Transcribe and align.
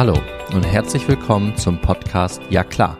Hallo 0.00 0.18
und 0.54 0.64
herzlich 0.64 1.06
willkommen 1.08 1.58
zum 1.58 1.78
Podcast 1.78 2.40
Ja 2.48 2.64
klar. 2.64 2.96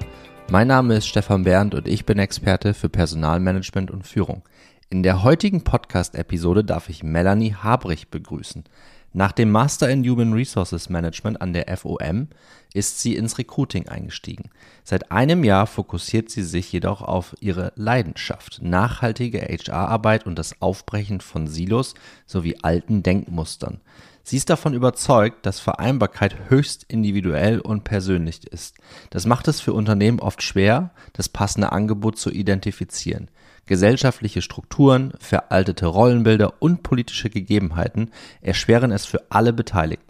Mein 0.50 0.68
Name 0.68 0.96
ist 0.96 1.06
Stefan 1.06 1.44
Bernd 1.44 1.74
und 1.74 1.88
ich 1.88 2.04
bin 2.04 2.18
Experte 2.18 2.74
für 2.74 2.90
Personalmanagement 2.90 3.90
und 3.90 4.06
Führung. 4.06 4.42
In 4.90 5.02
der 5.02 5.22
heutigen 5.22 5.64
Podcast-Episode 5.64 6.62
darf 6.62 6.90
ich 6.90 7.02
Melanie 7.02 7.54
Habrich 7.54 8.08
begrüßen. 8.08 8.64
Nach 9.14 9.32
dem 9.32 9.50
Master 9.50 9.88
in 9.88 10.06
Human 10.06 10.34
Resources 10.34 10.90
Management 10.90 11.40
an 11.40 11.54
der 11.54 11.74
FOM 11.74 12.28
ist 12.74 13.00
sie 13.00 13.16
ins 13.16 13.38
Recruiting 13.38 13.88
eingestiegen. 13.88 14.50
Seit 14.84 15.10
einem 15.10 15.42
Jahr 15.42 15.66
fokussiert 15.66 16.28
sie 16.28 16.42
sich 16.42 16.70
jedoch 16.70 17.00
auf 17.00 17.34
ihre 17.40 17.72
Leidenschaft, 17.76 18.60
nachhaltige 18.60 19.40
HR-Arbeit 19.40 20.26
und 20.26 20.38
das 20.38 20.60
Aufbrechen 20.60 21.22
von 21.22 21.46
Silos 21.46 21.94
sowie 22.26 22.58
alten 22.60 23.02
Denkmustern. 23.02 23.80
Sie 24.30 24.36
ist 24.36 24.48
davon 24.48 24.74
überzeugt, 24.74 25.44
dass 25.44 25.58
Vereinbarkeit 25.58 26.48
höchst 26.50 26.84
individuell 26.86 27.58
und 27.58 27.82
persönlich 27.82 28.46
ist. 28.46 28.76
Das 29.10 29.26
macht 29.26 29.48
es 29.48 29.60
für 29.60 29.72
Unternehmen 29.72 30.20
oft 30.20 30.40
schwer, 30.40 30.90
das 31.14 31.28
passende 31.28 31.72
Angebot 31.72 32.16
zu 32.16 32.30
identifizieren. 32.30 33.26
Gesellschaftliche 33.66 34.40
Strukturen, 34.40 35.14
veraltete 35.18 35.86
Rollenbilder 35.86 36.62
und 36.62 36.84
politische 36.84 37.28
Gegebenheiten 37.28 38.12
erschweren 38.40 38.92
es 38.92 39.04
für 39.04 39.20
alle 39.30 39.52
Beteiligten. 39.52 40.09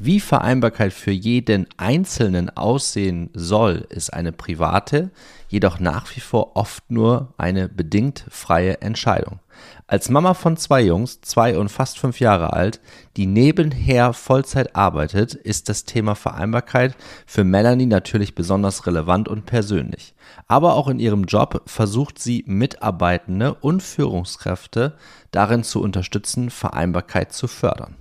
Wie 0.00 0.20
Vereinbarkeit 0.20 0.92
für 0.92 1.10
jeden 1.10 1.66
Einzelnen 1.76 2.56
aussehen 2.56 3.30
soll, 3.34 3.84
ist 3.88 4.12
eine 4.12 4.30
private, 4.30 5.10
jedoch 5.48 5.80
nach 5.80 6.14
wie 6.14 6.20
vor 6.20 6.54
oft 6.54 6.88
nur 6.88 7.34
eine 7.36 7.68
bedingt 7.68 8.24
freie 8.30 8.80
Entscheidung. 8.80 9.40
Als 9.88 10.08
Mama 10.08 10.34
von 10.34 10.56
zwei 10.56 10.82
Jungs, 10.82 11.20
zwei 11.22 11.58
und 11.58 11.68
fast 11.68 11.98
fünf 11.98 12.20
Jahre 12.20 12.52
alt, 12.52 12.80
die 13.16 13.26
nebenher 13.26 14.12
Vollzeit 14.12 14.76
arbeitet, 14.76 15.34
ist 15.34 15.68
das 15.68 15.82
Thema 15.82 16.14
Vereinbarkeit 16.14 16.94
für 17.26 17.42
Melanie 17.42 17.86
natürlich 17.86 18.36
besonders 18.36 18.86
relevant 18.86 19.28
und 19.28 19.46
persönlich. 19.46 20.14
Aber 20.46 20.74
auch 20.74 20.86
in 20.86 21.00
ihrem 21.00 21.24
Job 21.24 21.62
versucht 21.66 22.20
sie 22.20 22.44
Mitarbeitende 22.46 23.54
und 23.54 23.82
Führungskräfte 23.82 24.96
darin 25.32 25.64
zu 25.64 25.82
unterstützen, 25.82 26.50
Vereinbarkeit 26.50 27.32
zu 27.32 27.48
fördern. 27.48 27.96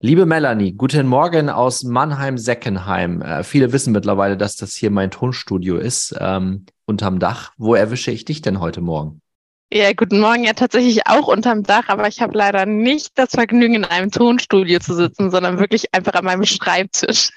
Liebe 0.00 0.26
Melanie, 0.26 0.72
guten 0.72 1.06
Morgen 1.06 1.48
aus 1.48 1.82
Mannheim-Seckenheim. 1.82 3.22
Äh, 3.22 3.42
viele 3.44 3.72
wissen 3.72 3.94
mittlerweile, 3.94 4.36
dass 4.36 4.54
das 4.54 4.74
hier 4.74 4.90
mein 4.90 5.10
Tonstudio 5.10 5.78
ist, 5.78 6.14
ähm, 6.20 6.66
unterm 6.84 7.18
Dach. 7.18 7.52
Wo 7.56 7.74
erwische 7.74 8.10
ich 8.10 8.26
dich 8.26 8.42
denn 8.42 8.60
heute 8.60 8.82
Morgen? 8.82 9.22
Ja, 9.72 9.90
guten 9.94 10.20
Morgen. 10.20 10.44
Ja, 10.44 10.52
tatsächlich 10.52 11.06
auch 11.06 11.28
unterm 11.28 11.62
Dach, 11.62 11.88
aber 11.88 12.06
ich 12.08 12.20
habe 12.20 12.36
leider 12.36 12.66
nicht 12.66 13.18
das 13.18 13.30
Vergnügen, 13.30 13.72
in 13.72 13.84
einem 13.86 14.10
Tonstudio 14.10 14.80
zu 14.80 14.94
sitzen, 14.94 15.30
sondern 15.30 15.58
wirklich 15.58 15.94
einfach 15.94 16.12
an 16.12 16.26
meinem 16.26 16.44
Schreibtisch. 16.44 17.30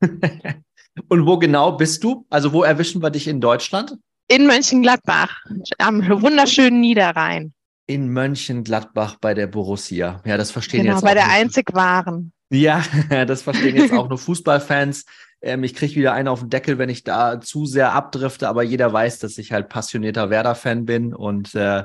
Und 1.08 1.26
wo 1.26 1.36
genau 1.36 1.72
bist 1.72 2.02
du? 2.04 2.24
Also 2.30 2.54
wo 2.54 2.62
erwischen 2.62 3.02
wir 3.02 3.10
dich 3.10 3.28
in 3.28 3.42
Deutschland? 3.42 3.98
In 4.28 4.46
Mönchengladbach, 4.46 5.44
am 5.76 6.08
wunderschönen 6.22 6.80
Niederrhein. 6.80 7.52
In 7.88 8.08
Mönchengladbach 8.12 9.16
bei 9.20 9.32
der 9.34 9.46
Borussia. 9.46 10.20
Ja, 10.24 10.36
das 10.36 10.50
verstehen 10.50 10.82
genau, 10.82 10.96
jetzt 10.96 11.02
bei 11.02 11.10
auch 11.10 11.14
der 11.14 11.24
nur- 11.24 11.32
einzig 11.34 11.74
wahren. 11.74 12.32
Ja, 12.50 12.82
das 13.26 13.42
verstehen 13.42 13.76
jetzt 13.76 13.92
auch 13.92 14.08
nur 14.08 14.18
Fußballfans. 14.18 15.04
Ähm, 15.40 15.64
ich 15.64 15.74
kriege 15.74 15.94
wieder 15.96 16.12
einen 16.12 16.28
auf 16.28 16.40
den 16.40 16.50
Deckel, 16.50 16.78
wenn 16.78 16.88
ich 16.90 17.02
da 17.02 17.40
zu 17.40 17.64
sehr 17.66 17.92
abdrifte, 17.94 18.48
aber 18.48 18.62
jeder 18.62 18.92
weiß, 18.92 19.18
dass 19.20 19.38
ich 19.38 19.52
halt 19.52 19.68
passionierter 19.68 20.30
Werder-Fan 20.30 20.84
bin. 20.84 21.14
Und 21.14 21.54
äh, 21.54 21.84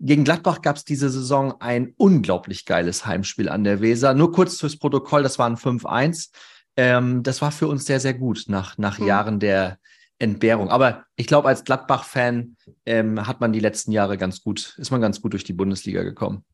gegen 0.00 0.24
Gladbach 0.24 0.60
gab 0.60 0.74
es 0.76 0.84
diese 0.84 1.08
Saison 1.08 1.54
ein 1.60 1.94
unglaublich 1.98 2.64
geiles 2.64 3.06
Heimspiel 3.06 3.48
an 3.48 3.62
der 3.62 3.80
Weser. 3.80 4.12
Nur 4.14 4.32
kurz 4.32 4.58
fürs 4.58 4.76
Protokoll, 4.76 5.22
das 5.22 5.38
war 5.38 5.46
ein 5.48 5.56
5-1. 5.56 6.30
Ähm, 6.76 7.22
das 7.22 7.40
war 7.42 7.52
für 7.52 7.68
uns 7.68 7.84
sehr, 7.86 8.00
sehr 8.00 8.14
gut 8.14 8.46
nach, 8.48 8.76
nach 8.76 8.98
Mhm. 8.98 9.06
Jahren 9.06 9.38
der 9.40 9.78
Entbehrung. 10.24 10.70
Aber 10.70 11.04
ich 11.16 11.26
glaube, 11.26 11.48
als 11.48 11.64
Gladbach-Fan 11.64 12.56
ähm, 12.86 13.26
hat 13.26 13.40
man 13.40 13.52
die 13.52 13.60
letzten 13.60 13.92
Jahre 13.92 14.18
ganz 14.18 14.42
gut, 14.42 14.74
ist 14.78 14.90
man 14.90 15.00
ganz 15.00 15.20
gut 15.20 15.32
durch 15.32 15.44
die 15.44 15.52
Bundesliga 15.52 16.02
gekommen. 16.02 16.44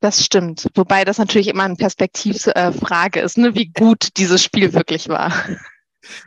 Das 0.00 0.24
stimmt. 0.24 0.68
Wobei 0.74 1.04
das 1.04 1.18
natürlich 1.18 1.48
immer 1.48 1.64
eine 1.64 1.76
Perspektivfrage 1.76 3.20
ist, 3.20 3.38
ne, 3.38 3.54
wie 3.54 3.68
gut 3.68 4.16
dieses 4.16 4.42
Spiel 4.42 4.72
wirklich 4.72 5.08
war. 5.08 5.32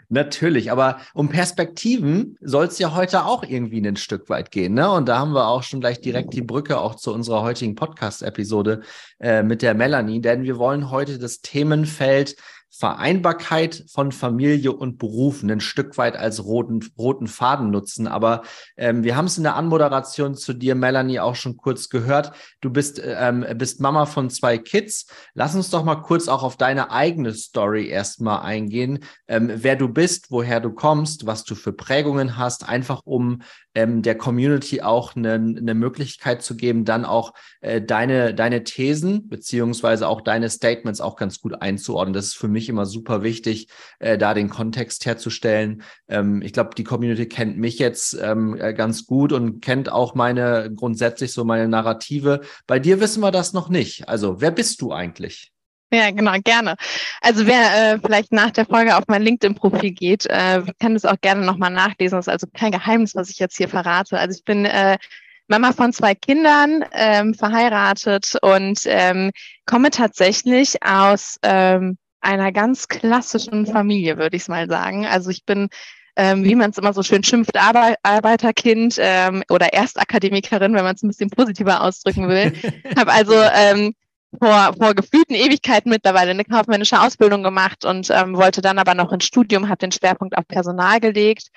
Natürlich, 0.09 0.71
aber 0.71 0.99
um 1.13 1.29
Perspektiven 1.29 2.37
soll 2.41 2.65
es 2.65 2.79
ja 2.79 2.95
heute 2.95 3.25
auch 3.25 3.43
irgendwie 3.43 3.79
ein 3.79 3.95
Stück 3.95 4.29
weit 4.29 4.51
gehen, 4.51 4.73
ne? 4.73 4.91
Und 4.91 5.07
da 5.07 5.19
haben 5.19 5.31
wir 5.31 5.47
auch 5.47 5.63
schon 5.63 5.79
gleich 5.79 6.01
direkt 6.01 6.33
die 6.33 6.41
Brücke 6.41 6.79
auch 6.79 6.95
zu 6.95 7.13
unserer 7.13 7.43
heutigen 7.43 7.75
Podcast-Episode 7.75 8.81
äh, 9.19 9.41
mit 9.41 9.61
der 9.61 9.75
Melanie, 9.75 10.19
denn 10.19 10.43
wir 10.43 10.57
wollen 10.57 10.89
heute 10.89 11.17
das 11.17 11.39
Themenfeld 11.39 12.35
Vereinbarkeit 12.71 13.83
von 13.91 14.11
Familie 14.11 14.71
und 14.71 14.97
Beruf 14.99 15.43
ein 15.43 15.59
Stück 15.59 15.97
weit 15.97 16.15
als 16.15 16.45
roten, 16.45 16.79
roten 16.97 17.27
Faden 17.27 17.71
nutzen. 17.71 18.07
Aber 18.07 18.43
ähm, 18.77 19.03
wir 19.03 19.15
haben 19.15 19.25
es 19.25 19.37
in 19.37 19.43
der 19.43 19.55
Anmoderation 19.55 20.35
zu 20.35 20.53
dir, 20.53 20.75
Melanie, 20.75 21.19
auch 21.19 21.35
schon 21.35 21.57
kurz 21.57 21.89
gehört. 21.89 22.31
Du 22.61 22.69
bist, 22.69 23.01
ähm, 23.03 23.45
bist 23.55 23.81
Mama 23.81 24.05
von 24.05 24.29
zwei 24.29 24.57
Kids. 24.57 25.07
Lass 25.33 25.55
uns 25.55 25.71
doch 25.71 25.83
mal 25.83 25.95
kurz 25.95 26.27
auch 26.27 26.43
auf 26.43 26.57
deine 26.57 26.91
eigene 26.91 27.33
Story 27.33 27.87
erstmal 27.87 28.41
eingehen. 28.41 28.99
Ähm, 29.27 29.51
wer 29.53 29.75
du 29.75 29.89
bist, 29.89 30.29
woher 30.29 30.59
du 30.59 30.71
kommst, 30.71 31.25
was 31.25 31.43
du 31.43 31.55
für 31.55 31.73
Prägungen 31.73 32.37
hast, 32.37 32.67
einfach 32.69 33.01
um 33.03 33.41
ähm, 33.75 34.01
der 34.01 34.15
Community 34.15 34.81
auch 34.81 35.15
eine, 35.15 35.33
eine 35.33 35.73
Möglichkeit 35.73 36.43
zu 36.43 36.55
geben, 36.55 36.85
dann 36.85 37.05
auch 37.05 37.33
äh, 37.61 37.81
deine, 37.81 38.33
deine 38.33 38.63
Thesen 38.63 39.27
beziehungsweise 39.27 40.07
auch 40.07 40.21
deine 40.21 40.49
Statements 40.49 41.01
auch 41.01 41.15
ganz 41.15 41.39
gut 41.39 41.61
einzuordnen. 41.61 42.13
Das 42.13 42.25
ist 42.25 42.37
für 42.37 42.47
mich 42.47 42.58
immer 42.67 42.85
super 42.85 43.23
wichtig, 43.23 43.67
äh, 43.99 44.17
da 44.17 44.33
den 44.33 44.49
Kontext 44.49 45.05
herzustellen. 45.05 45.83
Ähm, 46.09 46.41
ich 46.41 46.51
glaube, 46.51 46.71
die 46.75 46.83
Community 46.83 47.27
kennt 47.27 47.57
mich 47.57 47.79
jetzt 47.79 48.17
ähm, 48.21 48.57
äh, 48.59 48.73
ganz 48.73 49.05
gut 49.05 49.31
und 49.31 49.61
kennt 49.61 49.89
auch 49.89 50.15
meine 50.15 50.69
grundsätzlich 50.75 51.31
so 51.31 51.45
meine 51.45 51.69
Narrative. 51.69 52.41
Bei 52.67 52.79
dir 52.79 52.99
wissen 52.99 53.21
wir 53.21 53.31
das 53.31 53.53
noch 53.53 53.69
nicht. 53.69 54.09
Also, 54.09 54.41
wer 54.41 54.51
bist 54.51 54.81
du 54.81 54.91
eigentlich? 54.91 55.53
Ja, 55.91 56.11
genau, 56.11 56.33
gerne. 56.43 56.75
Also 57.21 57.47
wer 57.47 57.93
äh, 57.93 57.99
vielleicht 57.99 58.31
nach 58.31 58.51
der 58.51 58.65
Folge 58.65 58.95
auf 58.95 59.05
mein 59.07 59.23
LinkedIn-Profil 59.23 59.91
geht, 59.91 60.27
äh, 60.27 60.61
kann 60.79 60.93
das 60.93 61.05
auch 61.05 61.19
gerne 61.19 61.43
nochmal 61.43 61.71
nachlesen. 61.71 62.17
Das 62.17 62.27
ist 62.27 62.31
also 62.31 62.47
kein 62.53 62.71
Geheimnis, 62.71 63.15
was 63.15 63.31
ich 63.31 63.39
jetzt 63.39 63.57
hier 63.57 63.69
verrate. 63.69 64.19
Also 64.19 64.37
ich 64.37 64.43
bin 64.43 64.65
äh, 64.65 64.99
Mama 65.47 65.73
von 65.73 65.91
zwei 65.91 66.13
Kindern, 66.13 66.85
ähm, 66.91 67.33
verheiratet 67.33 68.37
und 68.43 68.81
ähm, 68.85 69.31
komme 69.65 69.89
tatsächlich 69.89 70.83
aus 70.83 71.37
ähm, 71.41 71.97
einer 72.21 72.51
ganz 72.51 72.87
klassischen 72.87 73.65
Familie, 73.65 74.17
würde 74.17 74.35
ich 74.35 74.43
es 74.43 74.47
mal 74.47 74.67
sagen. 74.67 75.05
Also 75.05 75.29
ich 75.29 75.45
bin 75.45 75.69
ähm, 76.15 76.43
wie 76.43 76.55
man 76.55 76.71
es 76.71 76.77
immer 76.77 76.91
so 76.91 77.01
schön 77.01 77.23
schimpft, 77.23 77.55
Arbe 77.55 77.95
Arbeiterkind 78.03 78.97
ähm, 78.99 79.41
oder 79.49 79.71
Erstakademikerin, 79.71 80.73
wenn 80.73 80.83
man 80.83 80.95
es 80.95 81.01
ein 81.01 81.07
bisschen 81.07 81.29
positiver 81.29 81.81
ausdrücken 81.81 82.27
will. 82.27 82.51
Habe 82.97 83.11
also 83.13 83.33
ähm, 83.33 83.93
vor, 84.37 84.73
vor 84.77 84.93
gefühlten 84.95 85.35
Ewigkeiten 85.35 85.89
mittlerweile 85.89 86.31
eine 86.31 86.43
kaufmännische 86.43 86.99
Ausbildung 86.99 87.41
gemacht 87.41 87.85
und 87.85 88.09
ähm, 88.11 88.35
wollte 88.35 88.61
dann 88.61 88.79
aber 88.79 88.95
noch 88.95 89.13
ins 89.13 89.25
Studium, 89.25 89.69
habe 89.69 89.77
den 89.77 89.93
Schwerpunkt 89.93 90.37
auf 90.37 90.45
Personal 90.47 90.99
gelegt 90.99 91.47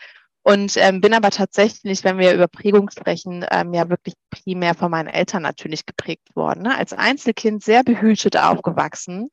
und 0.42 0.76
ähm, 0.76 1.00
bin 1.00 1.12
aber 1.12 1.30
tatsächlich, 1.30 2.04
wenn 2.04 2.18
wir 2.18 2.32
über 2.32 2.48
Prägung 2.48 2.88
sprechen, 2.90 3.44
ähm, 3.50 3.74
ja 3.74 3.88
wirklich 3.88 4.14
primär 4.30 4.74
von 4.74 4.90
meinen 4.90 5.08
Eltern 5.08 5.42
natürlich 5.42 5.86
geprägt 5.86 6.34
worden. 6.34 6.62
Ne? 6.62 6.76
Als 6.76 6.92
Einzelkind 6.92 7.62
sehr 7.62 7.82
behütet 7.82 8.36
aufgewachsen. 8.36 9.28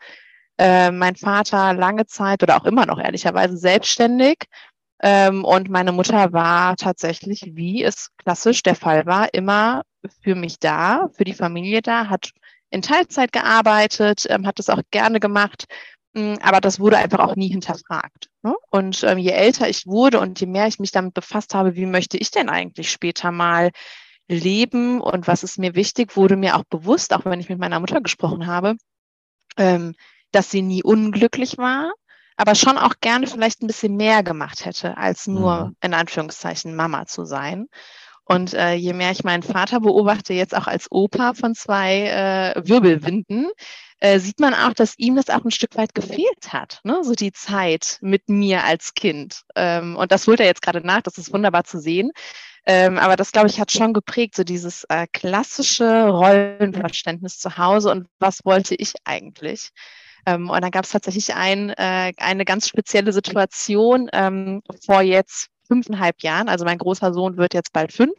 Äh, 0.60 0.92
mein 0.92 1.16
Vater 1.16 1.74
lange 1.74 2.06
Zeit 2.06 2.44
oder 2.44 2.58
auch 2.58 2.66
immer 2.66 2.86
noch 2.86 3.00
ehrlicherweise 3.00 3.56
selbstständig. 3.56 4.44
Ähm, 5.02 5.46
und 5.46 5.70
meine 5.70 5.94
Mutter 5.94 6.34
war 6.34 6.76
tatsächlich, 6.76 7.52
wie 7.54 7.82
es 7.82 8.10
klassisch 8.18 8.62
der 8.64 8.76
Fall 8.76 9.06
war, 9.06 9.34
immer 9.34 9.84
für 10.22 10.36
mich 10.36 10.60
da, 10.60 11.08
für 11.14 11.24
die 11.24 11.34
Familie 11.34 11.82
da, 11.82 12.10
hat 12.10 12.32
in 12.72 12.82
Teilzeit 12.82 13.32
gearbeitet, 13.32 14.26
ähm, 14.30 14.46
hat 14.46 14.60
das 14.60 14.70
auch 14.70 14.82
gerne 14.92 15.22
gemacht, 15.22 15.64
mh, 16.14 16.40
aber 16.42 16.60
das 16.60 16.82
wurde 16.82 16.98
einfach 16.98 17.20
auch 17.20 17.38
nie 17.38 17.48
hinterfragt. 17.48 18.28
Ne? 18.44 18.54
Und 18.70 19.02
ähm, 19.06 19.18
je 19.18 19.32
älter 19.32 19.70
ich 19.70 19.88
wurde 19.88 20.20
und 20.20 20.42
je 20.42 20.48
mehr 20.48 20.68
ich 20.68 20.80
mich 20.80 20.92
damit 20.92 21.14
befasst 21.14 21.54
habe, 21.54 21.76
wie 21.76 21.86
möchte 21.86 22.18
ich 22.18 22.32
denn 22.32 22.50
eigentlich 22.50 22.92
später 22.92 23.32
mal 23.32 23.72
leben 24.28 25.00
und 25.00 25.26
was 25.26 25.44
ist 25.44 25.58
mir 25.58 25.74
wichtig, 25.76 26.18
wurde 26.18 26.36
mir 26.36 26.58
auch 26.58 26.66
bewusst, 26.66 27.14
auch 27.14 27.24
wenn 27.24 27.40
ich 27.40 27.48
mit 27.48 27.60
meiner 27.60 27.80
Mutter 27.80 28.02
gesprochen 28.02 28.46
habe, 28.46 28.76
ähm, 29.58 29.96
dass 30.32 30.52
sie 30.52 30.62
nie 30.62 30.84
unglücklich 30.84 31.58
war, 31.58 31.92
aber 32.38 32.56
schon 32.56 32.78
auch 32.78 32.96
gerne 33.02 33.28
vielleicht 33.28 33.62
ein 33.62 33.68
bisschen 33.68 33.96
mehr 33.98 34.24
gemacht 34.24 34.66
hätte, 34.66 34.98
als 34.98 35.28
nur 35.28 35.66
Mhm. 35.66 35.76
in 35.82 35.94
Anführungszeichen 35.94 36.76
Mama 36.76 37.06
zu 37.06 37.26
sein. 37.26 37.68
Und 38.26 38.54
äh, 38.54 38.74
je 38.76 38.94
mehr 38.94 39.12
ich 39.12 39.24
meinen 39.24 39.42
Vater 39.44 39.80
beobachte, 39.80 40.34
jetzt 40.34 40.56
auch 40.56 40.68
als 40.68 40.88
Opa 40.92 41.34
von 41.34 41.56
zwei 41.56 42.54
äh, 42.56 42.62
Wirbelwinden, 42.68 43.50
äh, 44.00 44.20
sieht 44.20 44.40
man 44.40 44.54
auch, 44.54 44.74
dass 44.74 44.98
ihm 45.00 45.16
das 45.16 45.30
auch 45.30 45.44
ein 45.44 45.52
Stück 45.52 45.76
weit 45.76 45.96
gefehlt 45.96 46.54
hat, 46.54 46.80
ne? 46.84 47.00
so 47.04 47.14
die 47.16 47.32
Zeit 47.32 47.98
mit 48.02 48.30
mir 48.30 48.64
als 48.64 48.94
Kind. 48.94 49.42
Ähm, 49.56 49.96
und 49.98 50.12
das 50.12 50.28
holt 50.28 50.40
er 50.40 50.46
jetzt 50.46 50.62
gerade 50.62 50.82
nach, 50.86 51.02
das 51.02 51.18
ist 51.18 51.34
wunderbar 51.34 51.64
zu 51.64 51.80
sehen. 51.80 52.12
Ähm, 52.66 53.00
aber 53.00 53.16
das, 53.16 53.32
glaube 53.32 53.48
ich, 53.48 53.60
hat 53.60 53.72
schon 53.72 53.94
geprägt, 53.94 54.36
so 54.36 54.44
dieses 54.44 54.84
äh, 54.90 55.08
klassische 55.12 56.10
Rollenverständnis 56.10 57.40
zu 57.40 57.58
Hause 57.58 57.90
und 57.92 58.08
was 58.20 58.46
wollte 58.46 58.76
ich 58.76 58.94
eigentlich. 59.06 59.72
Ähm, 60.30 60.50
und 60.50 60.62
dann 60.62 60.72
gab 60.72 60.86
es 60.86 60.92
tatsächlich 60.92 61.34
ein, 61.34 61.70
äh, 61.72 62.14
eine 62.18 62.46
ganz 62.46 62.68
spezielle 62.68 63.14
Situation 63.14 64.10
ähm, 64.14 64.62
vor 64.86 65.02
jetzt 65.02 65.48
fünfeinhalb 65.68 66.22
Jahren. 66.22 66.50
Also 66.50 66.66
mein 66.66 66.78
großer 66.78 67.14
Sohn 67.14 67.38
wird 67.38 67.54
jetzt 67.54 67.74
bald 67.74 67.92
fünf. 67.92 68.14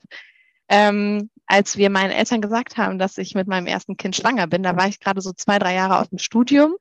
Ähm, 0.69 1.31
als 1.47 1.77
wir 1.77 1.91
meinen 1.91 2.11
Eltern 2.11 2.41
gesagt 2.41 2.77
haben, 2.77 2.99
dass 2.99 3.19
ich 3.19 3.35
mit 3.35 3.49
meinem 3.49 3.67
ersten 3.67 3.97
Kind 3.97 4.17
schwanger 4.17 4.47
bin, 4.47 4.63
da 4.63 4.77
war 4.77 4.89
ich 4.89 5.01
gerade 5.01 5.21
so 5.21 5.33
zwei, 5.33 5.59
drei 5.59 5.75
Jahre 5.75 5.99
aus 5.99 6.09
dem 6.09 6.19
Studium. 6.19 6.75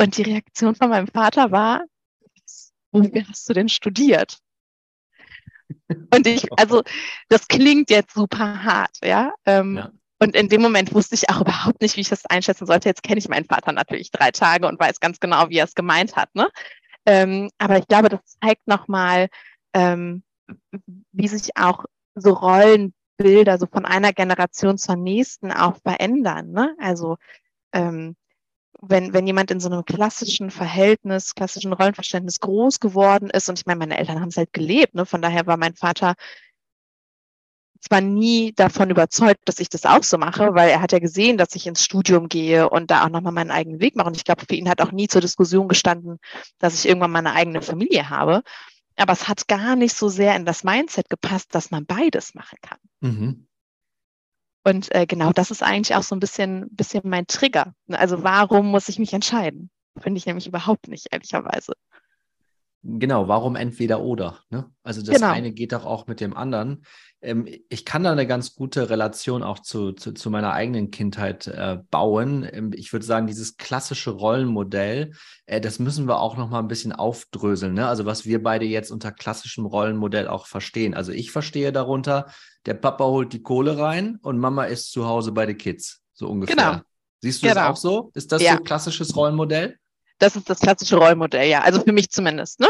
Und 0.00 0.16
die 0.16 0.22
Reaktion 0.22 0.74
von 0.74 0.90
meinem 0.90 1.08
Vater 1.08 1.50
war, 1.50 1.82
wofür 2.92 3.28
hast 3.28 3.48
du 3.48 3.52
denn 3.52 3.68
studiert? 3.68 4.38
Und 6.14 6.26
ich, 6.26 6.46
also 6.58 6.82
das 7.28 7.46
klingt 7.48 7.90
jetzt 7.90 8.14
super 8.14 8.62
hart, 8.62 8.96
ja. 9.02 9.34
Ähm, 9.44 9.76
ja. 9.76 9.90
Und 10.20 10.34
in 10.34 10.48
dem 10.48 10.60
Moment 10.60 10.94
wusste 10.94 11.14
ich 11.14 11.30
auch 11.30 11.40
überhaupt 11.40 11.80
nicht, 11.80 11.96
wie 11.96 12.00
ich 12.00 12.08
das 12.08 12.26
einschätzen 12.26 12.66
sollte. 12.66 12.88
Jetzt 12.88 13.02
kenne 13.02 13.18
ich 13.18 13.28
meinen 13.28 13.44
Vater 13.44 13.72
natürlich 13.72 14.10
drei 14.10 14.30
Tage 14.30 14.66
und 14.66 14.80
weiß 14.80 15.00
ganz 15.00 15.20
genau, 15.20 15.48
wie 15.48 15.58
er 15.58 15.64
es 15.64 15.74
gemeint 15.74 16.16
hat. 16.16 16.34
Ne? 16.34 16.48
Ähm, 17.06 17.50
aber 17.58 17.78
ich 17.78 17.86
glaube, 17.86 18.08
das 18.08 18.20
zeigt 18.42 18.66
nochmal, 18.66 19.28
ähm, 19.74 20.22
wie 21.12 21.28
sich 21.28 21.56
auch 21.56 21.84
so 22.16 22.32
Rollenbilder 22.32 23.58
so 23.58 23.66
von 23.66 23.84
einer 23.84 24.12
Generation 24.12 24.76
zur 24.76 24.96
nächsten 24.96 25.52
auch 25.52 25.76
verändern. 25.82 26.50
Ne? 26.50 26.74
Also 26.80 27.16
ähm, 27.72 28.16
wenn, 28.80 29.12
wenn 29.12 29.26
jemand 29.26 29.50
in 29.50 29.60
so 29.60 29.68
einem 29.70 29.84
klassischen 29.84 30.50
Verhältnis, 30.50 31.34
klassischen 31.34 31.72
Rollenverständnis 31.72 32.40
groß 32.40 32.80
geworden 32.80 33.30
ist, 33.30 33.48
und 33.48 33.58
ich 33.58 33.66
meine, 33.66 33.78
meine 33.78 33.98
Eltern 33.98 34.20
haben 34.20 34.28
es 34.28 34.36
halt 34.36 34.52
gelebt, 34.52 34.94
ne? 34.94 35.06
von 35.06 35.22
daher 35.22 35.46
war 35.46 35.56
mein 35.56 35.74
Vater 35.74 36.14
zwar 37.80 38.00
nie 38.00 38.52
davon 38.52 38.90
überzeugt, 38.90 39.40
dass 39.44 39.60
ich 39.60 39.68
das 39.68 39.84
auch 39.84 40.02
so 40.02 40.18
mache, 40.18 40.54
weil 40.54 40.70
er 40.70 40.80
hat 40.80 40.92
ja 40.92 40.98
gesehen, 40.98 41.38
dass 41.38 41.54
ich 41.54 41.66
ins 41.66 41.84
Studium 41.84 42.28
gehe 42.28 42.68
und 42.68 42.90
da 42.90 43.04
auch 43.04 43.08
nochmal 43.08 43.32
meinen 43.32 43.50
eigenen 43.50 43.80
Weg 43.80 43.96
mache. 43.96 44.08
Und 44.08 44.16
ich 44.16 44.24
glaube, 44.24 44.44
für 44.48 44.54
ihn 44.54 44.68
hat 44.68 44.80
auch 44.80 44.92
nie 44.92 45.08
zur 45.08 45.20
Diskussion 45.20 45.68
gestanden, 45.68 46.18
dass 46.58 46.74
ich 46.74 46.88
irgendwann 46.88 47.12
meine 47.12 47.32
eigene 47.32 47.62
Familie 47.62 48.10
habe. 48.10 48.42
Aber 48.96 49.12
es 49.12 49.28
hat 49.28 49.46
gar 49.46 49.76
nicht 49.76 49.94
so 49.96 50.08
sehr 50.08 50.34
in 50.34 50.44
das 50.44 50.64
Mindset 50.64 51.08
gepasst, 51.08 51.54
dass 51.54 51.70
man 51.70 51.86
beides 51.86 52.34
machen 52.34 52.58
kann. 52.60 52.78
Mhm. 53.00 53.46
Und 54.64 54.94
äh, 54.94 55.06
genau 55.06 55.32
das 55.32 55.50
ist 55.50 55.62
eigentlich 55.62 55.94
auch 55.94 56.02
so 56.02 56.16
ein 56.16 56.20
bisschen, 56.20 56.68
bisschen 56.70 57.02
mein 57.04 57.26
Trigger. 57.26 57.74
Also 57.88 58.24
warum 58.24 58.66
muss 58.66 58.88
ich 58.88 58.98
mich 58.98 59.12
entscheiden? 59.12 59.70
Finde 59.98 60.18
ich 60.18 60.26
nämlich 60.26 60.46
überhaupt 60.46 60.88
nicht, 60.88 61.06
ehrlicherweise. 61.10 61.74
Genau, 62.82 63.26
warum 63.26 63.56
entweder 63.56 64.02
oder? 64.02 64.38
Ne? 64.50 64.70
Also 64.84 65.02
das 65.02 65.16
genau. 65.16 65.32
eine 65.32 65.52
geht 65.52 65.72
doch 65.72 65.84
auch 65.84 66.06
mit 66.06 66.20
dem 66.20 66.36
anderen. 66.36 66.84
Ähm, 67.20 67.48
ich 67.68 67.84
kann 67.84 68.04
da 68.04 68.12
eine 68.12 68.26
ganz 68.26 68.54
gute 68.54 68.88
Relation 68.88 69.42
auch 69.42 69.58
zu, 69.58 69.92
zu, 69.92 70.12
zu 70.12 70.30
meiner 70.30 70.52
eigenen 70.52 70.92
Kindheit 70.92 71.48
äh, 71.48 71.78
bauen. 71.90 72.48
Ähm, 72.50 72.70
ich 72.72 72.92
würde 72.92 73.04
sagen, 73.04 73.26
dieses 73.26 73.56
klassische 73.56 74.10
Rollenmodell, 74.10 75.12
äh, 75.46 75.60
das 75.60 75.80
müssen 75.80 76.06
wir 76.06 76.20
auch 76.20 76.36
noch 76.36 76.50
mal 76.50 76.60
ein 76.60 76.68
bisschen 76.68 76.92
aufdröseln. 76.92 77.74
Ne? 77.74 77.88
Also 77.88 78.06
was 78.06 78.24
wir 78.26 78.40
beide 78.42 78.64
jetzt 78.64 78.92
unter 78.92 79.10
klassischem 79.10 79.66
Rollenmodell 79.66 80.28
auch 80.28 80.46
verstehen. 80.46 80.94
Also 80.94 81.10
ich 81.10 81.32
verstehe 81.32 81.72
darunter, 81.72 82.26
der 82.64 82.74
Papa 82.74 83.04
holt 83.04 83.32
die 83.32 83.42
Kohle 83.42 83.76
rein 83.76 84.18
und 84.22 84.38
Mama 84.38 84.64
ist 84.64 84.92
zu 84.92 85.06
Hause 85.06 85.32
bei 85.32 85.46
den 85.46 85.58
Kids, 85.58 86.02
so 86.12 86.28
ungefähr. 86.28 86.54
Genau. 86.54 86.80
Siehst 87.20 87.42
du 87.42 87.48
genau. 87.48 87.60
das 87.60 87.70
auch 87.70 87.76
so? 87.76 88.10
Ist 88.14 88.30
das 88.30 88.40
ja. 88.40 88.56
so 88.56 88.62
klassisches 88.62 89.16
Rollenmodell? 89.16 89.76
Das 90.18 90.36
ist 90.36 90.50
das 90.50 90.60
klassische 90.60 90.96
Rollmodell, 90.96 91.48
ja. 91.48 91.62
Also 91.62 91.80
für 91.80 91.92
mich 91.92 92.10
zumindest, 92.10 92.60
ne? 92.60 92.68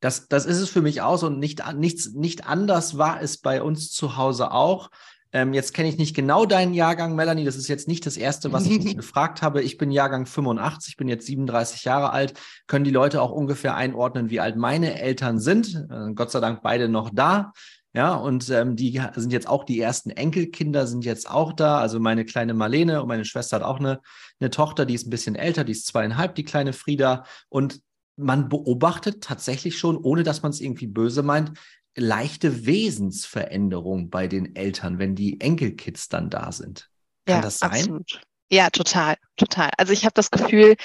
Das, 0.00 0.28
das 0.28 0.46
ist 0.46 0.58
es 0.58 0.70
für 0.70 0.80
mich 0.80 1.02
aus 1.02 1.22
und 1.22 1.38
nicht, 1.38 1.62
nichts, 1.74 2.12
nicht 2.12 2.46
anders 2.46 2.96
war 2.96 3.20
es 3.20 3.38
bei 3.38 3.62
uns 3.62 3.92
zu 3.92 4.16
Hause 4.16 4.50
auch. 4.52 4.90
Ähm, 5.32 5.52
jetzt 5.52 5.74
kenne 5.74 5.88
ich 5.88 5.96
nicht 5.96 6.16
genau 6.16 6.44
deinen 6.44 6.74
Jahrgang, 6.74 7.14
Melanie. 7.14 7.44
Das 7.44 7.56
ist 7.56 7.68
jetzt 7.68 7.86
nicht 7.86 8.04
das 8.04 8.16
erste, 8.16 8.52
was 8.52 8.66
ich 8.66 8.80
dich 8.80 8.96
gefragt 8.96 9.42
habe. 9.42 9.62
Ich 9.62 9.78
bin 9.78 9.90
Jahrgang 9.90 10.26
85, 10.26 10.96
bin 10.96 11.06
jetzt 11.06 11.26
37 11.26 11.84
Jahre 11.84 12.10
alt. 12.10 12.34
Können 12.66 12.84
die 12.84 12.90
Leute 12.90 13.22
auch 13.22 13.30
ungefähr 13.30 13.76
einordnen, 13.76 14.30
wie 14.30 14.40
alt 14.40 14.56
meine 14.56 15.00
Eltern 15.00 15.38
sind? 15.38 15.86
Äh, 15.90 16.14
Gott 16.14 16.30
sei 16.30 16.40
Dank 16.40 16.62
beide 16.62 16.88
noch 16.88 17.10
da. 17.12 17.52
Ja, 17.92 18.14
und 18.14 18.48
ähm, 18.50 18.76
die 18.76 19.02
sind 19.16 19.32
jetzt 19.32 19.48
auch 19.48 19.64
die 19.64 19.80
ersten 19.80 20.10
Enkelkinder 20.10 20.86
sind 20.86 21.04
jetzt 21.04 21.28
auch 21.28 21.52
da. 21.52 21.78
Also 21.78 21.98
meine 21.98 22.24
kleine 22.24 22.54
Marlene 22.54 23.02
und 23.02 23.08
meine 23.08 23.24
Schwester 23.24 23.56
hat 23.56 23.64
auch 23.64 23.80
eine, 23.80 24.00
eine 24.38 24.50
Tochter, 24.50 24.86
die 24.86 24.94
ist 24.94 25.06
ein 25.06 25.10
bisschen 25.10 25.34
älter, 25.34 25.64
die 25.64 25.72
ist 25.72 25.86
zweieinhalb, 25.86 26.36
die 26.36 26.44
kleine 26.44 26.72
Frieda. 26.72 27.24
Und 27.48 27.80
man 28.16 28.48
beobachtet 28.48 29.24
tatsächlich 29.24 29.78
schon, 29.78 29.96
ohne 29.96 30.22
dass 30.22 30.42
man 30.42 30.50
es 30.50 30.60
irgendwie 30.60 30.86
böse 30.86 31.22
meint, 31.24 31.52
leichte 31.96 32.64
Wesensveränderung 32.64 34.10
bei 34.10 34.28
den 34.28 34.54
Eltern, 34.54 35.00
wenn 35.00 35.16
die 35.16 35.40
Enkelkids 35.40 36.08
dann 36.08 36.30
da 36.30 36.52
sind. 36.52 36.88
Kann 37.26 37.38
ja, 37.38 37.42
das 37.42 37.58
sein? 37.58 37.72
Absolut. 37.72 38.20
Ja, 38.52 38.70
total, 38.70 39.16
total. 39.36 39.70
Also 39.76 39.92
ich 39.92 40.04
habe 40.04 40.14
das 40.14 40.30
Gefühl, 40.30 40.76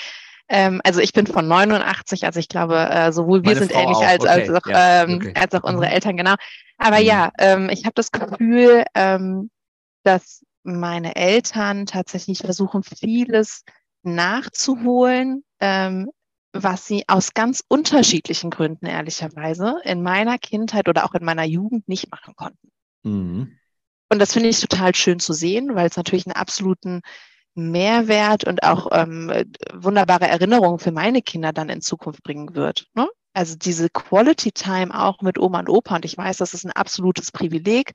ähm, 0.47 0.81
also 0.83 0.99
ich 0.99 1.13
bin 1.13 1.27
von 1.27 1.47
89, 1.47 2.25
also 2.25 2.39
ich 2.39 2.47
glaube, 2.47 2.77
äh, 2.77 3.11
sowohl 3.11 3.43
wir 3.43 3.51
Meine 3.51 3.59
sind 3.59 3.71
Frau 3.71 3.81
ähnlich 3.81 3.97
als, 3.97 4.23
okay. 4.23 4.29
als, 4.29 4.49
auch, 4.49 4.67
ja, 4.67 5.03
ähm, 5.03 5.15
okay. 5.15 5.33
als 5.35 5.53
auch 5.53 5.63
unsere 5.63 5.87
mhm. 5.87 5.93
Eltern, 5.93 6.17
genau. 6.17 6.35
Aber 6.77 6.99
mhm. 6.99 7.05
ja, 7.05 7.31
ähm, 7.39 7.69
ich 7.69 7.85
habe 7.85 7.93
das 7.95 8.11
Gefühl, 8.11 8.83
ähm, 8.93 9.49
dass 10.03 10.43
meine 10.63 11.15
Eltern 11.15 11.85
tatsächlich 11.85 12.39
versuchen, 12.39 12.83
vieles 12.83 13.63
nachzuholen, 14.03 15.43
ähm, 15.59 16.09
was 16.53 16.85
sie 16.85 17.03
aus 17.07 17.33
ganz 17.33 17.63
unterschiedlichen 17.67 18.49
Gründen, 18.49 18.85
ehrlicherweise, 18.85 19.79
in 19.83 20.01
meiner 20.03 20.37
Kindheit 20.37 20.87
oder 20.87 21.05
auch 21.05 21.13
in 21.13 21.25
meiner 21.25 21.43
Jugend 21.43 21.87
nicht 21.87 22.09
machen 22.11 22.35
konnten. 22.35 22.71
Mhm. 23.03 23.57
Und 24.09 24.19
das 24.19 24.33
finde 24.33 24.49
ich 24.49 24.61
total 24.61 24.93
schön 24.95 25.19
zu 25.19 25.33
sehen, 25.33 25.75
weil 25.75 25.87
es 25.87 25.97
natürlich 25.97 26.27
einen 26.27 26.35
absoluten 26.35 27.01
Mehrwert 27.55 28.43
und 28.43 28.63
auch 28.63 28.87
ähm, 28.91 29.31
wunderbare 29.73 30.27
Erinnerungen 30.27 30.79
für 30.79 30.91
meine 30.91 31.21
Kinder 31.21 31.53
dann 31.53 31.69
in 31.69 31.81
Zukunft 31.81 32.21
bringen 32.23 32.53
wird. 32.53 32.87
Ne? 32.93 33.07
Also 33.33 33.55
diese 33.57 33.89
Quality 33.89 34.51
Time 34.51 34.97
auch 34.97 35.21
mit 35.21 35.39
Oma 35.39 35.59
und 35.59 35.69
Opa. 35.69 35.95
Und 35.95 36.05
ich 36.05 36.17
weiß, 36.17 36.37
das 36.37 36.53
ist 36.53 36.65
ein 36.65 36.71
absolutes 36.71 37.31
Privileg. 37.31 37.93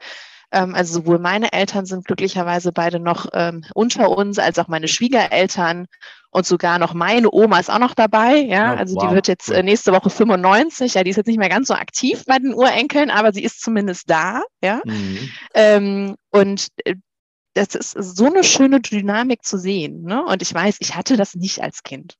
Ähm, 0.52 0.74
also 0.74 0.94
sowohl 1.00 1.18
meine 1.18 1.52
Eltern 1.52 1.86
sind 1.86 2.04
glücklicherweise 2.06 2.72
beide 2.72 2.98
noch 2.98 3.26
ähm, 3.32 3.64
unter 3.74 4.10
uns, 4.10 4.38
als 4.38 4.58
auch 4.58 4.68
meine 4.68 4.88
Schwiegereltern 4.88 5.86
und 6.30 6.46
sogar 6.46 6.78
noch 6.78 6.94
meine 6.94 7.30
Oma 7.32 7.58
ist 7.58 7.70
auch 7.70 7.78
noch 7.78 7.94
dabei. 7.94 8.36
Ja, 8.36 8.74
oh, 8.74 8.76
also 8.76 8.96
wow. 8.96 9.08
die 9.08 9.14
wird 9.14 9.28
jetzt 9.28 9.50
äh, 9.50 9.62
nächste 9.62 9.92
Woche 9.92 10.10
95. 10.10 10.94
Ja, 10.94 11.04
die 11.04 11.10
ist 11.10 11.16
jetzt 11.16 11.26
nicht 11.26 11.38
mehr 11.38 11.48
ganz 11.48 11.68
so 11.68 11.74
aktiv 11.74 12.24
bei 12.26 12.38
den 12.38 12.54
Urenkeln, 12.54 13.10
aber 13.10 13.32
sie 13.32 13.42
ist 13.42 13.60
zumindest 13.60 14.10
da. 14.10 14.42
Ja, 14.62 14.80
mhm. 14.84 15.30
ähm, 15.54 16.16
und 16.30 16.68
äh, 16.84 16.94
das 17.54 17.74
ist 17.74 18.16
so 18.16 18.26
eine 18.26 18.44
schöne 18.44 18.80
Dynamik 18.80 19.44
zu 19.44 19.58
sehen. 19.58 20.02
Ne? 20.02 20.24
Und 20.24 20.42
ich 20.42 20.52
weiß, 20.52 20.76
ich 20.80 20.94
hatte 20.94 21.16
das 21.16 21.34
nicht 21.34 21.62
als 21.62 21.82
Kind. 21.82 22.16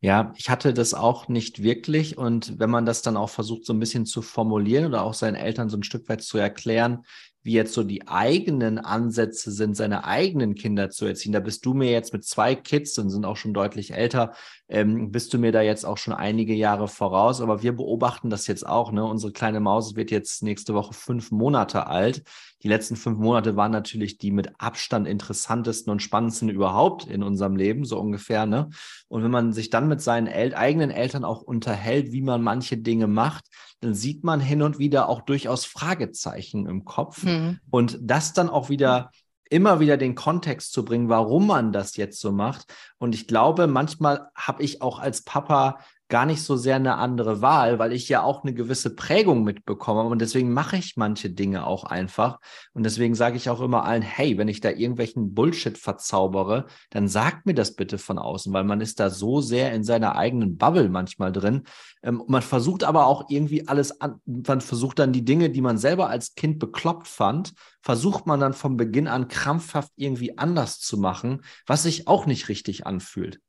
Ja, 0.00 0.32
ich 0.36 0.50
hatte 0.50 0.74
das 0.74 0.94
auch 0.94 1.28
nicht 1.28 1.62
wirklich. 1.62 2.18
Und 2.18 2.58
wenn 2.58 2.70
man 2.70 2.86
das 2.86 3.02
dann 3.02 3.16
auch 3.16 3.30
versucht, 3.30 3.64
so 3.64 3.72
ein 3.72 3.78
bisschen 3.78 4.04
zu 4.04 4.20
formulieren 4.20 4.86
oder 4.86 5.02
auch 5.02 5.14
seinen 5.14 5.36
Eltern 5.36 5.68
so 5.68 5.76
ein 5.76 5.84
Stück 5.84 6.08
weit 6.08 6.22
zu 6.22 6.38
erklären, 6.38 7.04
wie 7.42 7.52
jetzt 7.52 7.74
so 7.74 7.82
die 7.82 8.06
eigenen 8.06 8.78
Ansätze 8.78 9.50
sind, 9.50 9.76
seine 9.76 10.04
eigenen 10.04 10.54
Kinder 10.54 10.90
zu 10.90 11.06
erziehen. 11.06 11.32
Da 11.32 11.40
bist 11.40 11.66
du 11.66 11.74
mir 11.74 11.90
jetzt 11.90 12.12
mit 12.12 12.24
zwei 12.24 12.54
Kids 12.54 12.96
und 12.98 13.10
sind 13.10 13.24
auch 13.24 13.36
schon 13.36 13.52
deutlich 13.52 13.92
älter, 13.92 14.32
ähm, 14.68 15.10
bist 15.10 15.34
du 15.34 15.38
mir 15.38 15.52
da 15.52 15.60
jetzt 15.60 15.84
auch 15.84 15.98
schon 15.98 16.14
einige 16.14 16.54
Jahre 16.54 16.88
voraus. 16.88 17.40
Aber 17.40 17.62
wir 17.62 17.72
beobachten 17.72 18.30
das 18.30 18.46
jetzt 18.46 18.66
auch. 18.66 18.92
Ne? 18.92 19.04
Unsere 19.04 19.32
kleine 19.32 19.60
Maus 19.60 19.96
wird 19.96 20.10
jetzt 20.10 20.42
nächste 20.42 20.74
Woche 20.74 20.94
fünf 20.94 21.30
Monate 21.30 21.86
alt. 21.86 22.22
Die 22.62 22.68
letzten 22.68 22.94
fünf 22.94 23.18
Monate 23.18 23.56
waren 23.56 23.72
natürlich 23.72 24.18
die 24.18 24.30
mit 24.30 24.60
Abstand 24.60 25.08
interessantesten 25.08 25.90
und 25.90 26.00
spannendsten 26.00 26.48
überhaupt 26.48 27.06
in 27.06 27.24
unserem 27.24 27.56
Leben, 27.56 27.84
so 27.84 27.98
ungefähr. 27.98 28.46
Ne? 28.46 28.70
Und 29.08 29.24
wenn 29.24 29.32
man 29.32 29.52
sich 29.52 29.68
dann 29.68 29.88
mit 29.88 30.00
seinen 30.00 30.28
El 30.28 30.54
eigenen 30.54 30.90
Eltern 30.90 31.24
auch 31.24 31.42
unterhält, 31.42 32.12
wie 32.12 32.22
man 32.22 32.40
manche 32.40 32.76
Dinge 32.76 33.08
macht, 33.08 33.46
dann 33.80 33.94
sieht 33.94 34.22
man 34.22 34.38
hin 34.38 34.62
und 34.62 34.78
wieder 34.78 35.08
auch 35.08 35.22
durchaus 35.22 35.64
Fragezeichen 35.64 36.66
im 36.66 36.84
Kopf. 36.84 37.24
Mhm. 37.32 37.60
Und 37.70 37.98
das 38.00 38.32
dann 38.32 38.48
auch 38.48 38.68
wieder 38.68 39.10
immer 39.50 39.80
wieder 39.80 39.98
den 39.98 40.14
Kontext 40.14 40.72
zu 40.72 40.82
bringen, 40.84 41.10
warum 41.10 41.46
man 41.46 41.72
das 41.72 41.96
jetzt 41.96 42.20
so 42.20 42.32
macht. 42.32 42.72
Und 42.98 43.14
ich 43.14 43.26
glaube, 43.26 43.66
manchmal 43.66 44.30
habe 44.34 44.62
ich 44.62 44.80
auch 44.80 44.98
als 44.98 45.22
Papa 45.22 45.80
gar 46.12 46.26
nicht 46.26 46.42
so 46.42 46.56
sehr 46.56 46.76
eine 46.76 46.96
andere 46.96 47.40
Wahl, 47.40 47.78
weil 47.78 47.94
ich 47.94 48.06
ja 48.10 48.22
auch 48.22 48.42
eine 48.42 48.52
gewisse 48.52 48.94
Prägung 48.94 49.44
mitbekomme 49.44 50.02
und 50.02 50.20
deswegen 50.20 50.52
mache 50.52 50.76
ich 50.76 50.98
manche 50.98 51.30
Dinge 51.30 51.66
auch 51.66 51.84
einfach 51.84 52.38
und 52.74 52.82
deswegen 52.82 53.14
sage 53.14 53.38
ich 53.38 53.48
auch 53.48 53.62
immer 53.62 53.86
allen, 53.86 54.02
hey, 54.02 54.36
wenn 54.36 54.46
ich 54.46 54.60
da 54.60 54.68
irgendwelchen 54.68 55.32
Bullshit 55.32 55.78
verzaubere, 55.78 56.66
dann 56.90 57.08
sagt 57.08 57.46
mir 57.46 57.54
das 57.54 57.76
bitte 57.76 57.96
von 57.96 58.18
außen, 58.18 58.52
weil 58.52 58.64
man 58.64 58.82
ist 58.82 59.00
da 59.00 59.08
so 59.08 59.40
sehr 59.40 59.72
in 59.72 59.84
seiner 59.84 60.14
eigenen 60.14 60.58
Bubble 60.58 60.90
manchmal 60.90 61.32
drin. 61.32 61.62
Ähm, 62.02 62.22
man 62.26 62.42
versucht 62.42 62.84
aber 62.84 63.06
auch 63.06 63.30
irgendwie 63.30 63.66
alles 63.66 64.02
an, 64.02 64.20
man 64.26 64.60
versucht 64.60 64.98
dann 64.98 65.14
die 65.14 65.24
Dinge, 65.24 65.48
die 65.48 65.62
man 65.62 65.78
selber 65.78 66.10
als 66.10 66.34
Kind 66.34 66.58
bekloppt 66.58 67.08
fand, 67.08 67.54
versucht 67.80 68.26
man 68.26 68.38
dann 68.38 68.52
von 68.52 68.76
Beginn 68.76 69.08
an 69.08 69.28
krampfhaft 69.28 69.92
irgendwie 69.96 70.36
anders 70.36 70.78
zu 70.78 70.98
machen, 70.98 71.40
was 71.66 71.84
sich 71.84 72.06
auch 72.06 72.26
nicht 72.26 72.50
richtig 72.50 72.86
anfühlt. 72.86 73.40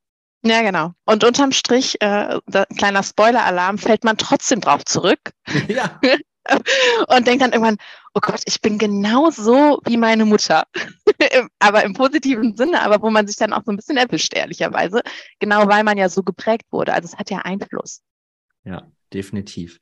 Ja, 0.46 0.60
genau. 0.60 0.92
Und 1.06 1.24
unterm 1.24 1.52
Strich, 1.52 2.00
äh, 2.00 2.38
kleiner 2.76 3.02
Spoiler-Alarm, 3.02 3.78
fällt 3.78 4.04
man 4.04 4.18
trotzdem 4.18 4.60
drauf 4.60 4.84
zurück. 4.84 5.20
Ja. 5.68 5.98
und 7.08 7.26
denkt 7.26 7.42
dann 7.42 7.52
irgendwann, 7.52 7.78
oh 8.12 8.20
Gott, 8.20 8.42
ich 8.44 8.60
bin 8.60 8.76
genau 8.76 9.30
so 9.30 9.80
wie 9.86 9.96
meine 9.96 10.26
Mutter. 10.26 10.64
aber 11.58 11.84
im 11.84 11.94
positiven 11.94 12.54
Sinne, 12.54 12.82
aber 12.82 13.00
wo 13.00 13.08
man 13.08 13.26
sich 13.26 13.36
dann 13.36 13.54
auch 13.54 13.62
so 13.64 13.72
ein 13.72 13.76
bisschen 13.76 13.96
erwischt, 13.96 14.34
ehrlicherweise. 14.34 15.00
Genau 15.38 15.66
weil 15.68 15.84
man 15.84 15.96
ja 15.96 16.10
so 16.10 16.22
geprägt 16.22 16.66
wurde. 16.70 16.92
Also 16.92 17.06
es 17.06 17.18
hat 17.18 17.30
ja 17.30 17.38
Einfluss. 17.38 18.02
Ja, 18.64 18.90
definitiv. 19.14 19.78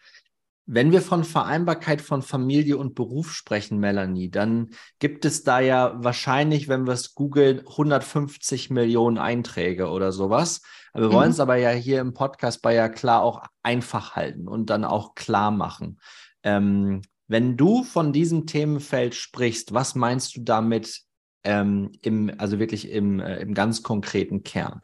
Wenn 0.65 0.93
wir 0.93 1.03
von 1.03 1.25
Vereinbarkeit 1.25 2.01
von 2.01 2.23
Familie 2.23 2.77
und 2.77 2.95
Beruf 2.95 3.33
sprechen, 3.33 3.79
Melanie, 3.79 4.31
dann 4.31 4.71
gibt 5.01 5.25
es 5.25 5.43
da 5.43 5.59
ja 5.59 5.95
wahrscheinlich, 5.97 6.69
wenn 6.69 6.87
wir 6.87 6.93
es 6.93 7.15
googeln, 7.15 7.61
150 7.67 8.71
Millionen 8.71 9.19
Einträge 9.19 9.89
oder 9.89 10.13
sowas. 10.13 10.63
Wir 10.95 11.09
mhm. 11.09 11.13
wollen 11.13 11.31
es 11.31 11.41
aber 11.41 11.57
ja 11.57 11.71
hier 11.71 12.01
im 12.01 12.15
Podcast 12.15 12.63
bei 12.63 12.75
ja 12.75 12.89
klar 12.89 13.23
auch 13.23 13.43
einfach 13.63 14.15
halten 14.15 14.47
und 14.47 14.71
dann 14.71 14.85
auch 14.85 15.15
klar 15.15 15.51
machen. 15.51 15.99
Ähm, 16.45 17.03
wenn 17.27 17.57
du 17.57 17.83
von 17.83 18.13
diesem 18.13 18.47
Themenfeld 18.47 19.15
sprichst, 19.15 19.73
was 19.73 19.95
meinst 19.95 20.37
du 20.37 20.43
damit 20.43 21.01
ähm, 21.45 21.91
im, 22.03 22.33
also 22.39 22.59
wirklich 22.59 22.91
im, 22.91 23.21
äh, 23.21 23.41
im 23.41 23.55
ganz 23.55 23.83
konkreten 23.83 24.43
Kern? 24.43 24.83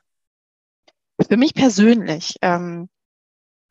Für 1.20 1.36
mich 1.36 1.54
persönlich 1.54 2.36
ähm, 2.42 2.88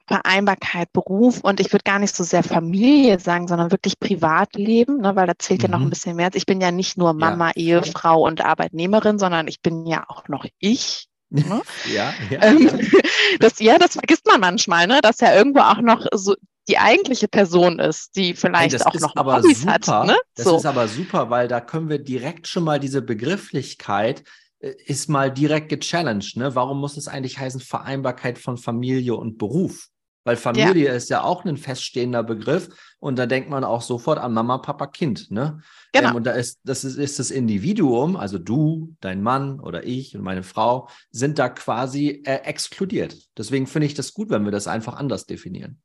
Vereinbarkeit, 0.07 0.91
Beruf 0.93 1.41
und 1.41 1.59
ich 1.59 1.71
würde 1.73 1.83
gar 1.83 1.99
nicht 1.99 2.15
so 2.15 2.23
sehr 2.23 2.43
Familie 2.43 3.19
sagen, 3.19 3.47
sondern 3.47 3.71
wirklich 3.71 3.99
Privatleben, 3.99 5.01
ne, 5.01 5.15
weil 5.15 5.27
da 5.27 5.33
zählt 5.37 5.59
mhm. 5.59 5.65
ja 5.65 5.71
noch 5.71 5.79
ein 5.79 5.85
mhm. 5.85 5.89
bisschen 5.89 6.15
mehr. 6.15 6.29
Ich 6.33 6.45
bin 6.45 6.61
ja 6.61 6.71
nicht 6.71 6.97
nur 6.97 7.13
Mama, 7.13 7.51
ja. 7.55 7.77
Ehefrau 7.79 8.25
und 8.25 8.41
Arbeitnehmerin, 8.41 9.19
sondern 9.19 9.47
ich 9.47 9.61
bin 9.61 9.85
ja 9.85 10.05
auch 10.07 10.27
noch 10.29 10.45
ich. 10.59 11.07
Ne? 11.29 11.61
ja, 11.93 12.13
ja. 12.29 12.41
Ähm, 12.41 12.69
das, 13.39 13.59
ja, 13.59 13.77
das 13.77 13.93
vergisst 13.93 14.25
man 14.25 14.39
manchmal, 14.39 14.87
ne? 14.87 14.99
dass 15.01 15.19
ja 15.19 15.35
irgendwo 15.35 15.59
auch 15.59 15.81
noch 15.81 16.05
so 16.13 16.35
die 16.69 16.77
eigentliche 16.77 17.27
Person 17.27 17.79
ist, 17.79 18.15
die 18.15 18.33
vielleicht 18.33 18.85
auch 18.85 18.93
noch 18.95 19.15
Hobbys 19.15 19.61
super. 19.61 19.73
hat. 19.73 20.07
Ne? 20.07 20.17
Das 20.35 20.45
so. 20.45 20.57
ist 20.57 20.65
aber 20.65 20.87
super, 20.87 21.29
weil 21.29 21.47
da 21.47 21.61
können 21.61 21.89
wir 21.89 21.99
direkt 21.99 22.47
schon 22.47 22.63
mal 22.63 22.79
diese 22.79 23.01
Begrifflichkeit 23.01 24.23
äh, 24.59 24.73
ist 24.85 25.09
mal 25.09 25.31
direkt 25.31 25.69
gechallenged. 25.69 26.37
Ne? 26.37 26.55
Warum 26.55 26.79
muss 26.79 26.97
es 26.97 27.07
eigentlich 27.07 27.39
heißen 27.39 27.61
Vereinbarkeit 27.61 28.37
von 28.37 28.57
Familie 28.57 29.15
und 29.15 29.37
Beruf? 29.37 29.89
Weil 30.27 30.35
Familie 30.35 30.87
ja. 30.87 30.93
ist 30.93 31.09
ja 31.09 31.23
auch 31.23 31.45
ein 31.45 31.55
feststehender 31.55 32.21
Begriff 32.21 32.67
und 32.99 33.17
da 33.17 33.25
denkt 33.25 33.49
man 33.49 33.63
auch 33.63 33.81
sofort 33.81 34.19
an 34.19 34.33
Mama, 34.33 34.57
Papa, 34.57 34.87
Kind. 34.87 35.31
Ne? 35.31 35.61
Genau. 35.93 36.09
Ähm, 36.09 36.15
und 36.15 36.25
da 36.25 36.31
ist 36.31 36.59
das, 36.65 36.83
ist, 36.83 36.97
ist 36.97 37.17
das 37.17 37.31
Individuum, 37.31 38.17
also 38.17 38.37
du, 38.37 38.93
dein 38.99 39.23
Mann 39.23 39.61
oder 39.61 39.85
ich 39.85 40.17
und 40.17 40.23
meine 40.23 40.43
Frau, 40.43 40.89
sind 41.11 41.39
da 41.39 41.47
quasi 41.47 42.23
äh, 42.25 42.41
exkludiert. 42.43 43.15
Deswegen 43.37 43.67
finde 43.67 43.85
ich 43.85 43.93
das 43.93 44.13
gut, 44.13 44.29
wenn 44.29 44.43
wir 44.43 44.51
das 44.51 44.67
einfach 44.67 44.97
anders 44.97 45.27
definieren. 45.27 45.81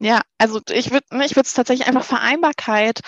Ja, 0.00 0.20
also 0.36 0.60
ich 0.68 0.90
würde 0.90 1.06
ich 1.24 1.34
würde 1.34 1.46
es 1.46 1.54
tatsächlich 1.54 1.88
einfach 1.88 2.04
Vereinbarkeit 2.04 3.00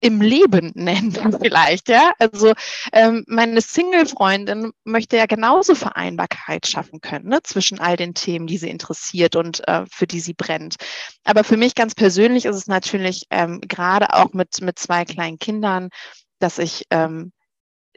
im 0.00 0.20
Leben 0.20 0.72
nennen 0.74 1.36
vielleicht, 1.40 1.88
ja. 1.88 2.12
Also 2.18 2.54
ähm, 2.92 3.24
meine 3.26 3.60
Single-Freundin 3.60 4.72
möchte 4.84 5.16
ja 5.16 5.26
genauso 5.26 5.74
Vereinbarkeit 5.74 6.66
schaffen 6.66 7.00
können 7.00 7.28
ne, 7.28 7.40
zwischen 7.42 7.80
all 7.80 7.96
den 7.96 8.14
Themen, 8.14 8.46
die 8.46 8.58
sie 8.58 8.70
interessiert 8.70 9.36
und 9.36 9.66
äh, 9.68 9.84
für 9.90 10.06
die 10.06 10.20
sie 10.20 10.34
brennt. 10.34 10.76
Aber 11.24 11.44
für 11.44 11.56
mich 11.56 11.74
ganz 11.74 11.94
persönlich 11.94 12.44
ist 12.44 12.56
es 12.56 12.66
natürlich 12.66 13.24
ähm, 13.30 13.60
gerade 13.60 14.14
auch 14.14 14.32
mit 14.32 14.60
mit 14.60 14.78
zwei 14.78 15.04
kleinen 15.04 15.38
Kindern, 15.38 15.88
dass 16.38 16.58
ich 16.58 16.84
ähm, 16.90 17.32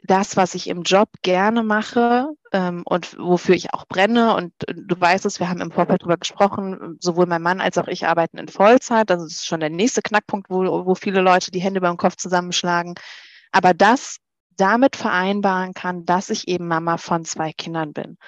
das, 0.04 0.36
was 0.36 0.54
ich 0.54 0.68
im 0.68 0.82
Job 0.82 1.08
gerne 1.22 1.62
mache 1.62 2.28
ähm, 2.52 2.82
und 2.84 3.16
wofür 3.18 3.54
ich 3.54 3.72
auch 3.72 3.86
brenne. 3.86 4.34
Und 4.34 4.52
äh, 4.68 4.74
du 4.74 5.00
weißt 5.00 5.24
es, 5.26 5.40
wir 5.40 5.48
haben 5.48 5.60
im 5.60 5.70
Vorfeld 5.70 6.02
darüber 6.02 6.16
gesprochen, 6.16 6.96
sowohl 7.00 7.26
mein 7.26 7.42
Mann 7.42 7.60
als 7.60 7.78
auch 7.78 7.88
ich 7.88 8.06
arbeiten 8.06 8.38
in 8.38 8.48
Vollzeit. 8.48 9.10
Das 9.10 9.22
ist 9.22 9.46
schon 9.46 9.60
der 9.60 9.70
nächste 9.70 10.02
Knackpunkt, 10.02 10.50
wo, 10.50 10.86
wo 10.86 10.94
viele 10.94 11.20
Leute 11.20 11.50
die 11.50 11.60
Hände 11.60 11.80
beim 11.80 11.96
Kopf 11.96 12.16
zusammenschlagen. 12.16 12.94
Aber 13.52 13.74
das 13.74 14.18
damit 14.56 14.96
vereinbaren 14.96 15.72
kann, 15.72 16.04
dass 16.04 16.30
ich 16.30 16.48
eben 16.48 16.68
Mama 16.68 16.98
von 16.98 17.24
zwei 17.24 17.52
Kindern 17.52 17.92
bin. 17.92 18.18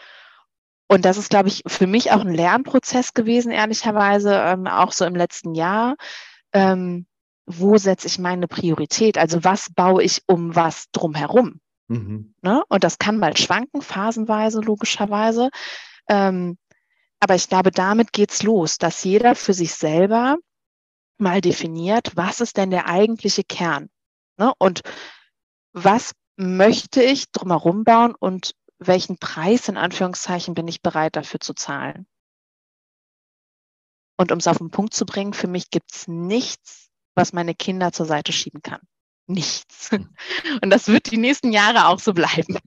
Und 0.88 1.04
das 1.04 1.16
ist, 1.16 1.31
glaube 1.31 1.49
ich, 1.49 1.62
für 1.66 1.87
mich 1.87 2.12
auch 2.12 2.21
ein 2.21 2.35
Lernprozess 2.35 3.14
gewesen, 3.14 3.50
ehrlicherweise, 3.50 4.35
ähm, 4.35 4.66
auch 4.66 4.93
so 4.93 5.04
im 5.04 5.16
letzten 5.16 5.54
Jahr. 5.54 5.97
Ähm, 6.52 7.07
wo 7.47 7.76
setze 7.78 8.07
ich 8.07 8.19
meine 8.19 8.49
Priorität? 8.49 9.19
Also 9.19 9.45
was 9.45 9.71
baue 9.75 10.02
ich 10.02 10.23
um 10.26 10.54
was 10.54 10.87
drumherum? 10.93 11.61
Mhm. 11.88 12.34
Ne? 12.42 12.62
Und 12.68 12.84
das 12.84 12.98
kann 12.98 13.18
mal 13.18 13.36
schwanken, 13.36 13.82
phasenweise, 13.82 14.60
logischerweise. 14.60 15.50
Ähm, 16.08 16.58
aber 17.20 17.34
ich 17.34 17.48
glaube, 17.48 17.70
damit 17.70 18.12
geht's 18.12 18.42
los, 18.42 18.78
dass 18.78 19.04
jeder 19.04 19.34
für 19.34 19.54
sich 19.54 19.74
selber 19.74 20.36
mal 21.18 21.40
definiert, 21.40 22.16
was 22.16 22.40
ist 22.40 22.56
denn 22.56 22.70
der 22.70 22.86
eigentliche 22.86 23.44
Kern? 23.44 23.88
Ne? 24.36 24.52
Und 24.58 24.82
was 25.72 26.12
möchte 26.36 27.02
ich 27.02 27.30
drumherum 27.30 27.84
bauen 27.84 28.14
und 28.14 28.54
welchen 28.78 29.18
Preis 29.18 29.68
in 29.68 29.76
Anführungszeichen 29.76 30.54
bin 30.54 30.68
ich 30.68 30.82
bereit 30.82 31.16
dafür 31.16 31.40
zu 31.40 31.54
zahlen? 31.54 32.06
Und 34.16 34.32
um 34.32 34.38
es 34.38 34.46
auf 34.46 34.58
den 34.58 34.70
Punkt 34.70 34.94
zu 34.94 35.06
bringen, 35.06 35.32
für 35.32 35.48
mich 35.48 35.70
gibt's 35.70 36.06
nichts, 36.08 36.90
was 37.14 37.32
meine 37.32 37.54
Kinder 37.54 37.92
zur 37.92 38.06
Seite 38.06 38.32
schieben 38.32 38.62
kann 38.62 38.80
nichts. 39.26 39.90
Und 40.62 40.71
das 40.71 40.88
wird 40.88 41.11
die 41.11 41.16
nächsten 41.16 41.52
Jahre 41.52 41.87
auch 41.88 41.99
so 41.99 42.12
bleiben. 42.12 42.59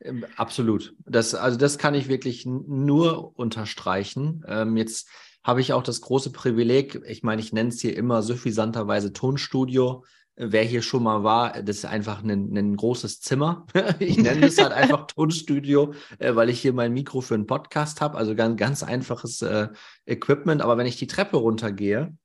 Ähm, 0.00 0.24
absolut. 0.36 0.94
Das, 1.04 1.34
also 1.34 1.56
das 1.58 1.78
kann 1.78 1.94
ich 1.94 2.08
wirklich 2.08 2.44
nur 2.46 3.36
unterstreichen. 3.38 4.44
Ähm, 4.46 4.76
jetzt 4.76 5.08
habe 5.44 5.60
ich 5.60 5.72
auch 5.72 5.82
das 5.82 6.00
große 6.00 6.30
Privileg, 6.30 7.00
ich 7.06 7.22
meine, 7.22 7.40
ich 7.40 7.52
nenne 7.52 7.70
es 7.70 7.80
hier 7.80 7.96
immer 7.96 8.22
suffisanterweise 8.22 9.12
Tonstudio. 9.12 10.04
Wer 10.34 10.62
hier 10.62 10.80
schon 10.80 11.02
mal 11.02 11.24
war, 11.24 11.62
das 11.62 11.78
ist 11.78 11.84
einfach 11.84 12.22
ein, 12.22 12.56
ein 12.56 12.76
großes 12.76 13.20
Zimmer. 13.20 13.66
ich 13.98 14.16
nenne 14.16 14.46
es 14.46 14.58
halt 14.58 14.72
einfach 14.72 15.06
Tonstudio, 15.14 15.94
äh, 16.18 16.34
weil 16.34 16.48
ich 16.48 16.60
hier 16.60 16.72
mein 16.72 16.92
Mikro 16.92 17.20
für 17.20 17.34
einen 17.34 17.46
Podcast 17.46 18.00
habe. 18.00 18.16
Also 18.16 18.34
ganz, 18.34 18.56
ganz 18.56 18.82
einfaches 18.82 19.42
äh, 19.42 19.68
Equipment. 20.06 20.62
Aber 20.62 20.78
wenn 20.78 20.86
ich 20.86 20.96
die 20.96 21.06
Treppe 21.06 21.36
runtergehe, 21.36 22.16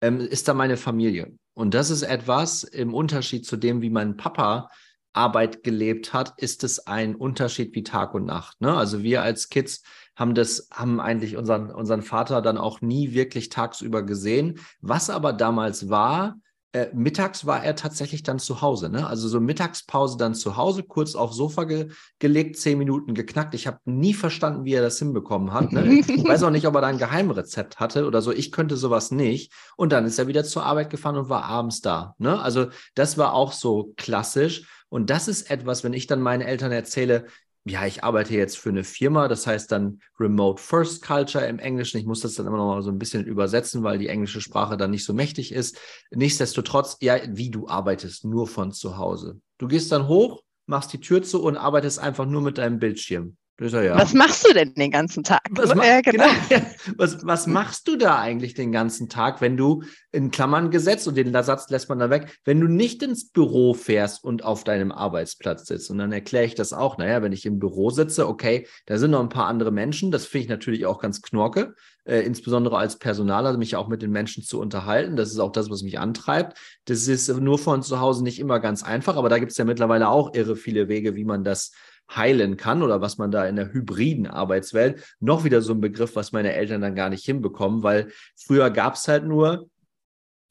ähm, 0.00 0.20
ist 0.20 0.46
da 0.46 0.54
meine 0.54 0.76
Familie. 0.76 1.32
Und 1.58 1.74
das 1.74 1.90
ist 1.90 2.02
etwas 2.02 2.62
im 2.62 2.94
Unterschied 2.94 3.44
zu 3.44 3.56
dem, 3.56 3.82
wie 3.82 3.90
mein 3.90 4.16
Papa 4.16 4.70
Arbeit 5.12 5.64
gelebt 5.64 6.12
hat, 6.12 6.34
ist 6.36 6.62
es 6.62 6.86
ein 6.86 7.16
Unterschied 7.16 7.74
wie 7.74 7.82
Tag 7.82 8.14
und 8.14 8.26
Nacht. 8.26 8.60
Ne? 8.60 8.76
Also 8.76 9.02
wir 9.02 9.22
als 9.22 9.48
Kids 9.48 9.82
haben 10.14 10.36
das, 10.36 10.68
haben 10.72 11.00
eigentlich 11.00 11.36
unseren, 11.36 11.72
unseren 11.72 12.02
Vater 12.02 12.42
dann 12.42 12.58
auch 12.58 12.80
nie 12.80 13.12
wirklich 13.12 13.48
tagsüber 13.48 14.04
gesehen. 14.04 14.60
Was 14.82 15.10
aber 15.10 15.32
damals 15.32 15.90
war, 15.90 16.38
äh, 16.72 16.88
mittags 16.92 17.46
war 17.46 17.64
er 17.64 17.76
tatsächlich 17.76 18.22
dann 18.22 18.38
zu 18.38 18.60
Hause. 18.60 18.90
Ne? 18.90 19.06
Also 19.06 19.26
so 19.28 19.40
Mittagspause 19.40 20.18
dann 20.18 20.34
zu 20.34 20.56
Hause, 20.56 20.82
kurz 20.82 21.14
aufs 21.14 21.36
Sofa 21.36 21.64
ge 21.64 21.88
gelegt, 22.18 22.58
zehn 22.58 22.76
Minuten 22.76 23.14
geknackt. 23.14 23.54
Ich 23.54 23.66
habe 23.66 23.78
nie 23.86 24.12
verstanden, 24.12 24.64
wie 24.64 24.74
er 24.74 24.82
das 24.82 24.98
hinbekommen 24.98 25.52
hat. 25.52 25.72
Ne? 25.72 26.00
Ich 26.00 26.24
weiß 26.24 26.42
auch 26.42 26.50
nicht, 26.50 26.66
ob 26.66 26.74
er 26.74 26.82
da 26.82 26.88
ein 26.88 26.98
Geheimrezept 26.98 27.80
hatte 27.80 28.06
oder 28.06 28.20
so. 28.20 28.32
Ich 28.32 28.52
könnte 28.52 28.76
sowas 28.76 29.10
nicht. 29.10 29.52
Und 29.76 29.92
dann 29.92 30.04
ist 30.04 30.18
er 30.18 30.26
wieder 30.26 30.44
zur 30.44 30.64
Arbeit 30.64 30.90
gefahren 30.90 31.16
und 31.16 31.28
war 31.28 31.44
abends 31.44 31.80
da. 31.80 32.14
Ne? 32.18 32.38
Also 32.40 32.66
das 32.94 33.16
war 33.16 33.32
auch 33.32 33.52
so 33.52 33.94
klassisch. 33.96 34.68
Und 34.90 35.10
das 35.10 35.28
ist 35.28 35.50
etwas, 35.50 35.84
wenn 35.84 35.92
ich 35.92 36.06
dann 36.06 36.20
meinen 36.20 36.42
Eltern 36.42 36.72
erzähle, 36.72 37.26
ja, 37.68 37.86
ich 37.86 38.04
arbeite 38.04 38.34
jetzt 38.34 38.58
für 38.58 38.68
eine 38.68 38.84
Firma, 38.84 39.28
das 39.28 39.46
heißt 39.46 39.70
dann 39.70 40.00
Remote 40.18 40.62
First 40.62 41.02
Culture 41.02 41.46
im 41.46 41.58
Englischen. 41.58 41.98
Ich 41.98 42.06
muss 42.06 42.20
das 42.20 42.34
dann 42.34 42.46
immer 42.46 42.56
noch 42.56 42.74
mal 42.74 42.82
so 42.82 42.90
ein 42.90 42.98
bisschen 42.98 43.24
übersetzen, 43.24 43.82
weil 43.82 43.98
die 43.98 44.08
englische 44.08 44.40
Sprache 44.40 44.76
dann 44.76 44.90
nicht 44.90 45.04
so 45.04 45.12
mächtig 45.12 45.52
ist. 45.52 45.78
Nichtsdestotrotz, 46.10 46.98
ja, 47.00 47.18
wie 47.28 47.50
du 47.50 47.68
arbeitest, 47.68 48.24
nur 48.24 48.46
von 48.46 48.72
zu 48.72 48.96
Hause. 48.96 49.40
Du 49.58 49.68
gehst 49.68 49.92
dann 49.92 50.08
hoch, 50.08 50.42
machst 50.66 50.92
die 50.92 51.00
Tür 51.00 51.22
zu 51.22 51.42
und 51.42 51.56
arbeitest 51.56 51.98
einfach 51.98 52.26
nur 52.26 52.42
mit 52.42 52.58
deinem 52.58 52.78
Bildschirm. 52.78 53.36
Ja. 53.60 53.98
Was 53.98 54.14
machst 54.14 54.48
du 54.48 54.54
denn 54.54 54.72
den 54.74 54.92
ganzen 54.92 55.24
Tag? 55.24 55.40
Was, 55.50 55.74
ma 55.74 55.84
ja, 55.84 56.00
genau. 56.00 56.26
genau. 56.48 56.64
was, 56.96 57.26
was, 57.26 57.48
machst 57.48 57.88
du 57.88 57.96
da 57.96 58.20
eigentlich 58.20 58.54
den 58.54 58.70
ganzen 58.70 59.08
Tag, 59.08 59.40
wenn 59.40 59.56
du 59.56 59.82
in 60.12 60.30
Klammern 60.30 60.70
gesetzt 60.70 61.08
und 61.08 61.16
den 61.16 61.32
Satz 61.42 61.68
lässt 61.68 61.88
man 61.88 61.98
da 61.98 62.08
weg, 62.08 62.38
wenn 62.44 62.60
du 62.60 62.68
nicht 62.68 63.02
ins 63.02 63.30
Büro 63.30 63.74
fährst 63.74 64.22
und 64.22 64.44
auf 64.44 64.62
deinem 64.62 64.92
Arbeitsplatz 64.92 65.66
sitzt? 65.66 65.90
Und 65.90 65.98
dann 65.98 66.12
erkläre 66.12 66.44
ich 66.44 66.54
das 66.54 66.72
auch. 66.72 66.98
Naja, 66.98 67.20
wenn 67.20 67.32
ich 67.32 67.46
im 67.46 67.58
Büro 67.58 67.90
sitze, 67.90 68.28
okay, 68.28 68.68
da 68.86 68.96
sind 68.96 69.10
noch 69.10 69.20
ein 69.20 69.28
paar 69.28 69.46
andere 69.46 69.72
Menschen. 69.72 70.12
Das 70.12 70.24
finde 70.24 70.44
ich 70.44 70.50
natürlich 70.50 70.86
auch 70.86 71.00
ganz 71.00 71.20
knorke, 71.20 71.74
äh, 72.04 72.20
insbesondere 72.20 72.78
als 72.78 73.00
Personaler, 73.00 73.56
mich 73.56 73.74
auch 73.74 73.88
mit 73.88 74.02
den 74.02 74.12
Menschen 74.12 74.44
zu 74.44 74.60
unterhalten. 74.60 75.16
Das 75.16 75.32
ist 75.32 75.40
auch 75.40 75.50
das, 75.50 75.68
was 75.68 75.82
mich 75.82 75.98
antreibt. 75.98 76.56
Das 76.84 77.08
ist 77.08 77.28
nur 77.28 77.58
von 77.58 77.82
zu 77.82 77.98
Hause 77.98 78.22
nicht 78.22 78.38
immer 78.38 78.60
ganz 78.60 78.84
einfach, 78.84 79.16
aber 79.16 79.28
da 79.28 79.40
gibt 79.40 79.50
es 79.50 79.58
ja 79.58 79.64
mittlerweile 79.64 80.10
auch 80.10 80.32
irre 80.34 80.54
viele 80.54 80.86
Wege, 80.86 81.16
wie 81.16 81.24
man 81.24 81.42
das 81.42 81.72
heilen 82.14 82.56
kann 82.56 82.82
oder 82.82 83.00
was 83.00 83.18
man 83.18 83.30
da 83.30 83.46
in 83.46 83.56
der 83.56 83.72
hybriden 83.72 84.26
Arbeitswelt, 84.26 85.04
noch 85.20 85.44
wieder 85.44 85.60
so 85.60 85.72
ein 85.72 85.80
Begriff, 85.80 86.16
was 86.16 86.32
meine 86.32 86.52
Eltern 86.52 86.80
dann 86.80 86.94
gar 86.94 87.10
nicht 87.10 87.24
hinbekommen, 87.24 87.82
weil 87.82 88.10
früher 88.36 88.70
gab 88.70 88.94
es 88.94 89.08
halt 89.08 89.24
nur 89.24 89.68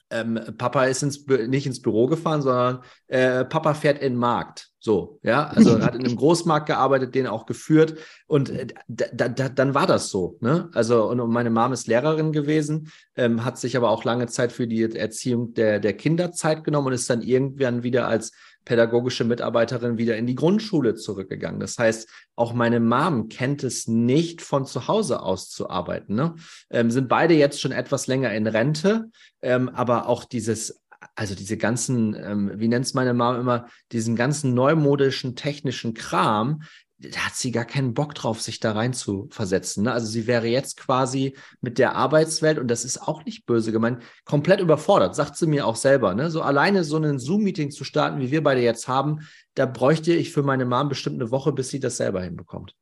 ähm, 0.10 0.40
Papa 0.58 0.86
ist 0.86 1.04
ins, 1.04 1.26
nicht 1.28 1.66
ins 1.66 1.82
Büro 1.82 2.08
gefahren, 2.08 2.42
sondern 2.42 2.80
äh, 3.08 3.44
Papa 3.46 3.74
fährt 3.74 4.00
in 4.00 4.14
den 4.14 4.20
Markt. 4.20 4.70
So, 4.80 5.20
ja, 5.22 5.48
also 5.48 5.82
hat 5.82 5.96
in 5.96 6.06
einem 6.06 6.16
Großmarkt 6.16 6.68
gearbeitet, 6.68 7.14
den 7.14 7.28
auch 7.28 7.46
geführt 7.46 7.96
und 8.26 8.50
äh, 8.50 8.68
da, 8.88 9.28
da, 9.28 9.50
dann 9.50 9.74
war 9.74 9.86
das 9.86 10.10
so. 10.10 10.38
Ne? 10.40 10.70
Also 10.74 11.10
und 11.10 11.30
meine 11.30 11.50
Mom 11.50 11.74
ist 11.74 11.88
Lehrerin 11.88 12.32
gewesen, 12.32 12.92
ähm, 13.16 13.44
hat 13.44 13.58
sich 13.58 13.76
aber 13.76 13.90
auch 13.90 14.06
lange 14.06 14.28
Zeit 14.28 14.54
für 14.54 14.68
die 14.68 14.84
Erziehung 14.84 15.54
der, 15.54 15.80
der 15.80 15.94
Kinder 15.94 16.32
Zeit 16.32 16.64
genommen 16.64 16.88
und 16.88 16.94
ist 16.94 17.10
dann 17.10 17.22
irgendwann 17.22 17.84
wieder 17.84 18.08
als 18.08 18.32
pädagogische 18.68 19.24
Mitarbeiterin 19.24 19.98
wieder 19.98 20.18
in 20.18 20.28
die 20.28 20.36
Grundschule 20.36 20.94
zurückgegangen. 20.94 21.62
Das 21.62 21.78
heißt, 21.78 22.10
auch 22.36 22.54
meine 22.54 22.82
Mom 22.82 23.30
kennt 23.30 23.64
es 23.64 23.88
nicht, 23.88 24.42
von 24.42 24.66
zu 24.66 24.90
Hause 24.90 25.24
aus 25.24 25.50
zu 25.50 25.70
arbeiten. 25.70 26.16
Ne? 26.16 26.36
Ähm, 26.70 26.92
sind 26.92 27.08
beide 27.08 27.34
jetzt 27.34 27.62
schon 27.62 27.72
etwas 27.72 28.08
länger 28.08 28.34
in 28.34 28.46
Rente, 28.46 29.10
ähm, 29.42 29.70
aber 29.70 30.08
auch 30.10 30.26
dieses 30.26 30.84
also 31.16 31.36
diese 31.36 31.58
ganzen, 31.58 32.16
ähm, 32.16 32.52
wie 32.56 32.68
nennt 32.68 32.86
es 32.86 32.94
meine 32.94 33.14
Mom 33.14 33.40
immer, 33.40 33.68
diesen 33.92 34.16
ganzen 34.16 34.54
neumodischen 34.54 35.36
technischen 35.36 35.94
Kram, 35.94 36.64
da 37.00 37.28
hat 37.28 37.36
sie 37.36 37.52
gar 37.52 37.66
keinen 37.66 37.94
Bock 37.94 38.16
drauf, 38.16 38.42
sich 38.42 38.60
da 38.60 38.72
rein 38.72 38.94
zu 38.94 39.28
versetzen. 39.32 39.84
Ne? 39.84 39.92
Also 39.92 40.08
sie 40.08 40.26
wäre 40.26 40.48
jetzt 40.48 40.78
quasi 40.78 41.36
mit 41.62 41.78
der 41.78 41.96
Arbeitswelt, 41.96 42.58
und 42.58 42.70
das 42.70 42.86
ist 42.86 43.02
auch 43.02 43.24
nicht 43.26 43.46
böse 43.46 43.72
gemeint, 43.72 44.02
komplett 44.26 44.60
überfordert, 44.60 45.16
sagt 45.16 45.36
sie 45.38 45.46
mir 45.46 45.68
auch 45.68 45.76
selber. 45.76 46.16
Ne? 46.16 46.32
So 46.32 46.42
alleine 46.42 46.84
so 46.84 46.98
ein 46.98 47.20
Zoom-Meeting 47.20 47.70
zu 47.70 47.84
starten, 47.84 48.20
wie 48.20 48.32
wir 48.32 48.44
beide 48.44 48.62
jetzt 48.62 48.88
haben, 48.88 49.28
da 49.54 49.66
bräuchte 49.66 50.14
ich 50.14 50.32
für 50.32 50.44
meine 50.44 50.66
Mom 50.66 50.90
bestimmt 50.90 51.22
eine 51.22 51.30
Woche, 51.30 51.52
bis 51.52 51.70
sie 51.70 51.80
das 51.80 51.98
selber 51.98 52.22
hinbekommt. 52.22 52.74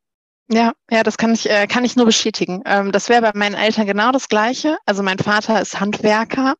Ja, 0.47 0.73
ja, 0.91 1.03
das 1.03 1.17
kann 1.17 1.33
ich, 1.33 1.49
äh, 1.49 1.65
kann 1.67 1.83
ich 1.83 1.95
nur 1.95 2.05
bestätigen. 2.05 2.61
Ähm, 2.65 2.91
das 2.91 3.09
wäre 3.09 3.21
bei 3.21 3.31
meinen 3.33 3.55
Eltern 3.55 3.87
genau 3.87 4.11
das 4.11 4.29
Gleiche. 4.29 4.77
Also 4.85 5.01
mein 5.01 5.17
Vater 5.17 5.59
ist 5.59 5.79
Handwerker 5.79 6.55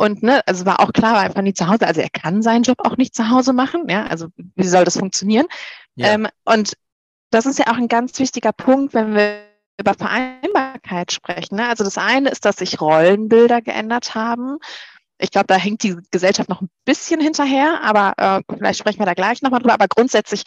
und 0.00 0.22
ne, 0.22 0.40
also 0.46 0.64
war 0.64 0.80
auch 0.80 0.94
klar, 0.94 1.12
war 1.12 1.20
einfach 1.20 1.42
nie 1.42 1.52
zu 1.52 1.68
Hause. 1.68 1.86
Also 1.86 2.00
er 2.00 2.08
kann 2.08 2.40
seinen 2.40 2.62
Job 2.62 2.78
auch 2.78 2.96
nicht 2.96 3.14
zu 3.14 3.28
Hause 3.28 3.52
machen. 3.52 3.86
Ja, 3.90 4.06
also 4.06 4.28
wie 4.56 4.66
soll 4.66 4.86
das 4.86 4.96
funktionieren? 4.96 5.46
Ja. 5.94 6.14
Ähm, 6.14 6.26
und 6.46 6.72
das 7.28 7.44
ist 7.44 7.58
ja 7.58 7.66
auch 7.66 7.76
ein 7.76 7.86
ganz 7.86 8.18
wichtiger 8.18 8.52
Punkt, 8.52 8.94
wenn 8.94 9.14
wir 9.14 9.42
über 9.78 9.92
Vereinbarkeit 9.92 11.12
sprechen. 11.12 11.56
Ne? 11.56 11.68
Also 11.68 11.84
das 11.84 11.98
eine 11.98 12.30
ist, 12.30 12.46
dass 12.46 12.56
sich 12.56 12.80
Rollenbilder 12.80 13.60
geändert 13.60 14.14
haben. 14.14 14.56
Ich 15.18 15.30
glaube, 15.32 15.48
da 15.48 15.56
hängt 15.56 15.82
die 15.82 15.98
Gesellschaft 16.10 16.48
noch 16.48 16.62
ein 16.62 16.70
bisschen 16.86 17.20
hinterher, 17.20 17.82
aber 17.82 18.14
äh, 18.16 18.54
vielleicht 18.56 18.78
sprechen 18.78 19.00
wir 19.00 19.06
da 19.06 19.12
gleich 19.12 19.42
nochmal 19.42 19.60
drüber. 19.60 19.74
Aber 19.74 19.88
grundsätzlich 19.88 20.44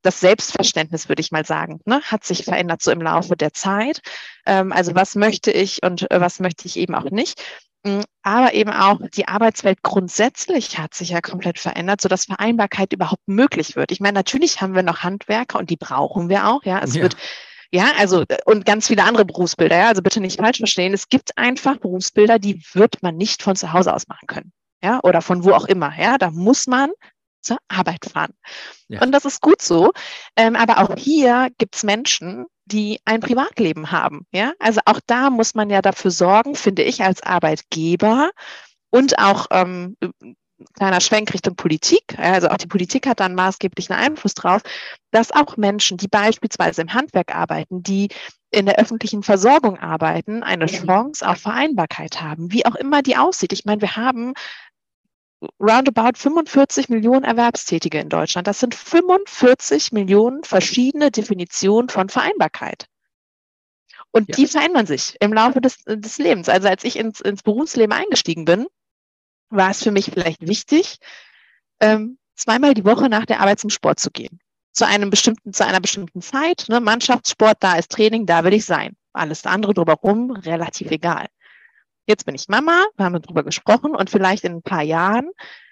das 0.00 0.18
Selbstverständnis, 0.20 1.10
würde 1.10 1.20
ich 1.20 1.30
mal 1.30 1.44
sagen, 1.44 1.80
ne, 1.84 2.00
hat 2.04 2.24
sich 2.24 2.44
verändert 2.46 2.80
so 2.80 2.90
im 2.90 3.02
Laufe 3.02 3.36
der 3.36 3.52
Zeit. 3.52 4.00
Ähm, 4.46 4.72
also 4.72 4.94
was 4.94 5.14
möchte 5.14 5.50
ich 5.50 5.82
und 5.82 6.10
äh, 6.10 6.22
was 6.22 6.40
möchte 6.40 6.66
ich 6.66 6.78
eben 6.78 6.94
auch 6.94 7.10
nicht. 7.10 7.42
Mm, 7.84 8.00
aber 8.22 8.54
eben 8.54 8.70
auch 8.70 8.98
die 9.14 9.28
Arbeitswelt 9.28 9.82
grundsätzlich 9.82 10.78
hat 10.78 10.94
sich 10.94 11.10
ja 11.10 11.20
komplett 11.20 11.58
verändert, 11.58 12.00
so 12.00 12.08
dass 12.08 12.24
Vereinbarkeit 12.24 12.92
überhaupt 12.92 13.26
möglich 13.26 13.76
wird. 13.76 13.92
Ich 13.92 14.00
meine, 14.00 14.14
natürlich 14.14 14.60
haben 14.60 14.74
wir 14.74 14.82
noch 14.82 15.02
Handwerker 15.02 15.58
und 15.58 15.70
die 15.70 15.76
brauchen 15.76 16.28
wir 16.28 16.48
auch. 16.48 16.64
Ja, 16.64 16.80
es 16.82 16.94
ja. 16.94 17.02
wird 17.02 17.16
ja, 17.70 17.90
also 17.98 18.22
äh, 18.22 18.38
und 18.46 18.64
ganz 18.64 18.86
viele 18.86 19.02
andere 19.02 19.24
Berufsbilder. 19.24 19.76
Ja, 19.76 19.88
also 19.88 20.00
bitte 20.00 20.20
nicht 20.20 20.40
falsch 20.40 20.58
verstehen. 20.58 20.94
Es 20.94 21.08
gibt 21.08 21.36
einfach 21.36 21.76
Berufsbilder, 21.76 22.38
die 22.38 22.62
wird 22.72 23.02
man 23.02 23.16
nicht 23.16 23.42
von 23.42 23.56
zu 23.56 23.72
Hause 23.72 23.92
aus 23.92 24.06
machen 24.08 24.26
können. 24.26 24.52
Ja, 24.82 25.00
oder 25.02 25.20
von 25.20 25.44
wo 25.44 25.52
auch 25.52 25.66
immer. 25.66 25.92
Ja, 25.98 26.16
da 26.16 26.30
muss 26.30 26.66
man 26.66 26.90
zur 27.42 27.58
Arbeit 27.68 28.04
fahren. 28.10 28.32
Ja. 28.88 29.02
Und 29.02 29.12
das 29.12 29.24
ist 29.24 29.40
gut 29.40 29.60
so. 29.60 29.92
Ähm, 30.36 30.56
aber 30.56 30.78
auch 30.78 30.96
hier 30.96 31.48
gibt 31.58 31.74
es 31.74 31.82
Menschen, 31.82 32.46
die 32.66 33.00
ein 33.04 33.20
Privatleben 33.20 33.90
haben. 33.90 34.26
Ja, 34.32 34.52
also 34.58 34.80
auch 34.86 35.00
da 35.06 35.30
muss 35.30 35.54
man 35.54 35.70
ja 35.70 35.82
dafür 35.82 36.10
sorgen, 36.10 36.54
finde 36.54 36.82
ich 36.82 37.02
als 37.02 37.22
Arbeitgeber 37.22 38.30
und 38.90 39.18
auch 39.18 39.46
ähm, 39.50 39.96
kleiner 40.74 41.00
Schwenk 41.00 41.34
Richtung 41.34 41.56
Politik, 41.56 42.18
also 42.18 42.48
auch 42.48 42.56
die 42.56 42.66
Politik 42.66 43.06
hat 43.06 43.20
dann 43.20 43.34
maßgeblichen 43.34 43.94
Einfluss 43.94 44.34
drauf, 44.34 44.62
dass 45.10 45.32
auch 45.32 45.56
Menschen, 45.56 45.96
die 45.96 46.08
beispielsweise 46.08 46.82
im 46.82 46.94
Handwerk 46.94 47.34
arbeiten, 47.34 47.82
die 47.82 48.08
in 48.50 48.66
der 48.66 48.78
öffentlichen 48.78 49.22
Versorgung 49.22 49.78
arbeiten, 49.78 50.42
eine 50.42 50.66
Chance 50.66 51.28
auf 51.28 51.38
Vereinbarkeit 51.38 52.22
haben, 52.22 52.52
wie 52.52 52.64
auch 52.66 52.76
immer 52.76 53.02
die 53.02 53.16
aussieht. 53.16 53.52
Ich 53.52 53.64
meine, 53.64 53.80
wir 53.80 53.96
haben 53.96 54.34
roundabout 55.60 56.16
45 56.16 56.88
Millionen 56.88 57.24
Erwerbstätige 57.24 57.98
in 57.98 58.08
Deutschland. 58.08 58.46
Das 58.46 58.60
sind 58.60 58.74
45 58.74 59.92
Millionen 59.92 60.44
verschiedene 60.44 61.10
Definitionen 61.10 61.88
von 61.88 62.08
Vereinbarkeit. 62.08 62.86
Und 64.10 64.28
ja. 64.28 64.36
die 64.36 64.46
verändern 64.46 64.86
sich 64.86 65.16
im 65.20 65.32
Laufe 65.32 65.60
des, 65.60 65.82
des 65.84 66.18
Lebens. 66.18 66.48
Also 66.48 66.68
als 66.68 66.84
ich 66.84 66.96
ins, 66.96 67.20
ins 67.20 67.42
Berufsleben 67.42 67.92
eingestiegen 67.92 68.44
bin, 68.44 68.66
war 69.50 69.70
es 69.70 69.82
für 69.82 69.90
mich 69.90 70.10
vielleicht 70.12 70.46
wichtig, 70.46 70.98
ähm, 71.80 72.18
zweimal 72.36 72.74
die 72.74 72.84
Woche 72.84 73.08
nach 73.08 73.26
der 73.26 73.40
Arbeit 73.40 73.60
zum 73.60 73.70
Sport 73.70 73.98
zu 73.98 74.10
gehen. 74.10 74.40
Zu 74.72 74.86
einem 74.86 75.10
bestimmten, 75.10 75.52
zu 75.52 75.64
einer 75.64 75.80
bestimmten 75.80 76.20
Zeit, 76.20 76.66
ne, 76.68 76.80
Mannschaftssport, 76.80 77.58
da 77.60 77.76
ist 77.76 77.90
Training, 77.90 78.26
da 78.26 78.44
will 78.44 78.54
ich 78.54 78.64
sein. 78.64 78.96
Alles 79.12 79.46
andere 79.46 79.74
drumherum 79.74 80.32
relativ 80.32 80.90
egal. 80.90 81.26
Jetzt 82.06 82.26
bin 82.26 82.34
ich 82.34 82.48
Mama, 82.48 82.84
wir 82.96 83.06
haben 83.06 83.20
darüber 83.20 83.44
gesprochen 83.44 83.94
und 83.94 84.10
vielleicht 84.10 84.44
in 84.44 84.56
ein 84.56 84.62
paar 84.62 84.82
Jahren 84.82 85.30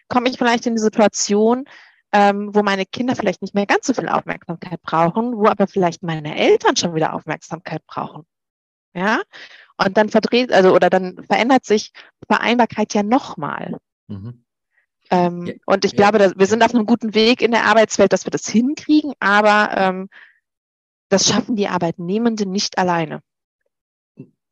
komme 0.08 0.28
ich 0.28 0.38
vielleicht 0.38 0.66
in 0.66 0.74
die 0.74 0.80
Situation, 0.82 1.64
ähm, 2.12 2.54
wo 2.54 2.62
meine 2.62 2.86
Kinder 2.86 3.16
vielleicht 3.16 3.42
nicht 3.42 3.54
mehr 3.54 3.66
ganz 3.66 3.86
so 3.86 3.94
viel 3.94 4.08
Aufmerksamkeit 4.08 4.80
brauchen, 4.82 5.36
wo 5.36 5.46
aber 5.46 5.66
vielleicht 5.66 6.02
meine 6.02 6.36
Eltern 6.36 6.76
schon 6.76 6.94
wieder 6.94 7.14
Aufmerksamkeit 7.14 7.84
brauchen. 7.86 8.24
Ja, 8.94 9.22
und 9.78 9.96
dann 9.96 10.10
verdreht, 10.10 10.52
also 10.52 10.74
oder 10.74 10.90
dann 10.90 11.24
verändert 11.24 11.64
sich 11.64 11.92
Vereinbarkeit 12.28 12.92
ja 12.94 13.02
nochmal. 13.02 13.78
Mhm. 14.08 14.44
Ähm, 15.10 15.46
ja, 15.46 15.54
und 15.66 15.84
ich 15.84 15.92
ja, 15.92 15.96
glaube, 15.96 16.18
dass 16.18 16.34
wir 16.36 16.46
sind 16.46 16.62
auf 16.62 16.74
einem 16.74 16.86
guten 16.86 17.14
Weg 17.14 17.42
in 17.42 17.50
der 17.50 17.64
Arbeitswelt, 17.64 18.12
dass 18.12 18.26
wir 18.26 18.30
das 18.30 18.46
hinkriegen, 18.46 19.12
aber 19.18 19.70
ähm, 19.76 20.08
das 21.08 21.26
schaffen 21.26 21.56
die 21.56 21.68
Arbeitnehmenden 21.68 22.50
nicht 22.50 22.78
alleine. 22.78 23.20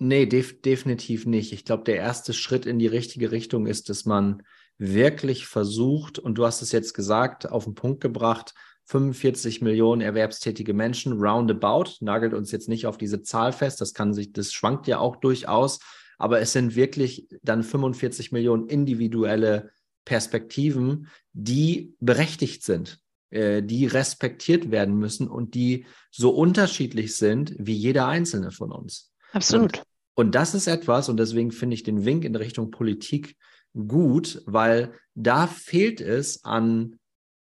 Nee, 0.03 0.25
def 0.25 0.63
definitiv 0.63 1.27
nicht. 1.27 1.53
Ich 1.53 1.67
glaube, 1.67 1.85
der 1.85 1.97
erste 1.97 2.33
Schritt 2.33 2.65
in 2.65 2.79
die 2.79 2.87
richtige 2.87 3.31
Richtung 3.33 3.67
ist, 3.67 3.91
dass 3.91 4.07
man 4.07 4.43
wirklich 4.79 5.47
versucht, 5.47 6.19
und 6.19 6.37
du 6.37 6.47
hast 6.47 6.63
es 6.63 6.73
jetzt 6.73 6.95
gesagt, 6.95 7.51
auf 7.51 7.65
den 7.65 7.75
Punkt 7.75 8.01
gebracht, 8.01 8.55
45 8.87 9.61
Millionen 9.61 10.01
erwerbstätige 10.01 10.73
Menschen, 10.73 11.21
roundabout, 11.21 11.99
nagelt 12.01 12.33
uns 12.33 12.51
jetzt 12.51 12.71
nicht 12.71 12.87
auf 12.87 12.97
diese 12.97 13.23
Zahl 13.23 13.53
fest, 13.53 13.83
das 13.83 13.93
kann 13.93 14.15
sich, 14.15 14.33
das 14.33 14.55
schwankt 14.55 14.87
ja 14.87 14.99
auch 14.99 15.17
durchaus, 15.17 15.81
aber 16.17 16.41
es 16.41 16.55
sind 16.55 16.77
wirklich 16.77 17.29
dann 17.43 17.63
45 17.63 18.33
Millionen 18.33 18.69
individuelle 18.69 19.71
Perspektiven, 20.07 21.09
die 21.35 21.95
berechtigt 22.01 22.65
sind, 22.65 23.01
äh, 23.29 23.63
die 23.63 23.85
respektiert 23.85 24.71
werden 24.71 24.97
müssen 24.97 25.29
und 25.29 25.55
die 25.55 25.85
so 26.11 26.31
unterschiedlich 26.31 27.17
sind 27.17 27.55
wie 27.59 27.75
jeder 27.75 28.07
einzelne 28.09 28.51
von 28.51 28.73
uns. 28.73 29.13
Absolut. 29.33 29.79
Und 29.79 29.90
und 30.21 30.35
das 30.35 30.55
ist 30.55 30.67
etwas, 30.67 31.09
und 31.09 31.17
deswegen 31.17 31.51
finde 31.51 31.75
ich 31.75 31.83
den 31.83 32.05
Wink 32.05 32.25
in 32.25 32.37
Richtung 32.37 32.71
Politik 32.71 33.37
gut, 33.73 34.43
weil 34.45 34.93
da 35.15 35.47
fehlt 35.47 36.03
es 36.03 36.45
an 36.45 36.99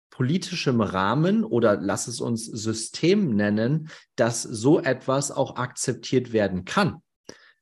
politischem 0.10 0.82
Rahmen 0.82 1.46
oder 1.46 1.80
lass 1.80 2.08
es 2.08 2.20
uns 2.20 2.46
System 2.46 3.34
nennen, 3.34 3.90
dass 4.18 4.44
so 4.44 4.82
etwas 4.82 5.32
auch 5.32 5.56
akzeptiert 5.56 6.34
werden 6.34 6.66
kann. 6.66 7.02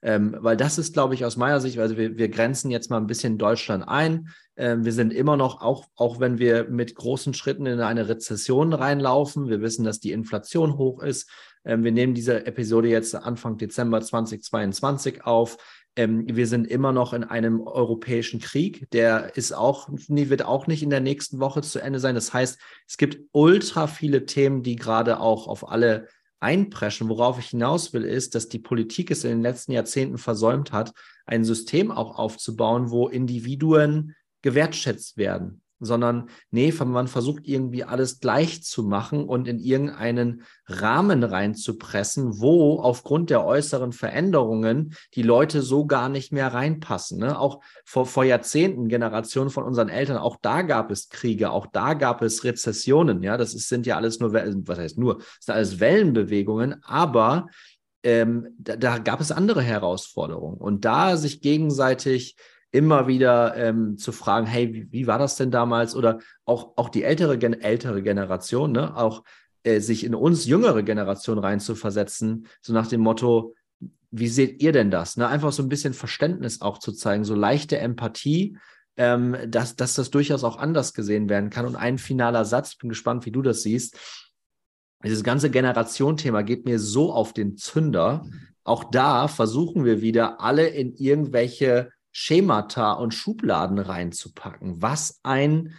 Ähm, 0.05 0.35
weil 0.39 0.57
das 0.57 0.77
ist, 0.77 0.93
glaube 0.93 1.13
ich, 1.13 1.23
aus 1.23 1.37
meiner 1.37 1.61
Sicht, 1.61 1.79
also 1.79 1.95
wir, 1.95 2.17
wir 2.17 2.27
grenzen 2.27 2.69
jetzt 2.69 2.89
mal 2.89 2.97
ein 2.97 3.07
bisschen 3.07 3.37
Deutschland 3.37 3.87
ein. 3.87 4.27
Ähm, 4.57 4.83
wir 4.83 4.91
sind 4.91 5.13
immer 5.13 5.37
noch, 5.37 5.61
auch, 5.61 5.85
auch 5.95 6.19
wenn 6.19 6.39
wir 6.39 6.65
mit 6.65 6.93
großen 6.93 7.33
Schritten 7.33 7.65
in 7.65 7.79
eine 7.79 8.09
Rezession 8.09 8.73
reinlaufen, 8.73 9.47
wir 9.47 9.61
wissen, 9.61 9.85
dass 9.85 10.01
die 10.01 10.11
Inflation 10.11 10.77
hoch 10.77 11.01
ist, 11.01 11.29
ähm, 11.63 11.85
wir 11.85 11.93
nehmen 11.93 12.13
diese 12.13 12.45
Episode 12.45 12.89
jetzt 12.89 13.15
Anfang 13.15 13.57
Dezember 13.57 14.01
2022 14.01 15.23
auf. 15.23 15.57
Ähm, 15.95 16.25
wir 16.27 16.47
sind 16.47 16.67
immer 16.67 16.91
noch 16.91 17.13
in 17.13 17.23
einem 17.23 17.61
europäischen 17.61 18.39
Krieg. 18.39 18.89
Der 18.91 19.35
ist 19.37 19.53
auch, 19.53 19.87
wird 19.89 20.43
auch 20.43 20.67
nicht 20.67 20.83
in 20.83 20.89
der 20.89 21.01
nächsten 21.01 21.39
Woche 21.39 21.61
zu 21.61 21.79
Ende 21.79 21.99
sein. 21.99 22.15
Das 22.15 22.33
heißt, 22.33 22.59
es 22.87 22.97
gibt 22.97 23.29
ultra 23.31 23.87
viele 23.87 24.25
Themen, 24.25 24.63
die 24.63 24.75
gerade 24.75 25.19
auch 25.19 25.47
auf 25.47 25.69
alle 25.69 26.07
einpreschen. 26.43 27.09
Worauf 27.09 27.39
ich 27.39 27.47
hinaus 27.47 27.93
will, 27.93 28.03
ist, 28.03 28.35
dass 28.35 28.49
die 28.49 28.59
Politik 28.59 29.09
es 29.09 29.23
in 29.23 29.31
den 29.31 29.41
letzten 29.41 29.71
Jahrzehnten 29.71 30.19
versäumt 30.19 30.71
hat, 30.71 30.93
ein 31.25 31.43
System 31.43 31.91
auch 31.91 32.19
aufzubauen, 32.19 32.91
wo 32.91 33.07
Individuen 33.07 34.15
gewertschätzt 34.41 35.17
werden 35.17 35.62
sondern 35.85 36.29
nee, 36.51 36.71
man 36.71 37.07
versucht 37.07 37.47
irgendwie 37.47 37.83
alles 37.83 38.19
gleich 38.19 38.63
zu 38.63 38.83
machen 38.83 39.25
und 39.25 39.47
in 39.47 39.59
irgendeinen 39.59 40.43
Rahmen 40.65 41.23
reinzupressen, 41.23 42.39
wo 42.39 42.79
aufgrund 42.79 43.29
der 43.29 43.45
äußeren 43.45 43.91
Veränderungen 43.91 44.95
die 45.15 45.23
Leute 45.23 45.61
so 45.61 45.85
gar 45.85 46.09
nicht 46.09 46.31
mehr 46.31 46.53
reinpassen. 46.53 47.19
Ne? 47.19 47.37
Auch 47.37 47.61
vor, 47.85 48.05
vor 48.05 48.23
Jahrzehnten, 48.23 48.87
Generationen 48.87 49.49
von 49.49 49.63
unseren 49.63 49.89
Eltern, 49.89 50.17
auch 50.17 50.37
da 50.41 50.61
gab 50.61 50.91
es 50.91 51.09
Kriege, 51.09 51.51
auch 51.51 51.67
da 51.67 51.93
gab 51.93 52.21
es 52.21 52.43
Rezessionen. 52.43 53.23
Ja, 53.23 53.37
das 53.37 53.53
ist, 53.53 53.69
sind 53.69 53.85
ja 53.85 53.97
alles 53.97 54.19
nur, 54.19 54.33
was 54.33 54.79
heißt 54.79 54.97
nur, 54.97 55.21
sind 55.39 55.55
alles 55.55 55.79
Wellenbewegungen, 55.79 56.83
aber 56.83 57.47
ähm, 58.03 58.49
da, 58.57 58.75
da 58.75 58.97
gab 58.97 59.21
es 59.21 59.31
andere 59.31 59.61
Herausforderungen. 59.61 60.57
Und 60.57 60.85
da 60.85 61.17
sich 61.17 61.41
gegenseitig 61.41 62.35
immer 62.73 63.07
wieder 63.07 63.55
ähm, 63.55 63.97
zu 63.99 64.11
fragen, 64.11 64.47
hey, 64.47 64.73
wie, 64.73 64.91
wie, 64.91 65.07
war 65.07 65.19
das 65.19 65.35
denn 65.35 65.51
damals? 65.51 65.95
Oder 65.95 66.19
auch, 66.43 66.73
auch 66.75 66.89
die 66.89 67.03
ältere, 67.03 67.39
ältere 67.61 68.01
Generation, 68.01 68.71
ne? 68.71 68.97
auch 68.97 69.23
äh, 69.63 69.79
sich 69.79 70.03
in 70.03 70.15
uns 70.15 70.47
jüngere 70.47 70.81
Generation 70.81 71.37
reinzuversetzen, 71.37 72.47
so 72.61 72.73
nach 72.73 72.87
dem 72.87 73.01
Motto, 73.01 73.53
wie 74.09 74.27
seht 74.27 74.61
ihr 74.61 74.71
denn 74.71 74.89
das? 74.89 75.17
Ne? 75.17 75.27
Einfach 75.27 75.51
so 75.51 75.61
ein 75.61 75.69
bisschen 75.69 75.93
Verständnis 75.93 76.61
auch 76.61 76.79
zu 76.79 76.91
zeigen, 76.93 77.23
so 77.23 77.35
leichte 77.35 77.77
Empathie, 77.77 78.57
ähm, 78.97 79.37
dass, 79.47 79.75
dass 79.75 79.93
das 79.93 80.09
durchaus 80.09 80.43
auch 80.43 80.57
anders 80.57 80.95
gesehen 80.95 81.29
werden 81.29 81.51
kann. 81.51 81.67
Und 81.67 81.75
ein 81.75 81.99
finaler 81.99 82.43
Satz, 82.43 82.75
bin 82.75 82.89
gespannt, 82.89 83.27
wie 83.27 83.31
du 83.31 83.43
das 83.43 83.61
siehst. 83.61 83.99
Dieses 85.05 85.23
ganze 85.23 85.51
Generation-Thema 85.51 86.41
geht 86.41 86.65
mir 86.65 86.79
so 86.79 87.13
auf 87.13 87.33
den 87.33 87.55
Zünder. 87.55 88.25
Auch 88.63 88.85
da 88.85 89.27
versuchen 89.27 89.85
wir 89.85 90.01
wieder, 90.01 90.41
alle 90.41 90.67
in 90.69 90.95
irgendwelche 90.95 91.91
Schemata 92.13 92.93
und 92.93 93.13
Schubladen 93.13 93.79
reinzupacken. 93.79 94.81
Was 94.81 95.19
ein 95.23 95.73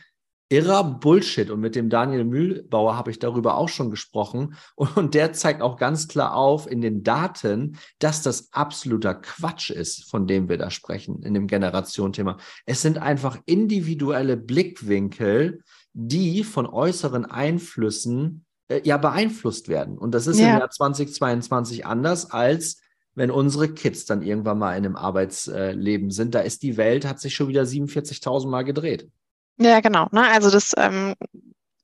irrer 0.51 0.85
Bullshit. 0.85 1.51
Und 1.51 1.61
mit 1.61 1.75
dem 1.75 1.89
Daniel 1.89 2.25
Mühlbauer 2.25 2.97
habe 2.97 3.11
ich 3.11 3.19
darüber 3.19 3.57
auch 3.57 3.69
schon 3.69 3.91
gesprochen. 3.91 4.55
Und 4.77 5.15
der 5.15 5.33
zeigt 5.33 5.63
auch 5.63 5.77
ganz 5.77 6.07
klar 6.07 6.37
auf 6.37 6.71
in 6.71 6.81
den 6.81 7.03
Daten, 7.03 7.79
dass 7.99 8.23
das 8.23 8.53
absoluter 8.53 9.15
Quatsch 9.15 9.71
ist, 9.71 10.09
von 10.11 10.27
dem 10.27 10.49
wir 10.49 10.59
da 10.59 10.71
sprechen 10.71 11.23
in 11.23 11.35
dem 11.35 11.47
Generationenthema. 11.47 12.37
Es 12.67 12.83
sind 12.83 12.99
einfach 12.99 13.39
individuelle 13.47 14.37
Blickwinkel, 14.37 15.63
die 15.93 16.45
von 16.45 16.67
äußeren 16.67 17.25
Einflüssen 17.25 18.45
äh, 18.69 18.81
ja 18.85 18.97
beeinflusst 18.97 19.69
werden. 19.69 19.97
Und 19.97 20.13
das 20.15 20.27
ist 20.27 20.39
ja. 20.39 20.53
im 20.53 20.59
Jahr 20.59 20.71
2022 20.71 21.87
anders 21.87 22.31
als 22.31 22.81
wenn 23.15 23.31
unsere 23.31 23.73
Kids 23.73 24.07
dann 24.07 24.23
irgendwann 24.23 24.59
mal 24.59 24.77
in 24.77 24.85
einem 24.85 24.97
Arbeitsleben 24.97 26.11
sind. 26.11 26.35
Da 26.35 26.41
ist 26.41 26.63
die 26.63 26.77
Welt, 26.77 27.05
hat 27.05 27.21
sich 27.21 27.35
schon 27.35 27.49
wieder 27.49 27.63
47.000 27.63 28.49
Mal 28.49 28.63
gedreht. 28.63 29.09
Ja, 29.57 29.81
genau. 29.81 30.09
Ne? 30.11 30.29
Also 30.29 30.51
das, 30.51 30.73
ähm, 30.77 31.15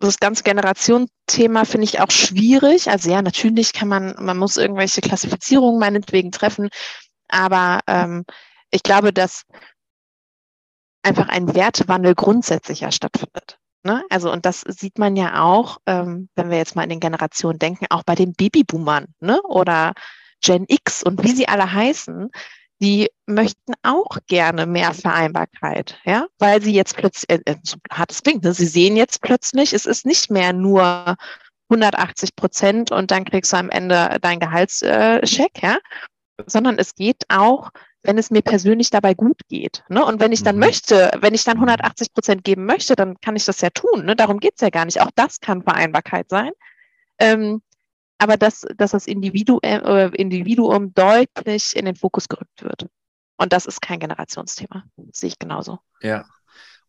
das 0.00 0.18
ganze 0.18 0.42
Generationenthema 0.42 1.64
finde 1.64 1.84
ich 1.84 2.00
auch 2.00 2.10
schwierig. 2.10 2.90
Also 2.90 3.10
ja, 3.10 3.22
natürlich 3.22 3.72
kann 3.72 3.88
man, 3.88 4.14
man 4.18 4.38
muss 4.38 4.56
irgendwelche 4.56 5.00
Klassifizierungen 5.00 5.78
meinetwegen 5.78 6.32
treffen, 6.32 6.68
aber 7.28 7.80
ähm, 7.86 8.24
ich 8.70 8.82
glaube, 8.82 9.12
dass 9.12 9.44
einfach 11.02 11.28
ein 11.28 11.54
Wertewandel 11.54 12.14
grundsätzlicher 12.14 12.92
stattfindet. 12.92 13.58
Ne? 13.82 14.04
Also, 14.10 14.30
und 14.30 14.44
das 14.44 14.60
sieht 14.60 14.98
man 14.98 15.16
ja 15.16 15.42
auch, 15.42 15.78
ähm, 15.86 16.28
wenn 16.34 16.50
wir 16.50 16.58
jetzt 16.58 16.76
mal 16.76 16.82
in 16.82 16.90
den 16.90 17.00
Generationen 17.00 17.58
denken, 17.58 17.86
auch 17.88 18.02
bei 18.02 18.14
den 18.14 18.34
Babyboomern 18.34 19.06
ne? 19.20 19.40
oder 19.42 19.94
Gen 20.42 20.64
X 20.68 21.02
und 21.02 21.22
wie 21.24 21.32
sie 21.32 21.48
alle 21.48 21.72
heißen, 21.72 22.30
die 22.80 23.10
möchten 23.26 23.74
auch 23.82 24.16
gerne 24.26 24.66
mehr 24.66 24.94
Vereinbarkeit, 24.94 25.98
ja, 26.04 26.26
weil 26.38 26.62
sie 26.62 26.72
jetzt 26.72 26.96
plötzlich, 26.96 27.28
äh, 27.28 27.40
äh, 27.44 27.56
so 27.62 27.76
hart 27.90 28.10
es 28.10 28.22
klingt, 28.22 28.42
ne? 28.42 28.54
sie 28.54 28.66
sehen 28.66 28.96
jetzt 28.96 29.20
plötzlich, 29.20 29.74
es 29.74 29.84
ist 29.84 30.06
nicht 30.06 30.30
mehr 30.30 30.52
nur 30.52 31.16
180 31.68 32.36
Prozent 32.36 32.90
und 32.90 33.10
dann 33.10 33.24
kriegst 33.24 33.52
du 33.52 33.58
am 33.58 33.70
Ende 33.70 34.18
dein 34.22 34.40
Gehaltscheck, 34.40 35.62
ja, 35.62 35.78
sondern 36.46 36.78
es 36.78 36.94
geht 36.94 37.24
auch, 37.28 37.70
wenn 38.02 38.18
es 38.18 38.30
mir 38.30 38.42
persönlich 38.42 38.90
dabei 38.90 39.14
gut 39.14 39.40
geht. 39.48 39.84
Ne? 39.88 40.04
Und 40.04 40.20
wenn 40.20 40.32
ich 40.32 40.42
dann 40.42 40.56
mhm. 40.56 40.62
möchte, 40.62 41.10
wenn 41.20 41.34
ich 41.34 41.44
dann 41.44 41.58
180 41.58 42.14
Prozent 42.14 42.44
geben 42.44 42.64
möchte, 42.64 42.96
dann 42.96 43.20
kann 43.20 43.36
ich 43.36 43.44
das 43.44 43.60
ja 43.60 43.70
tun. 43.70 44.06
Ne? 44.06 44.16
Darum 44.16 44.40
geht's 44.40 44.62
ja 44.62 44.70
gar 44.70 44.86
nicht. 44.86 45.00
Auch 45.02 45.10
das 45.14 45.40
kann 45.40 45.62
Vereinbarkeit 45.62 46.28
sein. 46.30 46.52
Ähm, 47.18 47.60
aber 48.20 48.36
dass, 48.36 48.66
dass 48.76 48.90
das 48.90 49.06
Individuum, 49.06 49.60
äh, 49.62 50.08
Individuum 50.08 50.92
deutlich 50.92 51.74
in 51.74 51.86
den 51.86 51.96
Fokus 51.96 52.28
gerückt 52.28 52.62
wird. 52.62 52.86
Und 53.38 53.54
das 53.54 53.64
ist 53.64 53.80
kein 53.80 53.98
Generationsthema. 53.98 54.84
Sehe 55.12 55.28
ich 55.28 55.38
genauso. 55.38 55.78
Ja. 56.02 56.26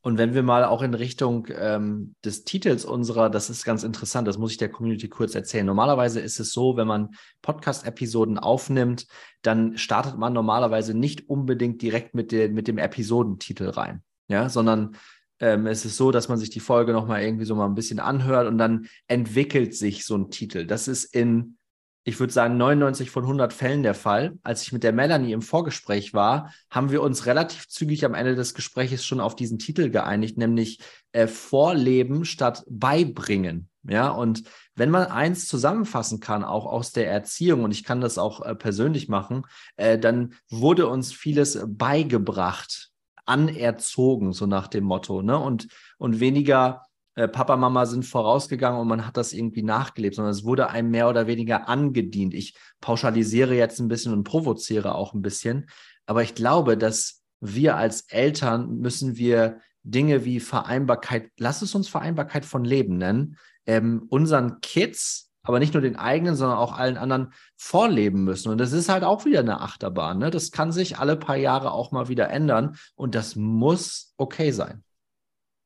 Und 0.01 0.17
wenn 0.17 0.33
wir 0.33 0.43
mal 0.43 0.65
auch 0.65 0.81
in 0.81 0.93
Richtung 0.93 1.47
ähm, 1.55 2.15
des 2.25 2.43
Titels 2.43 2.83
unserer, 2.83 3.29
das 3.29 3.49
ist 3.49 3.63
ganz 3.63 3.83
interessant, 3.83 4.27
das 4.27 4.37
muss 4.37 4.51
ich 4.51 4.57
der 4.57 4.71
Community 4.71 5.07
kurz 5.07 5.33
erzählen. 5.33 5.65
Normalerweise 5.65 6.19
ist 6.19 6.39
es 6.39 6.51
so, 6.51 6.75
wenn 6.75 6.87
man 6.87 7.11
Podcast-Episoden 7.43 8.37
aufnimmt, 8.37 9.07
dann 9.41 9.77
startet 9.77 10.17
man 10.17 10.33
normalerweise 10.33 10.93
nicht 10.93 11.29
unbedingt 11.29 11.81
direkt 11.81 12.13
mit, 12.13 12.33
der, 12.33 12.49
mit 12.49 12.67
dem 12.67 12.79
Episodentitel 12.79 13.69
rein, 13.69 14.03
ja, 14.27 14.49
sondern 14.49 14.97
ähm, 15.41 15.65
es 15.65 15.84
ist 15.84 15.97
so, 15.97 16.12
dass 16.12 16.30
man 16.30 16.38
sich 16.38 16.51
die 16.51 16.60
Folge 16.60 16.93
nochmal 16.93 17.23
irgendwie 17.23 17.45
so 17.45 17.56
mal 17.56 17.65
ein 17.65 17.75
bisschen 17.75 17.99
anhört 17.99 18.47
und 18.47 18.58
dann 18.58 18.88
entwickelt 19.08 19.75
sich 19.75 20.06
so 20.06 20.15
ein 20.15 20.30
Titel. 20.30 20.65
Das 20.65 20.88
ist 20.88 21.04
in, 21.15 21.58
ich 22.04 22.19
würde 22.19 22.32
sagen, 22.32 22.58
99 22.58 23.10
von 23.10 23.23
100 23.23 23.51
Fällen 23.51 23.82
der 23.82 23.95
Fall. 23.95 24.38
Als 24.43 24.62
ich 24.62 24.71
mit 24.71 24.84
der 24.84 24.93
Melanie 24.93 25.34
im 25.34 25.41
Vorgespräch 25.41 26.13
war, 26.13 26.54
haben 26.69 26.91
wir 26.91 27.01
uns 27.01 27.25
relativ 27.25 27.67
zügig 27.67 28.06
am 28.06 28.13
Ende 28.13 28.36
des 28.36 28.54
Gesprächs 28.54 29.04
schon 29.04 29.19
auf 29.19 29.36
diesen 29.36 29.58
Titel 29.58 29.89
geeinigt, 29.89 30.38
nämlich 30.38 30.80
äh, 31.12 31.25
Vorleben 31.25 32.23
statt 32.23 32.63
Beibringen. 32.69 33.67
Ja, 33.84 34.10
und 34.10 34.43
wenn 34.75 34.91
man 34.91 35.08
eins 35.08 35.47
zusammenfassen 35.47 36.19
kann, 36.19 36.43
auch 36.43 36.67
aus 36.67 36.91
der 36.91 37.10
Erziehung, 37.10 37.63
und 37.63 37.71
ich 37.71 37.84
kann 37.84 37.99
das 37.99 38.19
auch 38.19 38.45
äh, 38.45 38.54
persönlich 38.54 39.10
machen, 39.10 39.41
äh, 39.75 39.97
dann 39.97 40.36
wurde 40.51 40.86
uns 40.86 41.12
vieles 41.12 41.60
beigebracht 41.65 42.90
anerzogen, 43.31 44.33
so 44.33 44.45
nach 44.45 44.67
dem 44.67 44.83
Motto, 44.83 45.21
ne? 45.21 45.37
Und, 45.39 45.67
und 45.97 46.19
weniger 46.19 46.83
äh, 47.15 47.27
Papa, 47.27 47.57
Mama 47.57 47.85
sind 47.85 48.05
vorausgegangen 48.05 48.79
und 48.79 48.87
man 48.87 49.05
hat 49.05 49.17
das 49.17 49.33
irgendwie 49.33 49.63
nachgelebt, 49.63 50.15
sondern 50.15 50.33
es 50.33 50.43
wurde 50.43 50.69
einem 50.69 50.91
mehr 50.91 51.09
oder 51.09 51.27
weniger 51.27 51.67
angedient. 51.67 52.33
Ich 52.33 52.55
pauschalisiere 52.79 53.55
jetzt 53.55 53.79
ein 53.79 53.87
bisschen 53.87 54.13
und 54.13 54.23
provoziere 54.23 54.95
auch 54.95 55.13
ein 55.13 55.21
bisschen, 55.21 55.69
aber 56.05 56.23
ich 56.23 56.35
glaube, 56.35 56.77
dass 56.77 57.23
wir 57.39 57.75
als 57.75 58.01
Eltern 58.09 58.77
müssen 58.77 59.17
wir 59.17 59.59
Dinge 59.83 60.25
wie 60.25 60.39
Vereinbarkeit, 60.39 61.31
lass 61.37 61.61
es 61.61 61.73
uns 61.73 61.87
Vereinbarkeit 61.87 62.45
von 62.45 62.63
Leben 62.63 62.97
nennen, 62.97 63.37
ähm, 63.65 64.05
unseren 64.09 64.61
Kids 64.61 65.30
aber 65.43 65.60
nicht 65.60 65.73
nur 65.73 65.82
den 65.82 65.95
eigenen, 65.95 66.36
sondern 66.36 66.58
auch 66.58 66.77
allen 66.77 66.97
anderen 66.97 67.34
vorleben 67.58 68.23
müssen. 68.23 68.49
Und 68.49 68.60
das 68.60 68.73
ist 68.73 68.89
halt 68.89 69.04
auch 69.04 69.25
wieder 69.25 69.39
eine 69.39 69.62
Achterbahn. 69.62 70.19
Ne? 70.19 70.32
Das 70.32 70.51
kann 70.51 70.71
sich 70.71 70.99
alle 70.99 71.15
paar 71.15 71.38
Jahre 71.38 71.71
auch 71.71 71.91
mal 71.91 72.08
wieder 72.08 72.30
ändern 72.30 72.77
und 72.95 73.15
das 73.15 73.36
muss 73.36 74.13
okay 74.17 74.51
sein. 74.51 74.84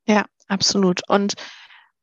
Ja, 0.07 0.25
absolut. 0.47 1.01
Und 1.09 1.33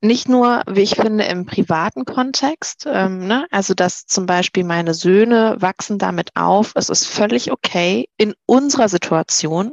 nicht 0.01 0.29
nur, 0.29 0.63
wie 0.67 0.81
ich 0.81 0.97
finde, 0.97 1.25
im 1.25 1.47
privaten 1.47 2.05
Kontext, 2.05 2.87
ähm, 2.87 3.27
ne? 3.27 3.47
also 3.53 3.73
dass 3.73 4.05
zum 4.05 4.27
Beispiel 4.27 4.65
meine 4.65 4.95
Söhne 4.95 5.57
wachsen 5.61 5.99
damit 5.99 6.31
auf, 6.35 6.73
es 6.75 6.89
ist 6.89 7.07
völlig 7.07 7.53
okay 7.53 8.09
in 8.17 8.35
unserer 8.45 8.89
Situation, 8.89 9.73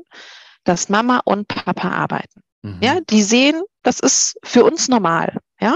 dass 0.63 0.87
Mama 0.87 1.21
und 1.25 1.47
Papa 1.47 1.89
arbeiten. 1.89 2.41
Mhm. 2.61 2.77
Ja, 2.81 2.99
die 3.01 3.23
sehen, 3.23 3.63
das 3.81 3.99
ist 3.99 4.37
für 4.43 4.63
uns 4.63 4.87
normal. 4.87 5.37
Ja, 5.61 5.75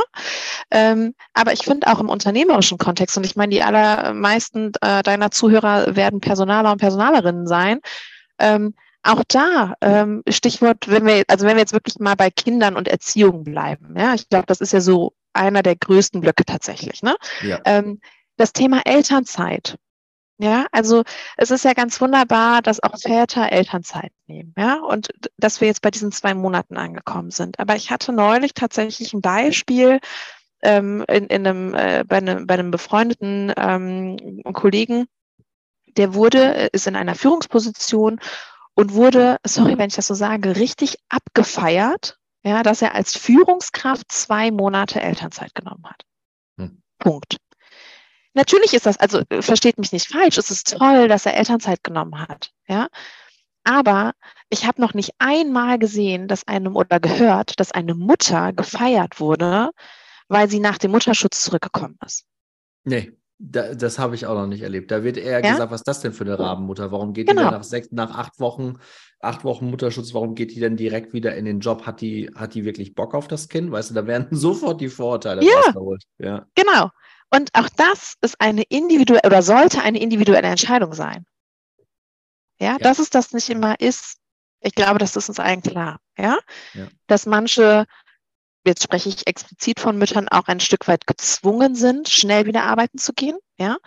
ähm, 0.71 1.13
aber 1.33 1.51
ich 1.51 1.63
finde 1.63 1.87
auch 1.87 1.99
im 1.99 2.09
unternehmerischen 2.09 2.77
Kontext, 2.77 3.17
und 3.17 3.25
ich 3.25 3.35
meine, 3.35 3.51
die 3.51 3.63
allermeisten 3.63 4.71
äh, 4.81 5.03
deiner 5.03 5.29
Zuhörer 5.29 5.95
werden 5.95 6.21
Personaler 6.21 6.71
und 6.71 6.79
Personalerinnen 6.79 7.47
sein. 7.47 7.79
Ähm, 8.39 8.75
auch 9.03 9.23
da, 9.27 9.73
ähm, 9.81 10.23
Stichwort, 10.29 10.87
wenn 10.87 11.05
wir, 11.05 11.23
also 11.27 11.45
wenn 11.45 11.57
wir 11.57 11.61
jetzt 11.61 11.73
wirklich 11.73 11.99
mal 11.99 12.15
bei 12.15 12.29
Kindern 12.29 12.77
und 12.77 12.87
Erziehung 12.87 13.43
bleiben, 13.43 13.95
ja, 13.97 14.13
ich 14.13 14.29
glaube, 14.29 14.45
das 14.47 14.61
ist 14.61 14.71
ja 14.71 14.79
so 14.79 15.13
einer 15.33 15.63
der 15.63 15.75
größten 15.75 16.21
Blöcke 16.21 16.45
tatsächlich, 16.45 17.03
ne? 17.03 17.15
Ja. 17.41 17.59
Ähm, 17.65 17.99
das 18.37 18.53
Thema 18.53 18.81
Elternzeit. 18.85 19.77
Ja, 20.43 20.65
also 20.73 21.03
es 21.37 21.51
ist 21.51 21.63
ja 21.63 21.71
ganz 21.71 22.01
wunderbar, 22.01 22.61
dass 22.61 22.83
auch 22.83 22.99
Väter 22.99 23.49
Elternzeit 23.49 24.11
nehmen, 24.27 24.53
ja, 24.57 24.81
und 24.81 25.07
dass 25.37 25.61
wir 25.61 25.69
jetzt 25.69 25.81
bei 25.81 25.89
diesen 25.89 26.11
zwei 26.11 26.33
Monaten 26.33 26.75
angekommen 26.75 27.31
sind. 27.31 27.59
Aber 27.59 27.77
ich 27.77 27.91
hatte 27.91 28.11
neulich 28.11 28.53
tatsächlich 28.53 29.13
ein 29.13 29.21
Beispiel 29.21 30.01
ähm, 30.61 31.05
in, 31.07 31.27
in 31.27 31.47
einem, 31.47 31.73
äh, 31.73 32.03
bei, 32.05 32.17
einem, 32.17 32.45
bei 32.45 32.55
einem 32.55 32.71
befreundeten 32.71 33.53
ähm, 33.55 34.41
Kollegen, 34.51 35.05
der 35.95 36.13
wurde, 36.13 36.55
äh, 36.55 36.69
ist 36.73 36.87
in 36.87 36.97
einer 36.97 37.15
Führungsposition 37.15 38.19
und 38.73 38.93
wurde, 38.93 39.37
sorry, 39.45 39.77
wenn 39.77 39.87
ich 39.87 39.95
das 39.95 40.07
so 40.07 40.13
sage, 40.13 40.57
richtig 40.57 40.97
abgefeiert, 41.07 42.17
ja, 42.43 42.63
dass 42.63 42.81
er 42.81 42.95
als 42.95 43.15
Führungskraft 43.15 44.11
zwei 44.11 44.51
Monate 44.51 44.99
Elternzeit 44.99 45.55
genommen 45.55 45.85
hat. 45.85 46.03
Hm. 46.57 46.81
Punkt. 46.99 47.37
Natürlich 48.33 48.73
ist 48.73 48.85
das, 48.85 48.97
also 48.97 49.21
äh, 49.29 49.41
versteht 49.41 49.77
mich 49.77 49.91
nicht 49.91 50.07
falsch, 50.07 50.37
es 50.37 50.51
ist 50.51 50.77
toll, 50.77 51.07
dass 51.07 51.25
er 51.25 51.35
Elternzeit 51.35 51.83
genommen 51.83 52.19
hat, 52.19 52.51
ja. 52.67 52.87
Aber 53.63 54.13
ich 54.49 54.65
habe 54.67 54.81
noch 54.81 54.93
nicht 54.93 55.11
einmal 55.19 55.79
gesehen, 55.79 56.27
dass 56.27 56.47
einem 56.47 56.75
oder 56.75 56.99
gehört, 56.99 57.59
dass 57.59 57.71
eine 57.71 57.95
Mutter 57.95 58.51
gefeiert 58.51 59.19
wurde, 59.19 59.71
weil 60.27 60.49
sie 60.49 60.59
nach 60.59 60.77
dem 60.77 60.91
Mutterschutz 60.91 61.43
zurückgekommen 61.43 61.97
ist. 62.05 62.25
Nee, 62.83 63.13
da, 63.39 63.73
das 63.73 63.99
habe 63.99 64.15
ich 64.15 64.25
auch 64.25 64.35
noch 64.35 64.47
nicht 64.47 64.61
erlebt. 64.61 64.91
Da 64.91 65.03
wird 65.03 65.17
eher 65.17 65.43
ja? 65.43 65.51
gesagt, 65.51 65.71
was 65.71 65.81
ist 65.81 65.87
das 65.87 66.01
denn 66.01 66.13
für 66.13 66.23
eine 66.23 66.37
Rabenmutter? 66.37 66.91
Warum 66.91 67.13
geht 67.13 67.27
genau. 67.27 67.41
die 67.41 67.45
denn 67.45 67.53
nach 67.53 67.63
sechs, 67.63 67.91
nach 67.91 68.11
acht 68.17 68.39
Wochen, 68.39 68.75
acht 69.19 69.43
Wochen 69.43 69.69
Mutterschutz, 69.69 70.13
warum 70.13 70.35
geht 70.35 70.55
die 70.55 70.59
denn 70.59 70.77
direkt 70.77 71.13
wieder 71.13 71.35
in 71.35 71.45
den 71.45 71.59
Job? 71.59 71.85
Hat 71.85 72.01
die, 72.01 72.31
hat 72.35 72.53
die 72.53 72.65
wirklich 72.65 72.95
Bock 72.95 73.13
auf 73.13 73.27
das 73.27 73.49
Kind? 73.49 73.71
Weißt 73.71 73.89
du, 73.89 73.93
da 73.93 74.07
werden 74.07 74.27
sofort 74.31 74.81
die 74.81 74.89
Vorurteile 74.89 75.43
ja. 75.43 75.55
rausgeholt. 75.55 76.03
Ja, 76.19 76.45
genau. 76.55 76.89
Und 77.33 77.49
auch 77.53 77.69
das 77.69 78.15
ist 78.21 78.39
eine 78.39 78.63
individuelle 78.63 79.25
oder 79.25 79.41
sollte 79.41 79.81
eine 79.81 79.99
individuelle 79.99 80.47
Entscheidung 80.47 80.93
sein. 80.93 81.25
Ja, 82.59 82.73
ja, 82.73 82.77
dass 82.77 82.99
es 82.99 83.09
das 83.09 83.33
nicht 83.33 83.49
immer 83.49 83.79
ist, 83.79 84.17
Ich 84.61 84.75
glaube, 84.75 84.97
das 84.97 85.15
ist 85.15 85.29
uns 85.29 85.39
allen 85.39 85.61
klar, 85.61 85.99
ja? 86.17 86.37
ja. 86.73 86.87
Dass 87.07 87.25
manche, 87.25 87.85
jetzt 88.65 88.83
spreche 88.83 89.09
ich 89.09 89.27
explizit 89.27 89.79
von 89.79 89.97
Müttern, 89.97 90.29
auch 90.29 90.47
ein 90.47 90.61
Stück 90.61 90.87
weit 90.87 91.05
gezwungen 91.05 91.75
sind, 91.75 92.07
schnell 92.07 92.45
wieder 92.45 92.63
arbeiten 92.63 92.97
zu 92.97 93.13
gehen, 93.13 93.37
ja? 93.57 93.77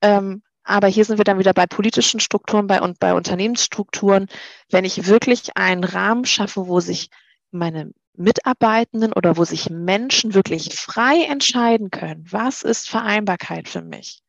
Ähm, 0.00 0.42
aber 0.64 0.86
hier 0.86 1.04
sind 1.04 1.18
wir 1.18 1.24
dann 1.24 1.40
wieder 1.40 1.54
bei 1.54 1.66
politischen 1.66 2.20
Strukturen 2.20 2.68
bei, 2.68 2.80
und 2.80 3.00
bei 3.00 3.14
Unternehmensstrukturen. 3.14 4.28
Wenn 4.70 4.84
ich 4.84 5.06
wirklich 5.06 5.56
einen 5.56 5.82
Rahmen 5.82 6.24
schaffe, 6.24 6.68
wo 6.68 6.78
sich 6.78 7.10
meine 7.50 7.92
Mitarbeitenden 8.14 9.12
oder 9.12 9.36
wo 9.36 9.44
sich 9.44 9.70
Menschen 9.70 10.34
wirklich 10.34 10.74
frei 10.74 11.24
entscheiden 11.28 11.90
können, 11.90 12.26
was 12.30 12.62
ist 12.62 12.88
Vereinbarkeit 12.88 13.68
für 13.68 13.82
mich, 13.82 14.22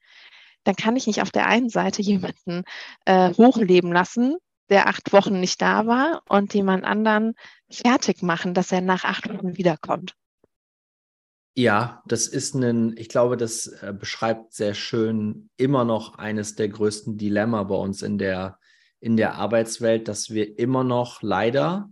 dann 0.63 0.75
kann 0.75 0.95
ich 0.95 1.07
nicht 1.07 1.21
auf 1.21 1.31
der 1.31 1.47
einen 1.47 1.69
Seite 1.69 2.01
jemanden 2.01 2.63
äh, 3.05 3.33
hochleben 3.33 3.91
lassen, 3.91 4.37
der 4.69 4.87
acht 4.87 5.11
Wochen 5.11 5.39
nicht 5.39 5.61
da 5.61 5.85
war 5.85 6.21
und 6.29 6.53
jemand 6.53 6.85
anderen 6.85 7.33
fertig 7.69 8.21
machen, 8.21 8.53
dass 8.53 8.71
er 8.71 8.81
nach 8.81 9.03
acht 9.03 9.29
Wochen 9.29 9.57
wiederkommt. 9.57 10.15
Ja, 11.55 12.01
das 12.07 12.27
ist 12.27 12.55
ein, 12.55 12.95
ich 12.97 13.09
glaube, 13.09 13.37
das 13.37 13.67
äh, 13.67 13.93
beschreibt 13.97 14.53
sehr 14.53 14.73
schön 14.73 15.49
immer 15.55 15.85
noch 15.85 16.17
eines 16.17 16.55
der 16.55 16.69
größten 16.69 17.17
Dilemma 17.17 17.63
bei 17.63 17.75
uns 17.75 18.01
in 18.01 18.17
der, 18.17 18.57
in 18.99 19.17
der 19.17 19.35
Arbeitswelt, 19.35 20.07
dass 20.07 20.31
wir 20.31 20.57
immer 20.57 20.83
noch 20.83 21.21
leider 21.21 21.91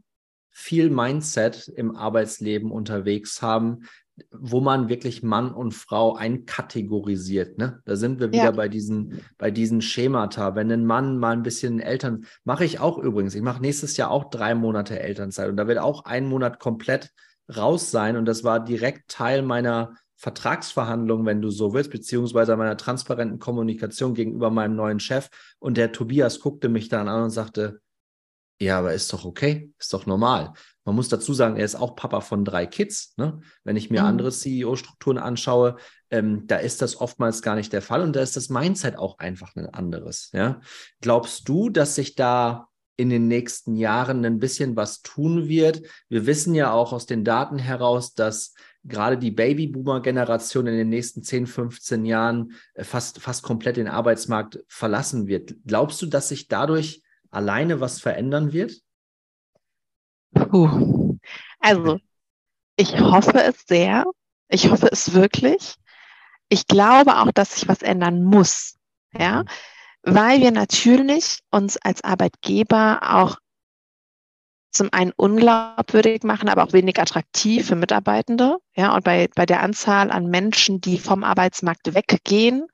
viel 0.51 0.89
Mindset 0.89 1.67
im 1.67 1.95
Arbeitsleben 1.95 2.71
unterwegs 2.71 3.41
haben, 3.41 3.83
wo 4.31 4.61
man 4.61 4.89
wirklich 4.89 5.23
Mann 5.23 5.51
und 5.53 5.73
Frau 5.73 6.15
einkategorisiert. 6.15 7.57
Ne? 7.57 7.81
Da 7.85 7.95
sind 7.95 8.19
wir 8.19 8.31
wieder 8.31 8.43
ja. 8.43 8.51
bei 8.51 8.67
diesen, 8.67 9.21
bei 9.37 9.51
diesen 9.51 9.81
Schemata. 9.81 10.55
Wenn 10.55 10.71
ein 10.71 10.85
Mann 10.85 11.17
mal 11.17 11.31
ein 11.31 11.43
bisschen 11.43 11.79
Eltern, 11.79 12.25
mache 12.43 12.65
ich 12.65 12.79
auch 12.79 12.97
übrigens. 12.97 13.33
Ich 13.33 13.41
mache 13.41 13.61
nächstes 13.61 13.97
Jahr 13.97 14.11
auch 14.11 14.29
drei 14.29 14.53
Monate 14.53 14.99
Elternzeit 14.99 15.49
und 15.49 15.57
da 15.57 15.67
wird 15.67 15.79
auch 15.79 16.05
ein 16.05 16.27
Monat 16.27 16.59
komplett 16.59 17.11
raus 17.55 17.89
sein. 17.89 18.17
Und 18.17 18.25
das 18.25 18.43
war 18.43 18.63
direkt 18.63 19.09
Teil 19.09 19.41
meiner 19.41 19.95
Vertragsverhandlung, 20.17 21.25
wenn 21.25 21.41
du 21.41 21.49
so 21.49 21.73
willst, 21.73 21.89
beziehungsweise 21.89 22.55
meiner 22.55 22.77
transparenten 22.77 23.39
Kommunikation 23.39 24.13
gegenüber 24.13 24.51
meinem 24.51 24.75
neuen 24.75 24.99
Chef. 24.99 25.29
Und 25.57 25.77
der 25.77 25.91
Tobias 25.91 26.39
guckte 26.39 26.69
mich 26.69 26.89
dann 26.89 27.07
an 27.07 27.23
und 27.23 27.29
sagte, 27.31 27.81
ja, 28.61 28.77
aber 28.77 28.93
ist 28.93 29.11
doch 29.11 29.25
okay, 29.25 29.71
ist 29.79 29.91
doch 29.91 30.05
normal. 30.05 30.53
Man 30.85 30.95
muss 30.95 31.09
dazu 31.09 31.33
sagen, 31.33 31.57
er 31.57 31.65
ist 31.65 31.75
auch 31.75 31.95
Papa 31.95 32.21
von 32.21 32.45
drei 32.45 32.67
Kids. 32.67 33.13
Ne? 33.17 33.41
Wenn 33.63 33.75
ich 33.75 33.89
mir 33.89 34.01
mhm. 34.01 34.07
andere 34.07 34.31
CEO-Strukturen 34.31 35.17
anschaue, 35.17 35.77
ähm, 36.11 36.45
da 36.45 36.57
ist 36.57 36.81
das 36.81 37.01
oftmals 37.01 37.41
gar 37.41 37.55
nicht 37.55 37.73
der 37.73 37.81
Fall 37.81 38.01
und 38.01 38.15
da 38.15 38.21
ist 38.21 38.35
das 38.35 38.49
Mindset 38.49 38.97
auch 38.97 39.17
einfach 39.17 39.55
ein 39.55 39.65
anderes. 39.67 40.29
Ja? 40.33 40.61
Glaubst 41.01 41.49
du, 41.49 41.69
dass 41.69 41.95
sich 41.95 42.13
da 42.13 42.67
in 42.97 43.09
den 43.09 43.27
nächsten 43.27 43.77
Jahren 43.77 44.23
ein 44.25 44.37
bisschen 44.37 44.75
was 44.75 45.01
tun 45.01 45.47
wird? 45.47 45.81
Wir 46.07 46.27
wissen 46.27 46.53
ja 46.53 46.71
auch 46.71 46.93
aus 46.93 47.07
den 47.07 47.23
Daten 47.23 47.57
heraus, 47.57 48.13
dass 48.13 48.53
gerade 48.83 49.17
die 49.17 49.31
Babyboomer-Generation 49.31 50.67
in 50.67 50.77
den 50.77 50.89
nächsten 50.89 51.23
10, 51.23 51.47
15 51.47 52.05
Jahren 52.05 52.53
äh, 52.75 52.83
fast, 52.83 53.19
fast 53.19 53.41
komplett 53.41 53.77
den 53.77 53.87
Arbeitsmarkt 53.87 54.63
verlassen 54.67 55.25
wird. 55.25 55.55
Glaubst 55.65 55.99
du, 56.03 56.05
dass 56.05 56.29
sich 56.29 56.47
dadurch 56.47 57.01
alleine 57.31 57.79
was 57.79 57.99
verändern 57.99 58.53
wird? 58.53 58.81
Puh. 60.33 61.17
Also, 61.59 61.99
ich 62.75 62.99
hoffe 62.99 63.41
es 63.43 63.63
sehr. 63.67 64.05
Ich 64.49 64.69
hoffe 64.69 64.89
es 64.91 65.13
wirklich. 65.13 65.75
Ich 66.49 66.67
glaube 66.67 67.17
auch, 67.17 67.31
dass 67.31 67.55
sich 67.55 67.67
was 67.67 67.81
ändern 67.81 68.23
muss. 68.23 68.77
Ja, 69.13 69.43
mhm. 69.43 70.15
weil 70.15 70.41
wir 70.41 70.51
natürlich 70.51 71.39
uns 71.49 71.77
als 71.77 72.03
Arbeitgeber 72.03 72.99
auch 73.03 73.37
zum 74.71 74.87
einen 74.93 75.11
unglaubwürdig 75.11 76.23
machen, 76.23 76.47
aber 76.47 76.63
auch 76.63 76.71
wenig 76.71 76.97
attraktiv 76.97 77.67
für 77.67 77.75
Mitarbeitende. 77.75 78.57
Ja, 78.73 78.95
und 78.95 79.03
bei, 79.03 79.27
bei 79.35 79.45
der 79.45 79.61
Anzahl 79.61 80.11
an 80.11 80.27
Menschen, 80.27 80.79
die 80.79 80.97
vom 80.97 81.25
Arbeitsmarkt 81.25 81.93
weggehen, 81.93 82.67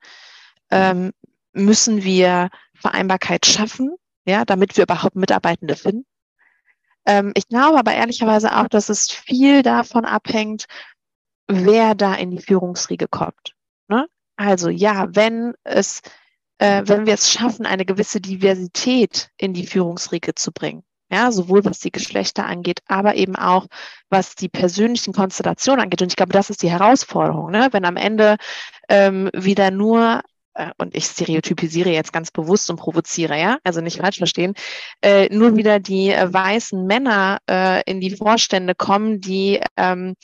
ähm, 0.70 1.12
müssen 1.52 2.04
wir 2.04 2.50
Vereinbarkeit 2.74 3.46
schaffen 3.46 3.96
ja, 4.28 4.44
damit 4.44 4.76
wir 4.76 4.84
überhaupt 4.84 5.16
Mitarbeitende 5.16 5.76
finden. 5.76 6.06
Ähm, 7.06 7.32
ich 7.34 7.48
glaube 7.48 7.78
aber 7.78 7.94
ehrlicherweise 7.94 8.56
auch, 8.56 8.68
dass 8.68 8.88
es 8.88 9.10
viel 9.10 9.62
davon 9.62 10.04
abhängt, 10.04 10.66
wer 11.48 11.94
da 11.94 12.14
in 12.14 12.30
die 12.30 12.42
Führungsriege 12.42 13.08
kommt. 13.08 13.54
Ne? 13.88 14.06
Also 14.36 14.68
ja, 14.68 15.06
wenn 15.14 15.54
es, 15.64 16.02
äh, 16.58 16.82
wenn 16.84 17.06
wir 17.06 17.14
es 17.14 17.32
schaffen, 17.32 17.66
eine 17.66 17.86
gewisse 17.86 18.20
Diversität 18.20 19.30
in 19.38 19.54
die 19.54 19.66
Führungsriege 19.66 20.34
zu 20.34 20.52
bringen, 20.52 20.84
ja, 21.10 21.32
sowohl 21.32 21.64
was 21.64 21.80
die 21.80 21.90
Geschlechter 21.90 22.44
angeht, 22.44 22.80
aber 22.86 23.14
eben 23.14 23.34
auch 23.34 23.66
was 24.10 24.34
die 24.34 24.50
persönlichen 24.50 25.14
Konstellationen 25.14 25.80
angeht. 25.80 26.02
Und 26.02 26.08
ich 26.08 26.16
glaube, 26.16 26.32
das 26.32 26.50
ist 26.50 26.62
die 26.62 26.70
Herausforderung, 26.70 27.50
ne? 27.50 27.68
wenn 27.72 27.86
am 27.86 27.96
Ende 27.96 28.36
ähm, 28.90 29.30
wieder 29.32 29.70
nur 29.70 30.22
äh, 30.58 30.72
und 30.76 30.94
ich 30.94 31.04
stereotypisiere 31.04 31.90
jetzt 31.90 32.12
ganz 32.12 32.30
bewusst 32.30 32.68
und 32.70 32.76
provoziere, 32.76 33.38
ja, 33.38 33.58
also 33.64 33.80
nicht 33.80 33.98
falsch 33.98 34.18
verstehen, 34.18 34.54
äh, 35.02 35.34
nur 35.34 35.56
wieder 35.56 35.80
die 35.80 36.10
äh, 36.10 36.32
weißen 36.32 36.84
Männer 36.86 37.38
äh, 37.48 37.82
in 37.90 38.00
die 38.00 38.16
Vorstände 38.16 38.74
kommen, 38.74 39.20
die 39.20 39.60
ähm, 39.76 40.14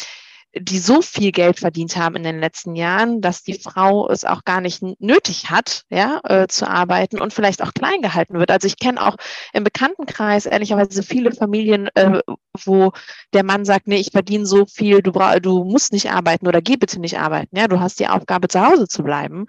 die 0.56 0.78
so 0.78 1.02
viel 1.02 1.32
Geld 1.32 1.58
verdient 1.58 1.96
haben 1.96 2.14
in 2.14 2.22
den 2.22 2.38
letzten 2.38 2.76
Jahren, 2.76 3.20
dass 3.20 3.42
die 3.42 3.58
Frau 3.58 4.08
es 4.08 4.24
auch 4.24 4.44
gar 4.44 4.60
nicht 4.60 4.82
nötig 5.00 5.50
hat, 5.50 5.82
ja, 5.90 6.20
äh, 6.22 6.46
zu 6.46 6.68
arbeiten 6.68 7.20
und 7.20 7.32
vielleicht 7.32 7.60
auch 7.60 7.74
klein 7.74 8.02
gehalten 8.02 8.38
wird. 8.38 8.52
Also 8.52 8.68
ich 8.68 8.78
kenne 8.78 9.04
auch 9.04 9.16
im 9.52 9.64
Bekanntenkreis 9.64 10.46
ehrlicherweise 10.46 11.02
viele 11.02 11.32
Familien, 11.32 11.88
äh, 11.94 12.20
wo 12.64 12.92
der 13.32 13.44
Mann 13.44 13.64
sagt, 13.64 13.88
nee, 13.88 13.96
ich 13.96 14.12
verdiene 14.12 14.46
so 14.46 14.64
viel, 14.66 15.02
du, 15.02 15.10
du 15.40 15.64
musst 15.64 15.92
nicht 15.92 16.12
arbeiten 16.12 16.46
oder 16.46 16.62
geh 16.62 16.76
bitte 16.76 17.00
nicht 17.00 17.18
arbeiten, 17.18 17.56
ja, 17.56 17.66
du 17.66 17.80
hast 17.80 17.98
die 17.98 18.06
Aufgabe, 18.08 18.46
zu 18.46 18.64
Hause 18.64 18.86
zu 18.86 19.02
bleiben 19.02 19.46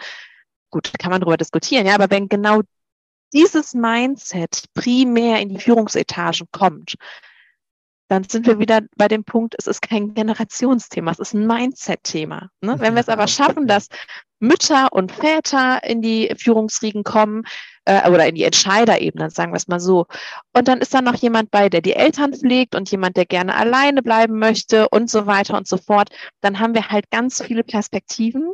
gut, 0.76 0.92
kann 1.00 1.10
man 1.10 1.22
darüber 1.22 1.38
diskutieren, 1.38 1.86
ja, 1.86 1.96
aber 1.96 2.10
wenn 2.10 2.28
genau 2.28 2.62
dieses 3.32 3.74
Mindset 3.74 4.66
primär 4.74 5.40
in 5.40 5.48
die 5.48 5.60
Führungsetagen 5.60 6.48
kommt, 6.52 6.96
dann 8.10 8.26
sind 8.26 8.46
wir 8.46 8.60
wieder 8.60 8.82
bei 8.98 9.08
dem 9.08 9.24
Punkt, 9.24 9.56
es 9.58 9.68
ist 9.68 9.82
kein 9.82 10.14
Generationsthema, 10.14 11.12
es 11.12 11.20
ist 11.20 11.34
ein 11.34 11.48
Mindset-Thema. 11.48 12.50
Ne? 12.62 12.76
Wenn 12.78 12.94
wir 12.94 13.00
es 13.00 13.10
aber 13.10 13.28
schaffen, 13.28 13.68
dass 13.68 13.88
Mütter 14.40 14.92
und 14.92 15.14
Väter 15.14 15.82
in 15.84 16.02
die 16.02 16.32
Führungsriegen 16.38 17.04
kommen 17.04 17.44
äh, 17.86 18.08
oder 18.10 18.28
in 18.28 18.36
die 18.36 18.44
Entscheiderebene, 18.44 19.30
sagen 19.32 19.54
wir 19.54 19.58
es 19.58 19.70
mal 19.70 19.80
so, 19.80 20.06
und 20.54 20.68
dann 20.68 20.82
ist 20.82 20.94
da 20.94 21.02
noch 21.02 21.16
jemand 21.16 21.52
bei, 21.52 21.70
der 21.70 21.82
die 21.82 21.94
Eltern 21.94 22.34
pflegt 22.34 22.76
und 22.76 22.92
jemand, 22.92 23.16
der 23.16 23.26
gerne 23.26 23.56
alleine 23.56 24.04
bleiben 24.04 24.38
möchte 24.38 24.90
und 24.90 25.10
so 25.10 25.26
weiter 25.26 25.58
und 25.58 25.68
so 25.68 25.78
fort, 25.78 26.10
dann 26.42 26.60
haben 26.60 26.76
wir 26.76 26.90
halt 26.90 27.10
ganz 27.10 27.42
viele 27.42 27.64
Perspektiven 27.64 28.52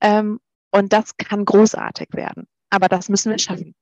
ähm, 0.00 0.40
und 0.74 0.92
das 0.92 1.16
kann 1.16 1.44
großartig 1.44 2.08
werden. 2.12 2.46
Aber 2.70 2.88
das 2.88 3.08
müssen 3.08 3.30
wir 3.30 3.38
schaffen. 3.38 3.74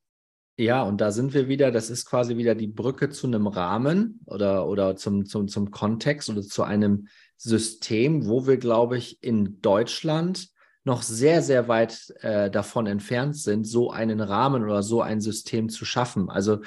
Ja, 0.59 0.83
und 0.83 1.01
da 1.01 1.11
sind 1.11 1.33
wir 1.33 1.49
wieder, 1.49 1.71
das 1.71 1.89
ist 1.89 2.05
quasi 2.05 2.37
wieder 2.37 2.55
die 2.55 2.67
Brücke 2.67 3.09
zu 3.09 3.27
einem 3.27 3.47
Rahmen 3.47 4.21
oder, 4.27 4.69
oder 4.69 4.97
zum, 4.97 5.25
zum, 5.25 5.49
zum 5.49 5.71
Kontext 5.71 6.29
oder 6.29 6.43
zu 6.43 6.63
einem 6.63 7.09
System, 7.39 8.29
wo 8.29 8.47
wir, 8.47 8.59
glaube 8.59 8.99
ich, 8.99 9.23
in 9.23 9.63
Deutschland 9.63 10.51
noch 10.85 11.03
sehr, 11.03 11.41
sehr 11.41 11.69
weit 11.69 12.13
äh, 12.21 12.51
davon 12.51 12.87
entfernt 12.87 13.37
sind, 13.37 13.65
so 13.67 13.91
einen 13.91 14.21
Rahmen 14.21 14.63
oder 14.63 14.83
so 14.83 15.01
ein 15.01 15.23
System 15.23 15.71
zu 15.71 15.87
schaffen. 15.87 16.29
Also 16.29 16.61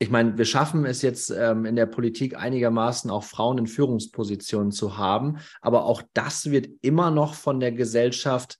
ich 0.00 0.10
meine, 0.10 0.36
wir 0.36 0.44
schaffen 0.44 0.84
es 0.84 1.02
jetzt 1.02 1.30
ähm, 1.30 1.64
in 1.64 1.76
der 1.76 1.86
Politik 1.86 2.36
einigermaßen 2.36 3.10
auch 3.10 3.22
Frauen 3.22 3.58
in 3.58 3.66
Führungspositionen 3.68 4.72
zu 4.72 4.98
haben, 4.98 5.38
aber 5.60 5.84
auch 5.84 6.02
das 6.14 6.50
wird 6.50 6.68
immer 6.82 7.12
noch 7.12 7.34
von 7.34 7.60
der 7.60 7.70
Gesellschaft 7.70 8.58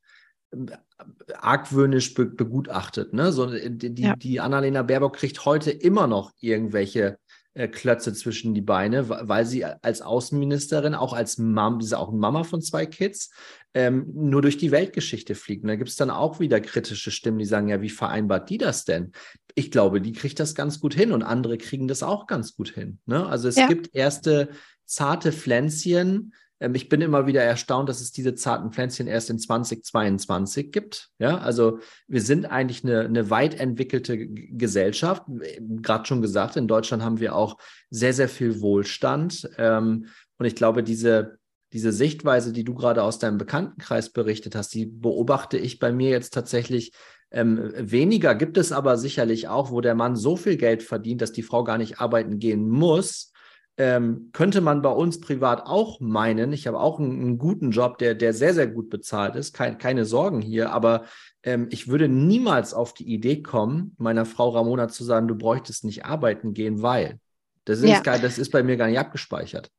argwöhnisch 1.35 2.15
be 2.15 2.27
begutachtet. 2.27 3.13
Ne? 3.13 3.33
So, 3.33 3.47
die, 3.47 4.03
ja. 4.03 4.17
die 4.17 4.41
Annalena 4.41 4.83
Baerbock 4.83 5.17
kriegt 5.17 5.45
heute 5.45 5.71
immer 5.71 6.07
noch 6.07 6.33
irgendwelche 6.41 7.19
äh, 7.55 7.69
Klötze 7.69 8.13
zwischen 8.13 8.53
die 8.55 8.61
Beine, 8.61 9.09
weil 9.09 9.47
sie 9.47 9.65
als 9.65 10.03
Außenministerin, 10.03 10.95
auch 10.95 11.13
als 11.13 11.39
Mom, 11.39 11.81
sie 11.81 11.87
ist 11.87 11.95
auch 11.95 12.13
Mama 12.13 12.45
von 12.45 12.61
zwei 12.61 12.85
Kids, 12.85 13.31
ähm, 13.75 14.07
nur 14.13 14.43
durch 14.43 14.57
die 14.57 14.71
Weltgeschichte 14.71 15.35
fliegt. 15.35 15.63
Und 15.63 15.69
da 15.69 15.77
gibt 15.77 15.91
es 15.91 15.97
dann 15.97 16.11
auch 16.11 16.41
wieder 16.41 16.61
kritische 16.61 17.11
Stimmen, 17.11 17.39
die 17.39 17.45
sagen, 17.45 17.69
ja, 17.69 17.81
wie 17.81 17.91
vereinbart 17.91 18.51
die 18.51 18.59
das 18.59 18.85
denn? 18.85 19.13
Ich 19.55 19.71
glaube, 19.71 20.01
die 20.01 20.13
kriegt 20.13 20.41
das 20.41 20.55
ganz 20.55 20.81
gut 20.81 20.95
hin 20.95 21.13
und 21.13 21.23
andere 21.23 21.57
kriegen 21.57 21.87
das 21.87 22.03
auch 22.03 22.27
ganz 22.27 22.57
gut 22.57 22.71
hin. 22.71 22.99
Ne? 23.07 23.25
Also 23.25 23.49
es 23.49 23.57
ja. 23.57 23.69
gibt 23.69 23.95
erste 23.95 24.49
zarte 24.85 25.33
Pflänzchen, 25.33 26.35
ähm, 26.65 26.75
ich 26.75 26.89
bin 26.89 27.01
immer 27.01 27.27
wieder 27.27 27.43
erstaunt, 27.43 27.89
dass 27.89 28.01
es 28.01 28.13
diese 28.13 28.35
zarten 28.35 28.73
Pflänzchen 28.73 29.07
erst 29.07 29.31
in 29.31 29.39
2022 29.39 30.73
gibt. 30.73 31.11
Ja, 31.19 31.39
also 31.39 31.79
wir 32.09 32.23
sind 32.23 32.47
eigentlich 32.47 32.85
eine, 32.85 33.01
eine 33.01 33.31
weit 33.31 33.59
entwickelte 33.61 34.27
Gesellschaft. 34.27 35.25
Gerade 35.27 36.07
schon 36.07 36.23
gesagt, 36.23 36.57
in 36.57 36.69
Deutschland 36.69 37.03
haben 37.03 37.21
wir 37.21 37.35
auch 37.35 37.59
sehr, 37.91 38.15
sehr 38.15 38.29
viel 38.29 38.61
Wohlstand. 38.61 39.49
Ähm, 39.59 40.07
und 40.39 40.47
ich 40.47 40.57
glaube, 40.57 40.83
diese, 40.83 41.39
diese 41.73 41.93
Sichtweise, 41.93 42.53
die 42.53 42.65
du 42.65 42.75
gerade 42.75 43.03
aus 43.03 43.19
deinem 43.19 43.39
Bekanntenkreis 43.39 44.11
berichtet 44.11 44.55
hast, 44.55 44.75
die 44.75 44.87
beobachte 44.87 45.59
ich 45.59 45.79
bei 45.79 45.93
mir 45.93 46.11
jetzt 46.11 46.33
tatsächlich 46.33 46.93
ähm, 47.31 47.73
weniger. 47.77 48.35
Gibt 48.35 48.57
es 48.57 48.73
aber 48.73 48.97
sicherlich 48.97 49.49
auch, 49.49 49.71
wo 49.71 49.81
der 49.81 49.95
Mann 49.95 50.17
so 50.17 50.37
viel 50.37 50.57
Geld 50.57 50.83
verdient, 50.83 51.21
dass 51.21 51.33
die 51.33 51.43
Frau 51.43 51.65
gar 51.65 51.79
nicht 51.79 52.01
arbeiten 52.01 52.39
gehen 52.39 52.69
muss. 52.69 53.33
Ähm, 53.77 54.31
könnte 54.33 54.61
man 54.61 54.83
bei 54.83 54.91
uns 54.91 55.21
privat 55.21 55.67
auch 55.67 55.99
meinen. 55.99 56.53
Ich 56.53 56.67
habe 56.67 56.79
auch 56.79 57.01
einen, 57.01 57.21
einen, 57.21 57.39
guten 57.39 57.73
Job, 57.73 57.99
der, 57.99 58.15
der 58.15 58.33
sehr, 58.33 58.55
sehr 58.55 58.69
gut 58.69 58.89
bezahlt 58.89 59.35
ist. 59.35 59.53
Kein, 59.53 59.79
keine 59.79 60.05
Sorgen 60.05 60.41
hier. 60.41 60.71
Aber 60.71 61.05
ähm, 61.43 61.67
ich 61.71 61.89
würde 61.89 62.09
niemals 62.09 62.73
auf 62.73 62.95
die 62.95 63.13
Idee 63.13 63.43
kommen, 63.43 63.97
meiner 63.99 64.27
Frau 64.27 64.51
Ramona 64.51 64.89
zu 64.89 65.03
sagen, 65.03 65.27
du 65.27 65.35
bräuchtest 65.35 65.85
nicht 65.85 66.05
arbeiten 66.05 66.55
gehen, 66.55 66.83
weil. 66.83 67.19
Das 67.65 67.79
ist, 67.79 67.89
ja. 67.89 68.01
gar, 68.01 68.19
das 68.19 68.39
ist 68.39 68.53
bei 68.53 68.63
mir 68.63 68.77
gar 68.77 68.89
nicht 68.89 68.99
abgespeichert 68.99 69.71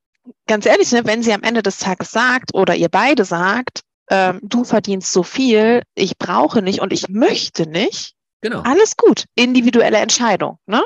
ganz 0.47 0.65
ehrlich, 0.65 0.91
ne, 0.91 1.05
wenn 1.05 1.23
sie 1.23 1.34
am 1.34 1.43
Ende 1.43 1.62
des 1.62 1.77
Tages 1.77 2.12
sagt 2.12 2.53
oder 2.53 2.75
ihr 2.75 2.89
beide 2.89 3.25
sagt, 3.25 3.81
ähm, 4.10 4.39
du 4.43 4.63
verdienst 4.63 5.12
so 5.12 5.23
viel, 5.23 5.81
ich 5.95 6.17
brauche 6.17 6.62
nicht 6.62 6.79
und 6.79 6.93
ich 6.93 7.10
möchte 7.10 7.67
nicht, 7.67 8.13
genau. 8.41 8.62
alles 8.62 8.97
gut, 8.97 9.25
individuelle 9.36 9.97
Entscheidung. 9.97 10.60
Ne? 10.65 10.84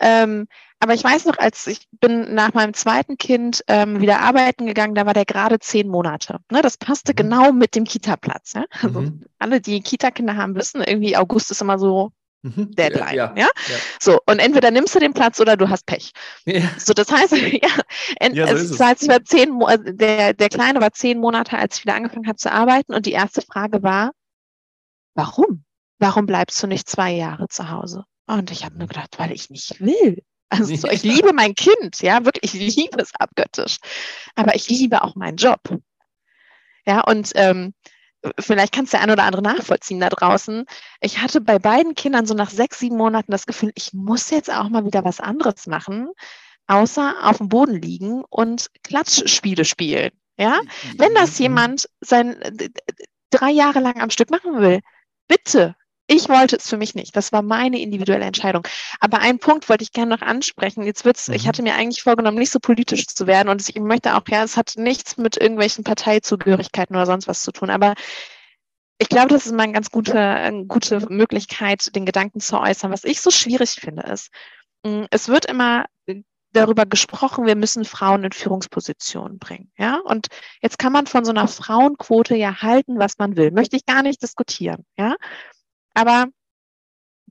Ähm, 0.00 0.46
aber 0.86 0.94
ich 0.94 1.02
weiß 1.02 1.24
noch, 1.24 1.38
als 1.38 1.66
ich 1.66 1.88
bin 2.00 2.32
nach 2.32 2.54
meinem 2.54 2.72
zweiten 2.72 3.18
Kind 3.18 3.64
ähm, 3.66 4.00
wieder 4.00 4.20
arbeiten 4.20 4.66
gegangen, 4.66 4.94
da 4.94 5.04
war 5.04 5.14
der 5.14 5.24
gerade 5.24 5.58
zehn 5.58 5.88
Monate. 5.88 6.38
Ne, 6.50 6.62
das 6.62 6.76
passte 6.76 7.12
mhm. 7.12 7.16
genau 7.16 7.52
mit 7.52 7.74
dem 7.74 7.84
Kita-Platz. 7.84 8.52
Ja? 8.54 8.64
Also 8.82 9.00
mhm. 9.00 9.24
alle, 9.40 9.60
die 9.60 9.80
Kita-Kinder 9.80 10.36
haben, 10.36 10.54
wissen, 10.54 10.80
irgendwie 10.80 11.16
August 11.16 11.50
ist 11.50 11.60
immer 11.60 11.78
so 11.78 12.12
Mhm. 12.42 12.70
Deadline. 12.76 13.16
Ja, 13.16 13.32
ja, 13.34 13.48
ja, 13.68 13.76
So, 13.98 14.20
und 14.26 14.38
entweder 14.38 14.70
nimmst 14.70 14.94
du 14.94 15.00
den 15.00 15.12
Platz 15.14 15.40
oder 15.40 15.56
du 15.56 15.68
hast 15.68 15.84
Pech. 15.86 16.12
Ja. 16.44 16.62
So, 16.78 16.92
das 16.92 17.10
heißt, 17.10 17.32
ja, 17.62 18.28
ja 18.32 18.46
so 18.56 18.74
es, 18.74 18.78
heißt, 18.78 19.02
ich 19.02 19.08
war 19.08 19.24
zehn, 19.24 19.60
also 19.64 19.82
der, 19.84 20.32
der 20.32 20.48
Kleine 20.48 20.80
war 20.80 20.92
zehn 20.92 21.18
Monate, 21.18 21.58
als 21.58 21.78
ich 21.78 21.84
wieder 21.84 21.96
angefangen 21.96 22.28
habe 22.28 22.36
zu 22.36 22.52
arbeiten. 22.52 22.94
Und 22.94 23.06
die 23.06 23.12
erste 23.12 23.42
Frage 23.42 23.82
war, 23.82 24.12
warum? 25.14 25.64
Warum 25.98 26.26
bleibst 26.26 26.62
du 26.62 26.68
nicht 26.68 26.88
zwei 26.88 27.10
Jahre 27.10 27.48
zu 27.48 27.70
Hause? 27.70 28.04
Und 28.26 28.50
ich 28.50 28.64
habe 28.64 28.78
nur 28.78 28.86
gedacht, 28.86 29.18
weil 29.18 29.32
ich 29.32 29.50
nicht 29.50 29.80
will. 29.80 30.22
Also 30.48 30.74
so, 30.76 30.88
ich 30.88 31.02
liebe 31.02 31.32
mein 31.32 31.54
Kind, 31.54 32.02
ja, 32.02 32.24
wirklich, 32.24 32.54
ich 32.54 32.76
liebe 32.76 33.00
es 33.00 33.10
abgöttisch. 33.18 33.78
Aber 34.36 34.54
ich 34.54 34.68
liebe 34.68 35.02
auch 35.02 35.16
meinen 35.16 35.36
Job. 35.36 35.60
Ja, 36.86 37.00
und 37.00 37.32
ähm, 37.34 37.74
vielleicht 38.38 38.72
kannst 38.72 38.92
du 38.92 38.96
der 38.96 39.04
ein 39.04 39.10
oder 39.10 39.24
andere 39.24 39.42
nachvollziehen 39.42 40.00
da 40.00 40.08
draußen. 40.08 40.64
Ich 41.00 41.20
hatte 41.20 41.40
bei 41.40 41.58
beiden 41.58 41.94
Kindern 41.94 42.26
so 42.26 42.34
nach 42.34 42.50
sechs, 42.50 42.78
sieben 42.78 42.96
Monaten 42.96 43.32
das 43.32 43.46
Gefühl, 43.46 43.72
ich 43.74 43.92
muss 43.92 44.30
jetzt 44.30 44.52
auch 44.52 44.68
mal 44.68 44.84
wieder 44.84 45.04
was 45.04 45.20
anderes 45.20 45.66
machen, 45.66 46.08
außer 46.66 47.16
auf 47.22 47.38
dem 47.38 47.48
Boden 47.48 47.80
liegen 47.80 48.24
und 48.24 48.68
Klatschspiele 48.84 49.64
spielen. 49.64 50.12
Ja, 50.38 50.60
wenn 50.98 51.14
das 51.14 51.38
jemand 51.38 51.88
sein 52.00 52.36
drei 53.30 53.50
Jahre 53.50 53.80
lang 53.80 54.00
am 54.00 54.10
Stück 54.10 54.30
machen 54.30 54.60
will, 54.60 54.80
bitte 55.28 55.74
ich 56.08 56.28
wollte 56.28 56.56
es 56.56 56.68
für 56.68 56.76
mich 56.76 56.94
nicht. 56.94 57.16
Das 57.16 57.32
war 57.32 57.42
meine 57.42 57.80
individuelle 57.80 58.24
Entscheidung. 58.24 58.66
Aber 59.00 59.18
einen 59.18 59.38
Punkt 59.38 59.68
wollte 59.68 59.82
ich 59.82 59.92
gerne 59.92 60.14
noch 60.14 60.22
ansprechen. 60.22 60.84
Jetzt 60.84 61.04
wird's, 61.04 61.28
mhm. 61.28 61.34
ich 61.34 61.48
hatte 61.48 61.62
mir 61.62 61.74
eigentlich 61.74 62.02
vorgenommen, 62.02 62.38
nicht 62.38 62.52
so 62.52 62.60
politisch 62.60 63.06
zu 63.06 63.26
werden. 63.26 63.48
Und 63.48 63.68
ich 63.68 63.74
möchte 63.80 64.14
auch, 64.14 64.22
ja, 64.28 64.44
es 64.44 64.56
hat 64.56 64.74
nichts 64.76 65.16
mit 65.16 65.36
irgendwelchen 65.36 65.84
Parteizugehörigkeiten 65.84 66.94
oder 66.94 67.06
sonst 67.06 67.26
was 67.26 67.42
zu 67.42 67.52
tun. 67.52 67.70
Aber 67.70 67.94
ich 68.98 69.08
glaube, 69.08 69.28
das 69.28 69.46
ist 69.46 69.52
mal 69.52 69.64
eine 69.64 69.72
ganz 69.72 69.90
gute, 69.90 70.18
eine 70.18 70.66
gute 70.66 71.00
Möglichkeit, 71.10 71.94
den 71.94 72.06
Gedanken 72.06 72.40
zu 72.40 72.58
äußern. 72.58 72.92
Was 72.92 73.04
ich 73.04 73.20
so 73.20 73.30
schwierig 73.30 73.72
finde, 73.72 74.02
ist, 74.02 74.30
mm, 74.84 75.04
es 75.10 75.28
wird 75.28 75.46
immer 75.46 75.86
darüber 76.52 76.86
gesprochen, 76.86 77.46
wir 77.46 77.56
müssen 77.56 77.84
Frauen 77.84 78.24
in 78.24 78.32
Führungspositionen 78.32 79.38
bringen. 79.38 79.70
Ja, 79.76 80.00
und 80.04 80.28
jetzt 80.62 80.78
kann 80.78 80.92
man 80.92 81.06
von 81.06 81.24
so 81.24 81.30
einer 81.30 81.48
Frauenquote 81.48 82.34
ja 82.36 82.62
halten, 82.62 82.98
was 82.98 83.18
man 83.18 83.36
will. 83.36 83.50
Möchte 83.50 83.76
ich 83.76 83.84
gar 83.84 84.02
nicht 84.02 84.22
diskutieren. 84.22 84.86
Ja, 84.96 85.16
aber 85.96 86.26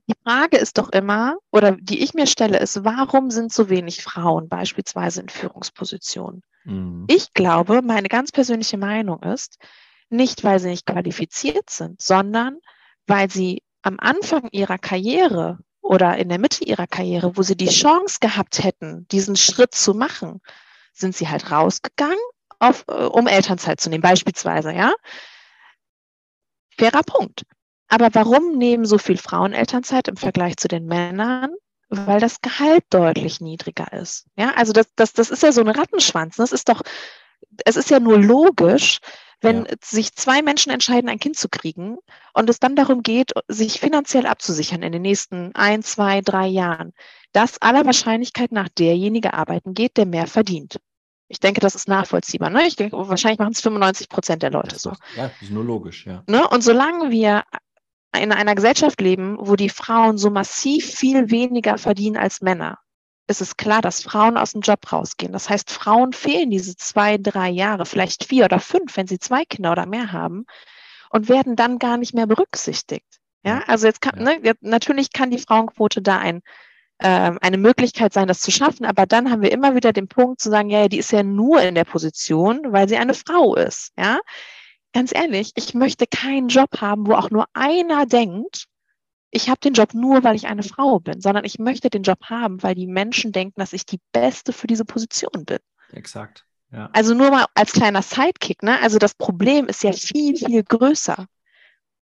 die 0.08 0.14
Frage 0.24 0.56
ist 0.56 0.78
doch 0.78 0.90
immer, 0.90 1.36
oder 1.52 1.72
die 1.72 2.02
ich 2.02 2.14
mir 2.14 2.26
stelle, 2.26 2.58
ist, 2.58 2.84
warum 2.84 3.30
sind 3.30 3.52
so 3.52 3.68
wenig 3.68 4.02
Frauen 4.02 4.48
beispielsweise 4.48 5.20
in 5.20 5.28
Führungspositionen? 5.28 6.42
Mhm. 6.64 7.04
Ich 7.08 7.32
glaube, 7.32 7.80
meine 7.82 8.08
ganz 8.08 8.32
persönliche 8.32 8.76
Meinung 8.76 9.22
ist, 9.22 9.58
nicht 10.10 10.42
weil 10.42 10.58
sie 10.58 10.68
nicht 10.68 10.84
qualifiziert 10.84 11.70
sind, 11.70 12.00
sondern 12.00 12.58
weil 13.06 13.30
sie 13.30 13.62
am 13.82 13.98
Anfang 14.00 14.48
ihrer 14.50 14.78
Karriere 14.78 15.58
oder 15.80 16.16
in 16.16 16.28
der 16.28 16.40
Mitte 16.40 16.64
ihrer 16.64 16.88
Karriere, 16.88 17.36
wo 17.36 17.42
sie 17.42 17.56
die 17.56 17.68
Chance 17.68 18.18
gehabt 18.20 18.64
hätten, 18.64 19.06
diesen 19.08 19.36
Schritt 19.36 19.74
zu 19.74 19.94
machen, 19.94 20.40
sind 20.92 21.14
sie 21.14 21.28
halt 21.28 21.52
rausgegangen, 21.52 22.18
auf, 22.58 22.84
äh, 22.88 22.92
um 23.04 23.28
Elternzeit 23.28 23.80
zu 23.80 23.90
nehmen, 23.90 24.02
beispielsweise, 24.02 24.72
ja. 24.72 24.92
Fairer 26.76 27.02
Punkt. 27.02 27.44
Aber 27.88 28.08
warum 28.12 28.56
nehmen 28.58 28.84
so 28.84 28.98
viel 28.98 29.16
Frauen 29.16 29.52
Elternzeit 29.52 30.08
im 30.08 30.16
Vergleich 30.16 30.56
zu 30.56 30.68
den 30.68 30.86
Männern? 30.86 31.50
Weil 31.88 32.18
das 32.18 32.40
Gehalt 32.40 32.84
deutlich 32.90 33.40
niedriger 33.40 33.92
ist. 33.92 34.26
Ja, 34.36 34.54
also 34.56 34.72
das, 34.72 34.88
das, 34.96 35.12
das 35.12 35.30
ist 35.30 35.44
ja 35.44 35.52
so 35.52 35.60
ein 35.60 35.68
Rattenschwanz. 35.68 36.34
Das 36.36 36.50
ist 36.50 36.68
doch, 36.68 36.82
es 37.64 37.76
ist 37.76 37.90
ja 37.90 38.00
nur 38.00 38.18
logisch, 38.18 38.98
wenn 39.40 39.66
ja. 39.66 39.74
sich 39.82 40.12
zwei 40.14 40.42
Menschen 40.42 40.72
entscheiden, 40.72 41.08
ein 41.08 41.20
Kind 41.20 41.36
zu 41.36 41.48
kriegen 41.48 41.98
und 42.32 42.50
es 42.50 42.58
dann 42.58 42.74
darum 42.74 43.02
geht, 43.02 43.32
sich 43.48 43.78
finanziell 43.78 44.26
abzusichern 44.26 44.82
in 44.82 44.92
den 44.92 45.02
nächsten 45.02 45.54
ein, 45.54 45.82
zwei, 45.82 46.22
drei 46.22 46.46
Jahren, 46.46 46.92
dass 47.32 47.60
aller 47.60 47.84
Wahrscheinlichkeit 47.84 48.50
nach 48.50 48.68
derjenige 48.68 49.34
arbeiten 49.34 49.74
geht, 49.74 49.96
der 49.96 50.06
mehr 50.06 50.26
verdient. 50.26 50.78
Ich 51.28 51.40
denke, 51.40 51.60
das 51.60 51.74
ist 51.74 51.88
nachvollziehbar. 51.88 52.50
Ne? 52.50 52.66
Ich 52.66 52.76
denke, 52.76 52.96
wahrscheinlich 52.96 53.38
machen 53.38 53.52
es 53.52 53.60
95 53.60 54.08
Prozent 54.08 54.42
der 54.42 54.50
Leute 54.50 54.78
so. 54.78 54.92
Ja, 55.16 55.30
ist 55.40 55.50
nur 55.50 55.64
logisch, 55.64 56.06
ja. 56.06 56.22
Ne? 56.28 56.48
Und 56.48 56.62
solange 56.62 57.10
wir 57.10 57.42
in 58.20 58.32
einer 58.32 58.54
Gesellschaft 58.54 59.00
leben, 59.00 59.36
wo 59.38 59.56
die 59.56 59.68
Frauen 59.68 60.18
so 60.18 60.30
massiv 60.30 60.86
viel 60.86 61.30
weniger 61.30 61.78
verdienen 61.78 62.16
als 62.16 62.40
Männer, 62.40 62.78
ist 63.28 63.40
es 63.40 63.56
klar, 63.56 63.82
dass 63.82 64.02
Frauen 64.02 64.36
aus 64.36 64.52
dem 64.52 64.60
Job 64.60 64.92
rausgehen. 64.92 65.32
Das 65.32 65.48
heißt, 65.48 65.70
Frauen 65.70 66.12
fehlen 66.12 66.50
diese 66.50 66.76
zwei, 66.76 67.18
drei 67.18 67.48
Jahre, 67.50 67.86
vielleicht 67.86 68.24
vier 68.24 68.44
oder 68.44 68.60
fünf, 68.60 68.96
wenn 68.96 69.06
sie 69.06 69.18
zwei 69.18 69.44
Kinder 69.44 69.72
oder 69.72 69.86
mehr 69.86 70.12
haben, 70.12 70.46
und 71.10 71.28
werden 71.28 71.56
dann 71.56 71.78
gar 71.78 71.96
nicht 71.96 72.14
mehr 72.14 72.26
berücksichtigt. 72.26 73.20
Ja, 73.44 73.62
also 73.68 73.86
jetzt 73.86 74.00
kann, 74.00 74.22
ne, 74.22 74.54
natürlich 74.60 75.12
kann 75.12 75.30
die 75.30 75.38
Frauenquote 75.38 76.02
da 76.02 76.18
ein, 76.18 76.42
äh, 76.98 77.32
eine 77.40 77.58
Möglichkeit 77.58 78.12
sein, 78.12 78.26
das 78.26 78.40
zu 78.40 78.50
schaffen, 78.50 78.84
aber 78.84 79.06
dann 79.06 79.30
haben 79.30 79.42
wir 79.42 79.52
immer 79.52 79.76
wieder 79.76 79.92
den 79.92 80.08
Punkt 80.08 80.40
zu 80.40 80.50
sagen, 80.50 80.68
ja, 80.68 80.88
die 80.88 80.98
ist 80.98 81.12
ja 81.12 81.22
nur 81.22 81.62
in 81.62 81.76
der 81.76 81.84
Position, 81.84 82.60
weil 82.72 82.88
sie 82.88 82.96
eine 82.96 83.14
Frau 83.14 83.54
ist. 83.54 83.92
Ja, 83.96 84.18
ganz 84.96 85.14
ehrlich, 85.14 85.52
ich 85.56 85.74
möchte 85.74 86.06
keinen 86.06 86.48
Job 86.48 86.80
haben, 86.80 87.06
wo 87.06 87.12
auch 87.12 87.28
nur 87.28 87.44
einer 87.52 88.06
denkt, 88.06 88.64
ich 89.30 89.50
habe 89.50 89.60
den 89.60 89.74
Job 89.74 89.92
nur, 89.92 90.24
weil 90.24 90.36
ich 90.36 90.46
eine 90.46 90.62
Frau 90.62 91.00
bin, 91.00 91.20
sondern 91.20 91.44
ich 91.44 91.58
möchte 91.58 91.90
den 91.90 92.02
Job 92.02 92.18
haben, 92.30 92.62
weil 92.62 92.74
die 92.74 92.86
Menschen 92.86 93.30
denken, 93.30 93.60
dass 93.60 93.74
ich 93.74 93.84
die 93.84 94.00
Beste 94.12 94.54
für 94.54 94.66
diese 94.66 94.86
Position 94.86 95.44
bin. 95.44 95.58
Exakt. 95.92 96.46
Ja. 96.72 96.88
Also 96.94 97.12
nur 97.12 97.30
mal 97.30 97.44
als 97.52 97.72
kleiner 97.72 98.00
Sidekick, 98.00 98.62
ne? 98.62 98.80
Also 98.80 98.96
das 98.96 99.12
Problem 99.12 99.66
ist 99.66 99.82
ja 99.82 99.92
viel, 99.92 100.34
viel 100.34 100.62
größer. 100.62 101.26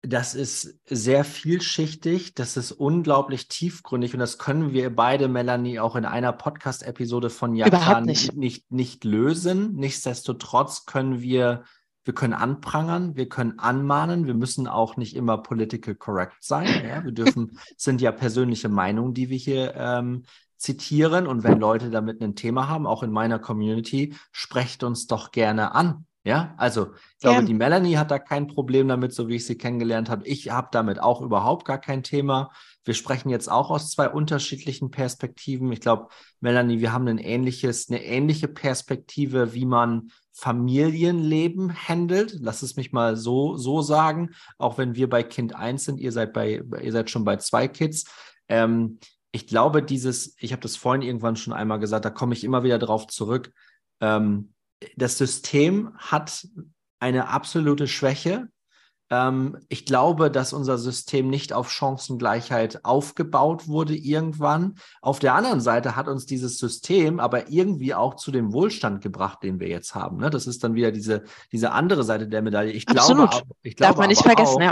Das 0.03 0.35
ist 0.35 0.77
sehr 0.85 1.23
vielschichtig, 1.25 2.35
das 2.35 2.57
ist 2.57 2.71
unglaublich 2.71 3.47
tiefgründig 3.47 4.13
und 4.13 4.19
das 4.19 4.37
können 4.37 4.71
wir 4.71 4.95
beide, 4.95 5.27
Melanie, 5.27 5.79
auch 5.79 5.95
in 5.95 6.05
einer 6.05 6.31
Podcast-Episode 6.31 7.31
von 7.31 7.55
Japan 7.55 8.05
nicht. 8.05 8.35
nicht. 8.35 8.71
nicht 8.71 9.03
lösen. 9.03 9.73
Nichtsdestotrotz 9.73 10.85
können 10.85 11.21
wir 11.21 11.63
wir 12.07 12.13
können 12.13 12.33
anprangern, 12.33 13.15
wir 13.15 13.29
können 13.29 13.59
anmahnen, 13.59 14.25
wir 14.25 14.33
müssen 14.33 14.67
auch 14.67 14.97
nicht 14.97 15.15
immer 15.15 15.37
political 15.37 15.93
correct 15.93 16.37
sein. 16.39 16.67
Ja? 16.87 17.03
Wir 17.03 17.11
dürfen, 17.11 17.59
sind 17.77 18.01
ja 18.01 18.11
persönliche 18.11 18.69
Meinungen, 18.69 19.13
die 19.13 19.29
wir 19.29 19.37
hier 19.37 19.75
ähm, 19.75 20.23
zitieren. 20.57 21.27
Und 21.27 21.43
wenn 21.43 21.59
Leute 21.59 21.89
damit 21.89 22.21
ein 22.21 22.35
Thema 22.35 22.67
haben, 22.69 22.87
auch 22.87 23.03
in 23.03 23.11
meiner 23.11 23.39
Community, 23.39 24.15
sprecht 24.31 24.83
uns 24.83 25.07
doch 25.07 25.31
gerne 25.31 25.75
an. 25.75 26.05
Ja, 26.23 26.55
also 26.57 26.93
ich 27.13 27.19
glaube, 27.19 27.45
die 27.45 27.53
Melanie 27.53 27.95
hat 27.95 28.11
da 28.11 28.19
kein 28.19 28.47
Problem 28.47 28.89
damit, 28.89 29.13
so 29.13 29.29
wie 29.29 29.35
ich 29.35 29.45
sie 29.45 29.57
kennengelernt 29.57 30.09
habe. 30.09 30.27
Ich 30.27 30.51
habe 30.51 30.67
damit 30.73 30.99
auch 30.99 31.21
überhaupt 31.21 31.65
gar 31.65 31.77
kein 31.77 32.03
Thema. 32.03 32.51
Wir 32.83 32.95
sprechen 32.95 33.29
jetzt 33.29 33.49
auch 33.49 33.69
aus 33.69 33.91
zwei 33.91 34.09
unterschiedlichen 34.09 34.91
Perspektiven. 34.91 35.71
Ich 35.71 35.79
glaube, 35.79 36.07
Melanie, 36.41 36.81
wir 36.81 36.91
haben 36.91 37.07
ein 37.07 37.17
ähnliches, 37.17 37.89
eine 37.89 38.03
ähnliche 38.03 38.49
Perspektive, 38.49 39.53
wie 39.53 39.65
man 39.65 40.11
Familienleben 40.39 41.87
handelt. 41.87 42.37
Lass 42.39 42.61
es 42.61 42.75
mich 42.75 42.91
mal 42.91 43.15
so, 43.15 43.57
so 43.57 43.81
sagen. 43.81 44.35
Auch 44.59 44.77
wenn 44.77 44.95
wir 44.95 45.09
bei 45.09 45.23
Kind 45.23 45.55
1 45.55 45.83
sind, 45.83 45.99
ihr 45.99 46.11
seid 46.11 46.31
bei, 46.31 46.61
ihr 46.81 46.91
seid 46.91 47.09
schon 47.09 47.25
bei 47.25 47.37
zwei 47.37 47.67
Kids. 47.67 48.05
Ähm, 48.47 48.99
ich 49.31 49.47
glaube, 49.47 49.81
dieses, 49.81 50.35
ich 50.39 50.51
habe 50.51 50.61
das 50.61 50.75
vorhin 50.75 51.01
irgendwann 51.01 51.37
schon 51.37 51.53
einmal 51.53 51.79
gesagt, 51.79 52.05
da 52.05 52.11
komme 52.11 52.33
ich 52.33 52.43
immer 52.43 52.61
wieder 52.61 52.77
drauf 52.77 53.07
zurück. 53.07 53.51
Ähm, 53.99 54.53
das 54.95 55.17
System 55.17 55.91
hat 55.97 56.47
eine 56.99 57.29
absolute 57.29 57.87
Schwäche, 57.87 58.47
Ähm, 59.09 59.57
ich 59.69 59.85
glaube, 59.85 60.29
dass 60.29 60.53
unser 60.53 60.77
System 60.77 61.29
nicht 61.29 61.53
auf 61.53 61.71
Chancengleichheit 61.71 62.83
aufgebaut 62.83 63.67
wurde 63.67 63.95
irgendwann. 63.95 64.75
Auf 65.01 65.19
der 65.19 65.35
anderen 65.35 65.61
Seite 65.61 65.95
hat 65.95 66.07
uns 66.07 66.25
dieses 66.25 66.57
System 66.57 67.19
aber 67.19 67.49
irgendwie 67.49 67.93
auch 67.93 68.15
zu 68.15 68.31
dem 68.31 68.51
Wohlstand 68.53 69.01
gebracht, 69.01 69.43
den 69.43 69.59
wir 69.59 69.69
jetzt 69.69 69.95
haben. 69.95 70.17
Ne? 70.17 70.29
Das 70.29 70.47
ist 70.47 70.63
dann 70.63 70.75
wieder 70.75 70.91
diese, 70.91 71.23
diese 71.51 71.71
andere 71.71 72.03
Seite 72.03 72.27
der 72.27 72.41
Medaille. 72.41 72.71
Ich 72.71 72.87
Absolut. 72.87 73.31
glaube, 73.31 73.47
ich 73.61 73.75
glaube 73.75 73.91
Darf 73.91 73.99
man 73.99 74.09
nicht 74.09 74.23
vergessen, 74.23 74.57
auch, 74.57 74.61
ja. 74.61 74.71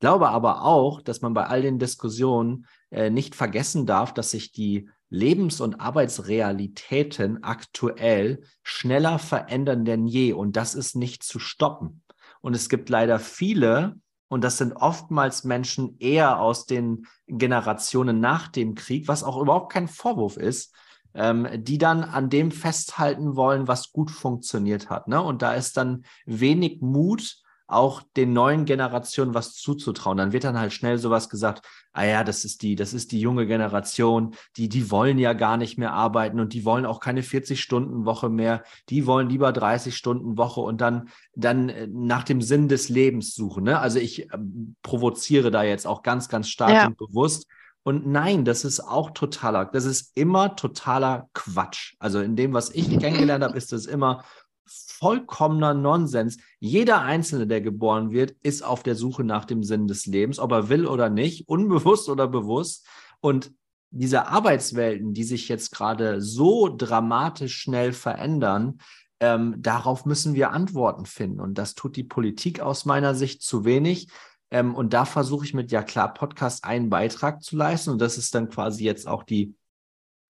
glaube 0.00 0.28
aber 0.30 0.64
auch, 0.64 1.02
dass 1.02 1.20
man 1.20 1.34
bei 1.34 1.46
all 1.46 1.62
den 1.62 1.78
Diskussionen 1.78 2.66
äh, 2.90 3.10
nicht 3.10 3.34
vergessen 3.34 3.84
darf, 3.84 4.14
dass 4.14 4.30
sich 4.30 4.52
die 4.52 4.88
Lebens- 5.10 5.60
und 5.60 5.80
Arbeitsrealitäten 5.80 7.42
aktuell 7.42 8.42
schneller 8.62 9.18
verändern 9.18 9.84
denn 9.84 10.06
je. 10.06 10.32
Und 10.32 10.56
das 10.56 10.74
ist 10.74 10.96
nicht 10.96 11.22
zu 11.22 11.38
stoppen. 11.38 12.02
Und 12.40 12.54
es 12.54 12.68
gibt 12.68 12.88
leider 12.88 13.18
viele, 13.18 13.96
und 14.28 14.44
das 14.44 14.58
sind 14.58 14.74
oftmals 14.74 15.44
Menschen 15.44 15.96
eher 15.98 16.40
aus 16.40 16.66
den 16.66 17.06
Generationen 17.26 18.20
nach 18.20 18.48
dem 18.48 18.74
Krieg, 18.74 19.08
was 19.08 19.24
auch 19.24 19.40
überhaupt 19.40 19.72
kein 19.72 19.88
Vorwurf 19.88 20.36
ist, 20.36 20.74
ähm, 21.14 21.48
die 21.54 21.78
dann 21.78 22.04
an 22.04 22.28
dem 22.28 22.50
festhalten 22.50 23.36
wollen, 23.36 23.68
was 23.68 23.90
gut 23.92 24.10
funktioniert 24.10 24.90
hat. 24.90 25.08
Ne? 25.08 25.20
Und 25.20 25.42
da 25.42 25.54
ist 25.54 25.76
dann 25.76 26.04
wenig 26.26 26.82
Mut, 26.82 27.42
auch 27.68 28.02
den 28.16 28.32
neuen 28.32 28.64
Generationen 28.64 29.34
was 29.34 29.52
zuzutrauen. 29.54 30.16
Dann 30.16 30.32
wird 30.32 30.44
dann 30.44 30.58
halt 30.58 30.72
schnell 30.72 30.98
sowas 30.98 31.28
gesagt, 31.28 31.66
ah 31.92 32.04
ja, 32.04 32.24
das 32.24 32.44
ist 32.44 32.62
die, 32.62 32.74
das 32.76 32.94
ist 32.94 33.12
die 33.12 33.20
junge 33.20 33.46
Generation, 33.46 34.34
die, 34.56 34.70
die 34.70 34.90
wollen 34.90 35.18
ja 35.18 35.34
gar 35.34 35.58
nicht 35.58 35.76
mehr 35.76 35.92
arbeiten 35.92 36.40
und 36.40 36.54
die 36.54 36.64
wollen 36.64 36.86
auch 36.86 36.98
keine 36.98 37.22
40-Stunden-Woche 37.22 38.30
mehr, 38.30 38.64
die 38.88 39.06
wollen 39.06 39.28
lieber 39.28 39.50
30-Stunden-Woche 39.50 40.62
und 40.62 40.80
dann, 40.80 41.10
dann 41.34 41.68
äh, 41.68 41.86
nach 41.86 42.24
dem 42.24 42.40
Sinn 42.40 42.68
des 42.68 42.88
Lebens 42.88 43.34
suchen. 43.34 43.64
Ne? 43.64 43.78
Also 43.78 43.98
ich 43.98 44.32
äh, 44.32 44.38
provoziere 44.82 45.50
da 45.50 45.62
jetzt 45.62 45.86
auch 45.86 46.02
ganz, 46.02 46.30
ganz 46.30 46.48
stark 46.48 46.72
ja. 46.72 46.86
und 46.86 46.96
bewusst. 46.96 47.46
Und 47.82 48.06
nein, 48.06 48.44
das 48.44 48.64
ist 48.64 48.80
auch 48.80 49.10
totaler, 49.10 49.66
das 49.66 49.84
ist 49.84 50.12
immer 50.14 50.56
totaler 50.56 51.28
Quatsch. 51.32 51.94
Also 51.98 52.20
in 52.20 52.34
dem, 52.34 52.52
was 52.52 52.70
ich 52.70 52.88
kennengelernt 52.98 53.44
habe, 53.44 53.56
ist 53.56 53.72
es 53.72 53.86
immer 53.86 54.24
vollkommener 54.68 55.74
Nonsens. 55.74 56.38
Jeder 56.60 57.02
Einzelne, 57.02 57.46
der 57.46 57.60
geboren 57.60 58.10
wird, 58.10 58.34
ist 58.42 58.62
auf 58.62 58.82
der 58.82 58.94
Suche 58.94 59.24
nach 59.24 59.44
dem 59.44 59.62
Sinn 59.62 59.86
des 59.86 60.06
Lebens, 60.06 60.38
ob 60.38 60.52
er 60.52 60.68
will 60.68 60.86
oder 60.86 61.10
nicht, 61.10 61.48
unbewusst 61.48 62.08
oder 62.08 62.28
bewusst. 62.28 62.86
Und 63.20 63.52
diese 63.90 64.26
Arbeitswelten, 64.26 65.14
die 65.14 65.24
sich 65.24 65.48
jetzt 65.48 65.70
gerade 65.70 66.20
so 66.20 66.74
dramatisch 66.74 67.56
schnell 67.56 67.92
verändern, 67.92 68.78
ähm, 69.20 69.54
darauf 69.58 70.04
müssen 70.04 70.34
wir 70.34 70.52
Antworten 70.52 71.06
finden. 71.06 71.40
Und 71.40 71.58
das 71.58 71.74
tut 71.74 71.96
die 71.96 72.04
Politik 72.04 72.60
aus 72.60 72.84
meiner 72.84 73.14
Sicht 73.14 73.42
zu 73.42 73.64
wenig. 73.64 74.08
Ähm, 74.50 74.74
und 74.74 74.92
da 74.92 75.04
versuche 75.04 75.44
ich 75.44 75.54
mit 75.54 75.72
Ja 75.72 75.82
klar 75.82 76.14
Podcast 76.14 76.64
einen 76.64 76.90
Beitrag 76.90 77.42
zu 77.42 77.56
leisten. 77.56 77.90
Und 77.90 78.00
das 78.00 78.18
ist 78.18 78.34
dann 78.34 78.48
quasi 78.48 78.84
jetzt 78.84 79.08
auch 79.08 79.24
die, 79.24 79.54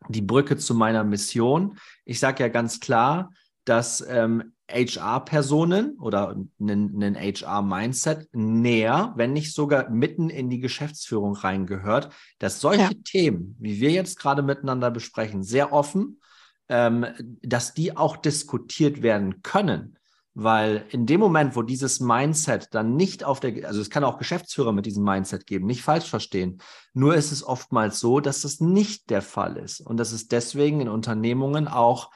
die 0.08 0.22
Brücke 0.22 0.56
zu 0.56 0.74
meiner 0.74 1.04
Mission. 1.04 1.78
Ich 2.04 2.20
sage 2.20 2.42
ja 2.42 2.48
ganz 2.48 2.80
klar, 2.80 3.30
dass 3.68 4.04
ähm, 4.08 4.52
HR-Personen 4.70 5.98
oder 5.98 6.36
ein 6.60 7.16
HR-Mindset 7.16 8.28
näher, 8.32 9.12
wenn 9.16 9.32
nicht 9.32 9.54
sogar 9.54 9.88
mitten 9.88 10.30
in 10.30 10.50
die 10.50 10.60
Geschäftsführung 10.60 11.34
reingehört, 11.34 12.10
dass 12.38 12.60
solche 12.60 12.82
ja. 12.82 12.90
Themen, 13.04 13.56
wie 13.58 13.80
wir 13.80 13.90
jetzt 13.90 14.18
gerade 14.18 14.42
miteinander 14.42 14.90
besprechen, 14.90 15.42
sehr 15.42 15.72
offen, 15.72 16.20
ähm, 16.68 17.06
dass 17.42 17.72
die 17.72 17.96
auch 17.96 18.16
diskutiert 18.16 19.02
werden 19.02 19.42
können. 19.42 19.98
Weil 20.34 20.84
in 20.90 21.06
dem 21.06 21.18
Moment, 21.18 21.56
wo 21.56 21.62
dieses 21.62 21.98
Mindset 21.98 22.68
dann 22.72 22.94
nicht 22.94 23.24
auf 23.24 23.40
der, 23.40 23.66
also 23.66 23.80
es 23.80 23.90
kann 23.90 24.04
auch 24.04 24.18
Geschäftsführer 24.18 24.72
mit 24.72 24.86
diesem 24.86 25.02
Mindset 25.02 25.46
geben, 25.46 25.66
nicht 25.66 25.82
falsch 25.82 26.08
verstehen. 26.08 26.60
Nur 26.92 27.16
ist 27.16 27.32
es 27.32 27.42
oftmals 27.42 27.98
so, 27.98 28.20
dass 28.20 28.42
das 28.42 28.60
nicht 28.60 29.10
der 29.10 29.22
Fall 29.22 29.56
ist. 29.56 29.80
Und 29.80 29.96
dass 29.96 30.12
es 30.12 30.28
deswegen 30.28 30.80
in 30.80 30.88
Unternehmungen 30.88 31.66
auch 31.66 32.10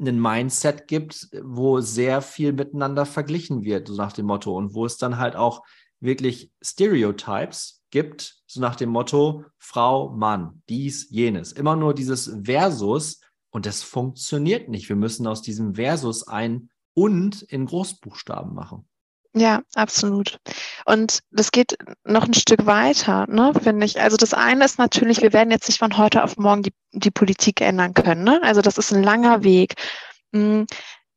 ein 0.00 0.20
Mindset 0.20 0.88
gibt, 0.88 1.28
wo 1.42 1.80
sehr 1.80 2.22
viel 2.22 2.52
miteinander 2.52 3.06
verglichen 3.06 3.62
wird, 3.62 3.88
so 3.88 3.94
nach 3.94 4.12
dem 4.12 4.26
Motto, 4.26 4.56
und 4.56 4.74
wo 4.74 4.86
es 4.86 4.96
dann 4.96 5.18
halt 5.18 5.36
auch 5.36 5.62
wirklich 6.00 6.50
Stereotypes 6.62 7.82
gibt, 7.90 8.42
so 8.46 8.60
nach 8.60 8.76
dem 8.76 8.90
Motto 8.90 9.44
Frau, 9.58 10.10
Mann, 10.10 10.62
dies, 10.68 11.08
jenes. 11.10 11.52
Immer 11.52 11.76
nur 11.76 11.94
dieses 11.94 12.34
Versus 12.44 13.20
und 13.50 13.66
das 13.66 13.82
funktioniert 13.82 14.68
nicht. 14.68 14.88
Wir 14.88 14.96
müssen 14.96 15.26
aus 15.26 15.42
diesem 15.42 15.74
Versus 15.74 16.26
ein 16.26 16.70
und 16.94 17.42
in 17.42 17.66
Großbuchstaben 17.66 18.54
machen. 18.54 18.88
Ja, 19.34 19.62
absolut. 19.74 20.38
Und 20.86 21.20
das 21.30 21.52
geht 21.52 21.76
noch 22.04 22.26
ein 22.26 22.34
Stück 22.34 22.66
weiter, 22.66 23.26
ne, 23.28 23.52
finde 23.62 23.86
ich. 23.86 24.00
Also 24.00 24.16
das 24.16 24.34
eine 24.34 24.64
ist 24.64 24.78
natürlich, 24.78 25.22
wir 25.22 25.32
werden 25.32 25.52
jetzt 25.52 25.68
nicht 25.68 25.78
von 25.78 25.96
heute 25.96 26.24
auf 26.24 26.36
morgen 26.36 26.62
die, 26.62 26.74
die 26.92 27.12
Politik 27.12 27.60
ändern 27.60 27.94
können. 27.94 28.24
Ne? 28.24 28.40
Also 28.42 28.60
das 28.60 28.76
ist 28.76 28.92
ein 28.92 29.04
langer 29.04 29.44
Weg. 29.44 29.74
Mm, 30.32 30.64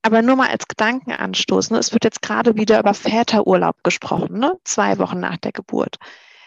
aber 0.04 0.22
nur 0.22 0.36
mal 0.36 0.50
als 0.50 0.68
Gedankenanstoß. 0.68 1.72
Ne? 1.72 1.80
Es 1.80 1.94
wird 1.94 2.04
jetzt 2.04 2.22
gerade 2.22 2.56
wieder 2.56 2.80
über 2.80 2.94
Väterurlaub 2.94 3.84
gesprochen, 3.84 4.38
ne? 4.38 4.54
zwei 4.64 5.00
Wochen 5.00 5.20
nach 5.20 5.38
der 5.38 5.52
Geburt. 5.52 5.96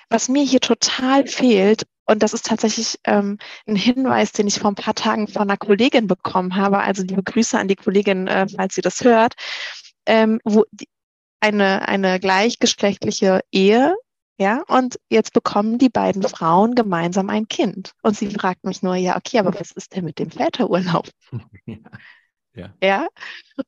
Was 0.08 0.28
mir 0.28 0.44
hier 0.44 0.60
total 0.60 1.26
fehlt, 1.26 1.82
und 2.06 2.22
das 2.22 2.32
ist 2.32 2.46
tatsächlich 2.46 3.00
ähm, 3.04 3.38
ein 3.66 3.74
Hinweis, 3.74 4.30
den 4.30 4.46
ich 4.46 4.60
vor 4.60 4.70
ein 4.70 4.76
paar 4.76 4.94
Tagen 4.94 5.26
von 5.26 5.42
einer 5.42 5.56
Kollegin 5.56 6.06
bekommen 6.06 6.54
habe, 6.54 6.78
also 6.78 7.02
liebe 7.02 7.24
Grüße 7.24 7.58
an 7.58 7.66
die 7.66 7.74
Kollegin, 7.74 8.28
äh, 8.28 8.46
falls 8.54 8.76
sie 8.76 8.82
das 8.82 9.02
hört, 9.02 9.34
ähm, 10.06 10.38
wo 10.44 10.64
die, 10.70 10.86
eine, 11.46 11.86
eine 11.88 12.18
gleichgeschlechtliche 12.18 13.40
Ehe, 13.52 13.94
ja, 14.38 14.62
und 14.68 14.98
jetzt 15.08 15.32
bekommen 15.32 15.78
die 15.78 15.88
beiden 15.88 16.22
Frauen 16.22 16.74
gemeinsam 16.74 17.30
ein 17.30 17.48
Kind. 17.48 17.92
Und 18.02 18.16
sie 18.16 18.28
fragt 18.28 18.64
mich 18.64 18.82
nur, 18.82 18.94
ja, 18.94 19.16
okay, 19.16 19.38
aber 19.38 19.58
was 19.58 19.70
ist 19.70 19.96
denn 19.96 20.04
mit 20.04 20.18
dem 20.18 20.30
Väterurlaub? 20.30 21.08
Ja. 21.66 21.78
Ja. 22.54 22.72
ja. 22.82 23.08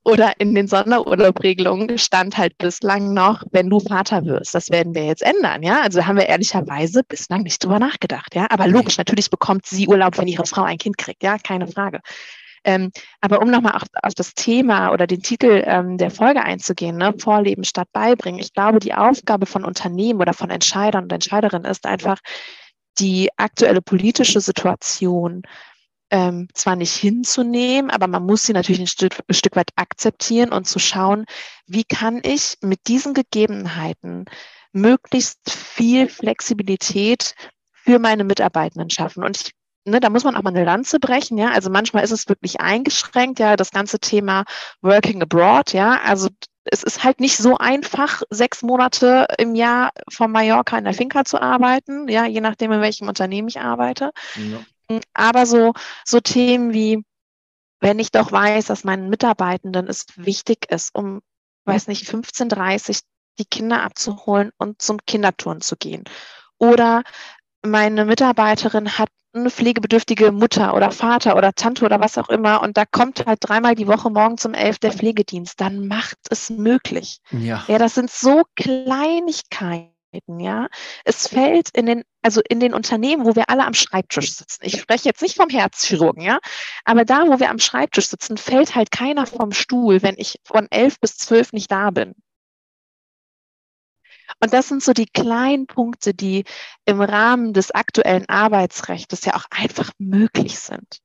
Oder 0.02 0.32
in 0.40 0.54
den 0.54 0.66
Sonderurlaubregelungen 0.66 1.98
stand 1.98 2.38
halt 2.38 2.56
bislang 2.56 3.12
noch, 3.12 3.42
wenn 3.50 3.68
du 3.68 3.80
Vater 3.80 4.24
wirst. 4.24 4.54
Das 4.54 4.70
werden 4.70 4.94
wir 4.94 5.04
jetzt 5.04 5.22
ändern, 5.22 5.62
ja. 5.62 5.82
Also 5.82 6.06
haben 6.06 6.16
wir 6.16 6.26
ehrlicherweise 6.26 7.02
bislang 7.04 7.42
nicht 7.42 7.62
drüber 7.62 7.78
nachgedacht, 7.78 8.34
ja. 8.34 8.46
Aber 8.48 8.66
logisch, 8.66 8.96
natürlich 8.96 9.28
bekommt 9.28 9.66
sie 9.66 9.88
Urlaub, 9.88 10.16
wenn 10.16 10.26
ihre 10.26 10.46
Frau 10.46 10.62
ein 10.62 10.78
Kind 10.78 10.96
kriegt, 10.96 11.22
ja, 11.22 11.36
keine 11.36 11.66
Frage. 11.66 12.00
Ähm, 12.68 12.90
aber 13.22 13.40
um 13.40 13.50
nochmal 13.50 13.76
auf, 13.76 13.84
auf 14.02 14.12
das 14.12 14.34
Thema 14.34 14.92
oder 14.92 15.06
den 15.06 15.22
Titel 15.22 15.62
ähm, 15.64 15.96
der 15.96 16.10
Folge 16.10 16.42
einzugehen, 16.42 16.98
ne, 16.98 17.14
Vorleben 17.18 17.64
statt 17.64 17.88
beibringen. 17.94 18.40
Ich 18.40 18.52
glaube, 18.52 18.78
die 18.78 18.92
Aufgabe 18.92 19.46
von 19.46 19.64
Unternehmen 19.64 20.20
oder 20.20 20.34
von 20.34 20.50
Entscheidern 20.50 21.04
und 21.04 21.12
Entscheiderinnen 21.12 21.64
ist 21.64 21.86
einfach, 21.86 22.18
die 22.98 23.30
aktuelle 23.38 23.80
politische 23.80 24.40
Situation 24.42 25.44
ähm, 26.10 26.48
zwar 26.52 26.76
nicht 26.76 26.92
hinzunehmen, 26.94 27.90
aber 27.90 28.06
man 28.06 28.26
muss 28.26 28.44
sie 28.44 28.52
natürlich 28.52 28.82
ein 28.82 28.86
Stück, 28.86 29.18
ein 29.26 29.34
Stück 29.34 29.56
weit 29.56 29.70
akzeptieren 29.76 30.52
und 30.52 30.66
zu 30.66 30.78
schauen, 30.78 31.24
wie 31.66 31.84
kann 31.84 32.20
ich 32.22 32.58
mit 32.60 32.80
diesen 32.86 33.14
Gegebenheiten 33.14 34.26
möglichst 34.72 35.50
viel 35.50 36.06
Flexibilität 36.06 37.34
für 37.72 37.98
meine 37.98 38.24
Mitarbeitenden 38.24 38.90
schaffen. 38.90 39.24
Und 39.24 39.40
ich 39.40 39.52
Ne, 39.88 40.00
da 40.00 40.10
muss 40.10 40.24
man 40.24 40.36
auch 40.36 40.42
mal 40.42 40.50
eine 40.50 40.64
Lanze 40.64 41.00
brechen, 41.00 41.38
ja. 41.38 41.50
Also 41.50 41.70
manchmal 41.70 42.04
ist 42.04 42.10
es 42.10 42.28
wirklich 42.28 42.60
eingeschränkt, 42.60 43.38
ja, 43.38 43.56
das 43.56 43.70
ganze 43.70 43.98
Thema 43.98 44.44
Working 44.82 45.22
Abroad, 45.22 45.72
ja. 45.72 46.00
Also 46.04 46.28
es 46.64 46.82
ist 46.82 47.04
halt 47.04 47.20
nicht 47.20 47.36
so 47.36 47.56
einfach, 47.56 48.22
sechs 48.30 48.62
Monate 48.62 49.26
im 49.38 49.54
Jahr 49.54 49.90
von 50.10 50.30
Mallorca 50.30 50.76
in 50.76 50.84
der 50.84 50.94
Finca 50.94 51.24
zu 51.24 51.40
arbeiten, 51.40 52.08
ja, 52.08 52.26
je 52.26 52.40
nachdem, 52.40 52.72
in 52.72 52.80
welchem 52.80 53.08
Unternehmen 53.08 53.48
ich 53.48 53.60
arbeite. 53.60 54.10
Ja. 54.36 55.00
Aber 55.14 55.46
so, 55.46 55.72
so 56.04 56.20
Themen 56.20 56.72
wie, 56.72 57.04
wenn 57.80 57.98
ich 57.98 58.10
doch 58.10 58.32
weiß, 58.32 58.66
dass 58.66 58.84
meinen 58.84 59.08
Mitarbeitenden 59.08 59.86
es 59.88 60.06
wichtig 60.16 60.70
ist, 60.70 60.94
um, 60.94 61.20
weiß 61.64 61.86
nicht, 61.88 62.08
15.30 62.08 63.00
die 63.38 63.44
Kinder 63.44 63.82
abzuholen 63.82 64.50
und 64.58 64.82
zum 64.82 64.98
Kinderturnen 65.06 65.60
zu 65.60 65.76
gehen. 65.76 66.04
Oder 66.58 67.04
meine 67.62 68.04
Mitarbeiterin 68.04 68.98
hat 68.98 69.10
pflegebedürftige 69.46 70.32
Mutter 70.32 70.74
oder 70.74 70.90
Vater 70.90 71.36
oder 71.36 71.52
Tante 71.52 71.84
oder 71.84 72.00
was 72.00 72.18
auch 72.18 72.28
immer 72.28 72.62
und 72.62 72.76
da 72.76 72.84
kommt 72.84 73.26
halt 73.26 73.38
dreimal 73.40 73.74
die 73.74 73.86
Woche 73.86 74.10
morgen 74.10 74.38
zum 74.38 74.54
elf 74.54 74.78
der 74.78 74.92
Pflegedienst, 74.92 75.60
dann 75.60 75.86
macht 75.86 76.18
es 76.30 76.50
möglich. 76.50 77.18
Ja. 77.30 77.64
ja, 77.68 77.78
das 77.78 77.94
sind 77.94 78.10
so 78.10 78.42
Kleinigkeiten 78.56 79.92
ja. 80.38 80.68
Es 81.04 81.28
fällt 81.28 81.70
in 81.70 81.86
den, 81.86 82.02
also 82.22 82.40
in 82.48 82.60
den 82.60 82.74
Unternehmen, 82.74 83.26
wo 83.26 83.36
wir 83.36 83.50
alle 83.50 83.66
am 83.66 83.74
Schreibtisch 83.74 84.34
sitzen. 84.34 84.64
Ich 84.64 84.80
spreche 84.80 85.08
jetzt 85.08 85.22
nicht 85.22 85.36
vom 85.36 85.48
Herzchirurgen, 85.48 86.22
ja. 86.22 86.38
Aber 86.84 87.04
da, 87.04 87.26
wo 87.26 87.38
wir 87.38 87.50
am 87.50 87.58
Schreibtisch 87.58 88.08
sitzen, 88.08 88.36
fällt 88.36 88.74
halt 88.74 88.90
keiner 88.90 89.26
vom 89.26 89.52
Stuhl, 89.52 90.02
wenn 90.02 90.14
ich 90.16 90.40
von 90.44 90.66
elf 90.70 90.98
bis 91.00 91.16
zwölf 91.16 91.52
nicht 91.52 91.70
da 91.70 91.90
bin. 91.90 92.14
Und 94.40 94.52
das 94.52 94.68
sind 94.68 94.82
so 94.82 94.92
die 94.92 95.06
kleinen 95.06 95.66
Punkte, 95.66 96.14
die 96.14 96.44
im 96.84 97.00
Rahmen 97.00 97.52
des 97.52 97.70
aktuellen 97.70 98.28
Arbeitsrechts 98.28 99.24
ja 99.24 99.34
auch 99.36 99.44
einfach 99.50 99.90
möglich 99.98 100.58
sind. 100.58 101.00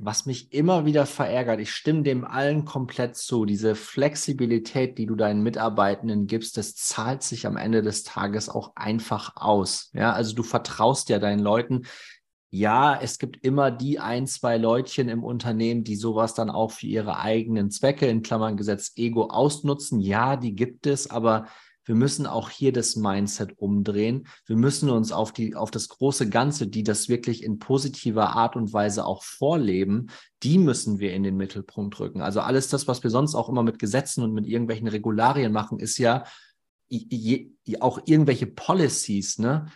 was 0.00 0.26
mich 0.26 0.52
immer 0.52 0.84
wieder 0.86 1.06
verärgert, 1.06 1.58
ich 1.58 1.72
stimme 1.72 2.04
dem 2.04 2.24
allen 2.24 2.64
komplett 2.64 3.16
zu, 3.16 3.44
diese 3.44 3.74
Flexibilität, 3.74 4.96
die 4.96 5.06
du 5.06 5.16
deinen 5.16 5.42
Mitarbeitenden 5.42 6.28
gibst, 6.28 6.56
das 6.56 6.76
zahlt 6.76 7.24
sich 7.24 7.46
am 7.48 7.56
Ende 7.56 7.82
des 7.82 8.04
Tages 8.04 8.48
auch 8.48 8.72
einfach 8.76 9.34
aus. 9.34 9.90
Ja, 9.94 10.12
also 10.12 10.36
du 10.36 10.44
vertraust 10.44 11.08
ja 11.08 11.18
deinen 11.18 11.40
Leuten. 11.40 11.82
Ja, 12.50 12.98
es 13.02 13.18
gibt 13.18 13.44
immer 13.44 13.72
die 13.72 13.98
ein, 13.98 14.28
zwei 14.28 14.56
Leutchen 14.56 15.08
im 15.08 15.24
Unternehmen, 15.24 15.82
die 15.82 15.96
sowas 15.96 16.32
dann 16.32 16.48
auch 16.48 16.70
für 16.70 16.86
ihre 16.86 17.18
eigenen 17.18 17.70
Zwecke, 17.72 18.06
in 18.06 18.22
Klammern 18.22 18.56
Gesetz 18.56 18.92
Ego, 18.96 19.24
ausnutzen. 19.24 20.00
Ja, 20.00 20.36
die 20.36 20.54
gibt 20.54 20.86
es, 20.86 21.10
aber 21.10 21.48
wir 21.88 21.94
müssen 21.94 22.26
auch 22.26 22.50
hier 22.50 22.70
das 22.70 22.96
Mindset 22.96 23.58
umdrehen. 23.58 24.28
Wir 24.44 24.56
müssen 24.56 24.90
uns 24.90 25.10
auf 25.10 25.32
die, 25.32 25.56
auf 25.56 25.70
das 25.70 25.88
große 25.88 26.28
Ganze, 26.28 26.66
die 26.66 26.82
das 26.82 27.08
wirklich 27.08 27.42
in 27.42 27.58
positiver 27.58 28.36
Art 28.36 28.56
und 28.56 28.74
Weise 28.74 29.06
auch 29.06 29.22
vorleben, 29.22 30.08
die 30.42 30.58
müssen 30.58 30.98
wir 30.98 31.14
in 31.14 31.22
den 31.22 31.38
Mittelpunkt 31.38 31.98
rücken. 31.98 32.20
Also 32.20 32.40
alles 32.40 32.68
das, 32.68 32.88
was 32.88 33.02
wir 33.02 33.08
sonst 33.08 33.34
auch 33.34 33.48
immer 33.48 33.62
mit 33.62 33.78
Gesetzen 33.78 34.22
und 34.22 34.34
mit 34.34 34.46
irgendwelchen 34.46 34.86
Regularien 34.86 35.50
machen, 35.50 35.78
ist 35.78 35.96
ja 35.96 36.24
je, 36.90 37.52
auch 37.80 38.00
irgendwelche 38.04 38.46
Policies, 38.46 39.38
ne? 39.38 39.66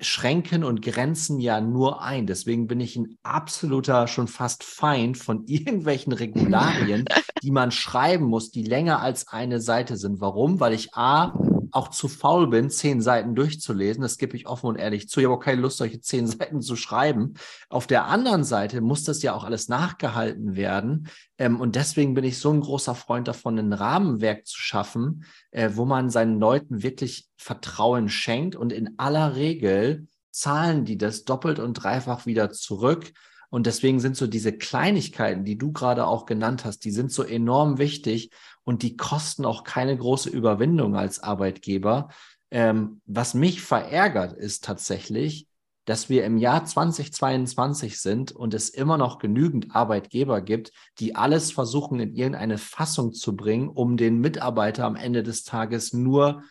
Schränken 0.00 0.64
und 0.64 0.82
grenzen 0.82 1.38
ja 1.38 1.60
nur 1.60 2.02
ein. 2.02 2.26
Deswegen 2.26 2.66
bin 2.66 2.80
ich 2.80 2.96
ein 2.96 3.16
absoluter, 3.22 4.08
schon 4.08 4.26
fast 4.28 4.64
Feind 4.64 5.18
von 5.18 5.44
irgendwelchen 5.46 6.12
Regularien, 6.12 7.04
die 7.42 7.50
man 7.50 7.70
schreiben 7.70 8.26
muss, 8.26 8.50
die 8.50 8.64
länger 8.64 9.00
als 9.00 9.28
eine 9.28 9.60
Seite 9.60 9.96
sind. 9.96 10.20
Warum? 10.20 10.60
Weil 10.60 10.72
ich 10.72 10.94
A, 10.94 11.32
auch 11.72 11.88
zu 11.88 12.06
faul 12.08 12.48
bin, 12.48 12.70
zehn 12.70 13.00
Seiten 13.00 13.34
durchzulesen. 13.34 14.02
Das 14.02 14.18
gebe 14.18 14.36
ich 14.36 14.46
offen 14.46 14.66
und 14.66 14.76
ehrlich 14.76 15.08
zu. 15.08 15.20
Ich 15.20 15.26
habe 15.26 15.36
auch 15.36 15.40
keine 15.42 15.60
Lust, 15.60 15.78
solche 15.78 16.00
zehn 16.00 16.26
Seiten 16.28 16.60
zu 16.60 16.76
schreiben. 16.76 17.34
Auf 17.68 17.86
der 17.86 18.06
anderen 18.06 18.44
Seite 18.44 18.80
muss 18.80 19.04
das 19.04 19.22
ja 19.22 19.34
auch 19.34 19.44
alles 19.44 19.68
nachgehalten 19.68 20.54
werden. 20.54 21.08
Ähm, 21.38 21.60
und 21.60 21.74
deswegen 21.74 22.14
bin 22.14 22.24
ich 22.24 22.38
so 22.38 22.52
ein 22.52 22.60
großer 22.60 22.94
Freund 22.94 23.26
davon, 23.28 23.58
ein 23.58 23.72
Rahmenwerk 23.72 24.46
zu 24.46 24.58
schaffen, 24.58 25.24
äh, 25.50 25.70
wo 25.74 25.84
man 25.84 26.10
seinen 26.10 26.38
Leuten 26.38 26.82
wirklich 26.82 27.28
Vertrauen 27.36 28.08
schenkt. 28.08 28.54
Und 28.54 28.72
in 28.72 28.98
aller 28.98 29.34
Regel 29.34 30.06
zahlen 30.30 30.84
die 30.84 30.98
das 30.98 31.24
doppelt 31.24 31.58
und 31.58 31.74
dreifach 31.74 32.26
wieder 32.26 32.50
zurück. 32.50 33.12
Und 33.52 33.66
deswegen 33.66 34.00
sind 34.00 34.16
so 34.16 34.26
diese 34.26 34.56
Kleinigkeiten, 34.56 35.44
die 35.44 35.58
du 35.58 35.72
gerade 35.72 36.06
auch 36.06 36.24
genannt 36.24 36.64
hast, 36.64 36.86
die 36.86 36.90
sind 36.90 37.12
so 37.12 37.22
enorm 37.22 37.76
wichtig 37.76 38.30
und 38.64 38.82
die 38.82 38.96
kosten 38.96 39.44
auch 39.44 39.62
keine 39.62 39.94
große 39.94 40.30
Überwindung 40.30 40.96
als 40.96 41.22
Arbeitgeber. 41.22 42.08
Ähm, 42.50 43.02
was 43.04 43.34
mich 43.34 43.60
verärgert, 43.60 44.32
ist 44.32 44.64
tatsächlich, 44.64 45.48
dass 45.84 46.08
wir 46.08 46.24
im 46.24 46.38
Jahr 46.38 46.64
2022 46.64 48.00
sind 48.00 48.32
und 48.32 48.54
es 48.54 48.70
immer 48.70 48.96
noch 48.96 49.18
genügend 49.18 49.76
Arbeitgeber 49.76 50.40
gibt, 50.40 50.72
die 50.98 51.14
alles 51.14 51.52
versuchen 51.52 52.00
in 52.00 52.14
irgendeine 52.14 52.56
Fassung 52.56 53.12
zu 53.12 53.36
bringen, 53.36 53.68
um 53.68 53.98
den 53.98 54.18
Mitarbeiter 54.18 54.86
am 54.86 54.96
Ende 54.96 55.22
des 55.22 55.44
Tages 55.44 55.92
nur 55.92 56.42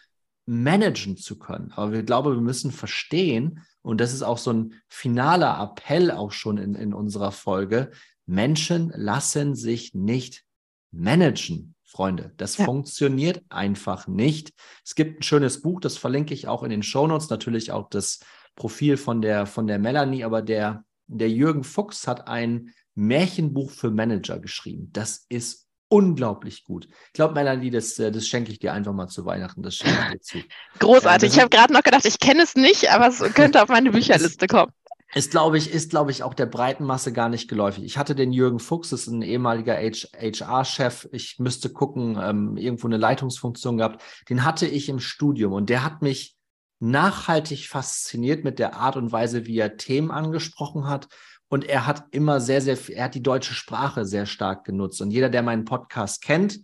managen 0.52 1.16
zu 1.16 1.40
können. 1.40 1.72
Aber 1.76 1.94
wir 1.94 2.04
glauben, 2.04 2.34
wir 2.34 2.42
müssen 2.42 2.72
verstehen, 2.72 3.62
und 3.82 4.02
das 4.02 4.14
ist 4.14 4.22
auch 4.22 4.38
so 4.38 4.52
ein 4.52 4.74
finaler 4.90 5.58
Appell 5.62 6.12
auch 6.12 6.34
schon 6.34 6.58
in, 6.58 6.76
in 6.76 6.94
unserer 6.94 7.32
Folge, 7.32 7.92
Menschen 8.26 8.92
lassen 8.94 9.56
sich 9.56 9.94
nicht 9.94 10.44
managen. 10.92 11.76
Freunde. 11.84 12.32
Das 12.38 12.58
ja. 12.58 12.66
funktioniert 12.66 13.44
einfach 13.50 14.08
nicht. 14.08 14.54
Es 14.86 14.96
gibt 14.96 15.20
ein 15.20 15.24
schönes 15.24 15.62
Buch, 15.62 15.82
das 15.82 15.98
verlinke 15.98 16.34
ich 16.34 16.48
auch 16.48 16.64
in 16.64 16.70
den 16.70 16.84
Shownotes, 16.84 17.30
natürlich 17.30 17.74
auch 17.74 17.90
das 17.90 18.22
Profil 18.56 18.96
von 18.96 19.22
der, 19.22 19.46
von 19.46 19.68
der 19.68 19.78
Melanie, 19.78 20.24
aber 20.24 20.42
der, 20.42 20.86
der 21.08 21.30
Jürgen 21.30 21.66
Fuchs 21.66 22.08
hat 22.08 22.30
ein 22.30 22.74
Märchenbuch 22.96 23.72
für 23.72 23.92
Manager 23.92 24.40
geschrieben. 24.40 24.90
Das 24.94 25.26
ist 25.28 25.68
unglaublich 25.92 26.64
gut. 26.64 26.88
Ich 27.08 27.14
glaube, 27.14 27.34
Melanie, 27.34 27.70
das, 27.70 28.00
äh, 28.00 28.12
das 28.12 28.26
schenke 28.26 28.52
ich 28.52 28.60
dir 28.60 28.72
einfach 28.74 28.94
mal 28.94 29.08
zu 29.08 29.26
Weihnachten. 29.26 29.62
Das 29.62 29.76
schenke 29.76 30.00
ich 30.06 30.12
dir 30.12 30.22
zu. 30.22 30.38
Großartig. 30.80 31.34
ich 31.34 31.40
habe 31.40 31.50
gerade 31.50 31.74
noch 31.74 31.84
gedacht, 31.84 32.06
ich 32.06 32.20
kenne 32.20 32.44
es 32.44 32.56
nicht, 32.56 32.90
aber 32.92 33.08
es 33.08 33.20
könnte 33.34 33.62
auf 33.62 33.70
meine 33.70 33.92
Bücherliste 33.92 34.48
kommen. 34.48 34.72
Ist, 35.14 35.32
glaube 35.32 35.58
ich, 35.58 35.70
ist, 35.70 35.90
glaube 35.90 36.12
ich, 36.12 36.24
auch 36.24 36.34
der 36.34 36.46
breiten 36.46 36.86
Masse 36.86 37.12
gar 37.12 37.28
nicht 37.28 37.50
geläufig. 37.50 37.84
Ich 37.84 37.98
hatte 37.98 38.16
den 38.16 38.32
Jürgen 38.32 38.60
Fuchs, 38.60 38.92
das 38.92 39.02
ist 39.02 39.08
ein 39.08 39.22
ehemaliger 39.22 39.76
HR-Chef. 39.76 41.10
Ich 41.12 41.38
müsste 41.38 41.70
gucken, 41.70 42.18
ähm, 42.22 42.56
irgendwo 42.56 42.88
eine 42.88 42.96
Leitungsfunktion 42.96 43.78
gehabt. 43.78 44.02
Den 44.30 44.46
hatte 44.46 44.68
ich 44.68 44.88
im 44.88 45.02
Studium 45.02 45.52
und 45.52 45.70
der 45.70 45.84
hat 45.84 46.02
mich 46.02 46.38
nachhaltig 46.80 47.68
fasziniert 47.68 48.46
mit 48.46 48.58
der 48.60 48.78
Art 48.78 48.96
und 48.96 49.12
Weise, 49.12 49.46
wie 49.46 49.60
er 49.60 49.76
Themen 49.76 50.10
angesprochen 50.10 50.88
hat. 50.88 51.10
Und 51.52 51.66
er 51.66 51.86
hat 51.86 52.06
immer 52.12 52.40
sehr, 52.40 52.62
sehr, 52.62 52.78
er 52.96 53.04
hat 53.06 53.16
die 53.16 53.22
deutsche 53.22 53.54
Sprache 53.54 54.06
sehr 54.06 54.26
stark 54.26 54.64
genutzt. 54.64 55.02
Und 55.02 55.12
jeder, 55.12 55.28
der 55.30 55.44
meinen 55.44 55.66
Podcast 55.66 56.22
kennt, 56.22 56.62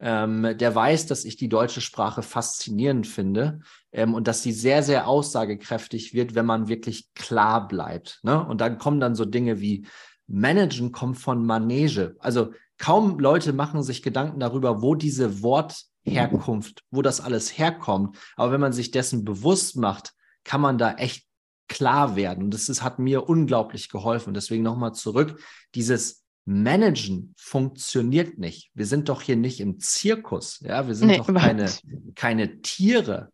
ähm, 0.00 0.56
der 0.56 0.74
weiß, 0.74 1.04
dass 1.04 1.26
ich 1.26 1.36
die 1.36 1.50
deutsche 1.50 1.82
Sprache 1.82 2.22
faszinierend 2.22 3.06
finde 3.06 3.60
ähm, 3.92 4.14
und 4.14 4.26
dass 4.26 4.42
sie 4.42 4.52
sehr, 4.52 4.82
sehr 4.82 5.06
aussagekräftig 5.06 6.14
wird, 6.14 6.34
wenn 6.34 6.46
man 6.46 6.68
wirklich 6.68 7.12
klar 7.12 7.68
bleibt. 7.68 8.20
Ne? 8.22 8.42
Und 8.42 8.62
dann 8.62 8.78
kommen 8.78 8.98
dann 8.98 9.14
so 9.14 9.26
Dinge 9.26 9.60
wie 9.60 9.86
Managen 10.26 10.90
kommt 10.90 11.18
von 11.18 11.44
Manege. 11.44 12.16
Also 12.18 12.54
kaum 12.78 13.18
Leute 13.18 13.52
machen 13.52 13.82
sich 13.82 14.02
Gedanken 14.02 14.40
darüber, 14.40 14.80
wo 14.80 14.94
diese 14.94 15.42
Wortherkunft, 15.42 16.82
wo 16.90 17.02
das 17.02 17.20
alles 17.20 17.58
herkommt. 17.58 18.16
Aber 18.36 18.52
wenn 18.52 18.60
man 18.62 18.72
sich 18.72 18.90
dessen 18.90 19.22
bewusst 19.22 19.76
macht, 19.76 20.14
kann 20.44 20.62
man 20.62 20.78
da 20.78 20.94
echt 20.94 21.29
klar 21.70 22.16
werden. 22.16 22.44
Und 22.44 22.54
das 22.54 22.68
ist, 22.68 22.82
hat 22.82 22.98
mir 22.98 23.28
unglaublich 23.28 23.88
geholfen. 23.88 24.34
Deswegen 24.34 24.62
nochmal 24.62 24.92
zurück, 24.92 25.40
dieses 25.74 26.24
Managen 26.44 27.32
funktioniert 27.38 28.38
nicht. 28.38 28.70
Wir 28.74 28.86
sind 28.86 29.08
doch 29.08 29.22
hier 29.22 29.36
nicht 29.36 29.60
im 29.60 29.78
Zirkus, 29.78 30.60
ja, 30.60 30.86
wir 30.88 30.94
sind 30.94 31.08
nee, 31.08 31.18
doch 31.18 31.32
keine, 31.32 31.70
keine 32.16 32.60
Tiere. 32.60 33.30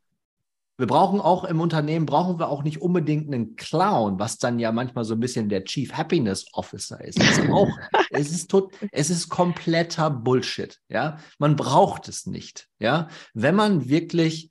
Wir 0.77 0.87
brauchen 0.87 1.21
auch 1.21 1.45
im 1.45 1.63
Unternehmen, 1.63 2.05
brauchen 2.05 2.39
wir 2.39 2.51
auch 2.51 2.63
nicht 2.63 2.83
unbedingt 2.83 3.33
einen 3.33 3.57
Clown, 3.57 4.19
was 4.19 4.37
dann 4.37 4.59
ja 4.59 4.71
manchmal 4.71 5.05
so 5.05 5.15
ein 5.15 5.21
bisschen 5.21 5.49
der 5.49 5.65
Chief 5.65 5.95
Happiness 5.95 6.45
Officer 6.53 7.03
ist. 7.03 7.19
ist 7.19 7.49
auch, 7.49 7.71
es, 8.11 8.31
ist 8.31 8.51
tot, 8.51 8.75
es 8.93 9.09
ist 9.09 9.31
kompletter 9.31 10.11
Bullshit. 10.11 10.79
Ja, 10.91 11.19
man 11.39 11.57
braucht 11.57 12.09
es 12.09 12.27
nicht. 12.27 12.69
Ja, 12.79 13.09
wenn 13.33 13.55
man 13.55 13.89
wirklich 13.89 14.51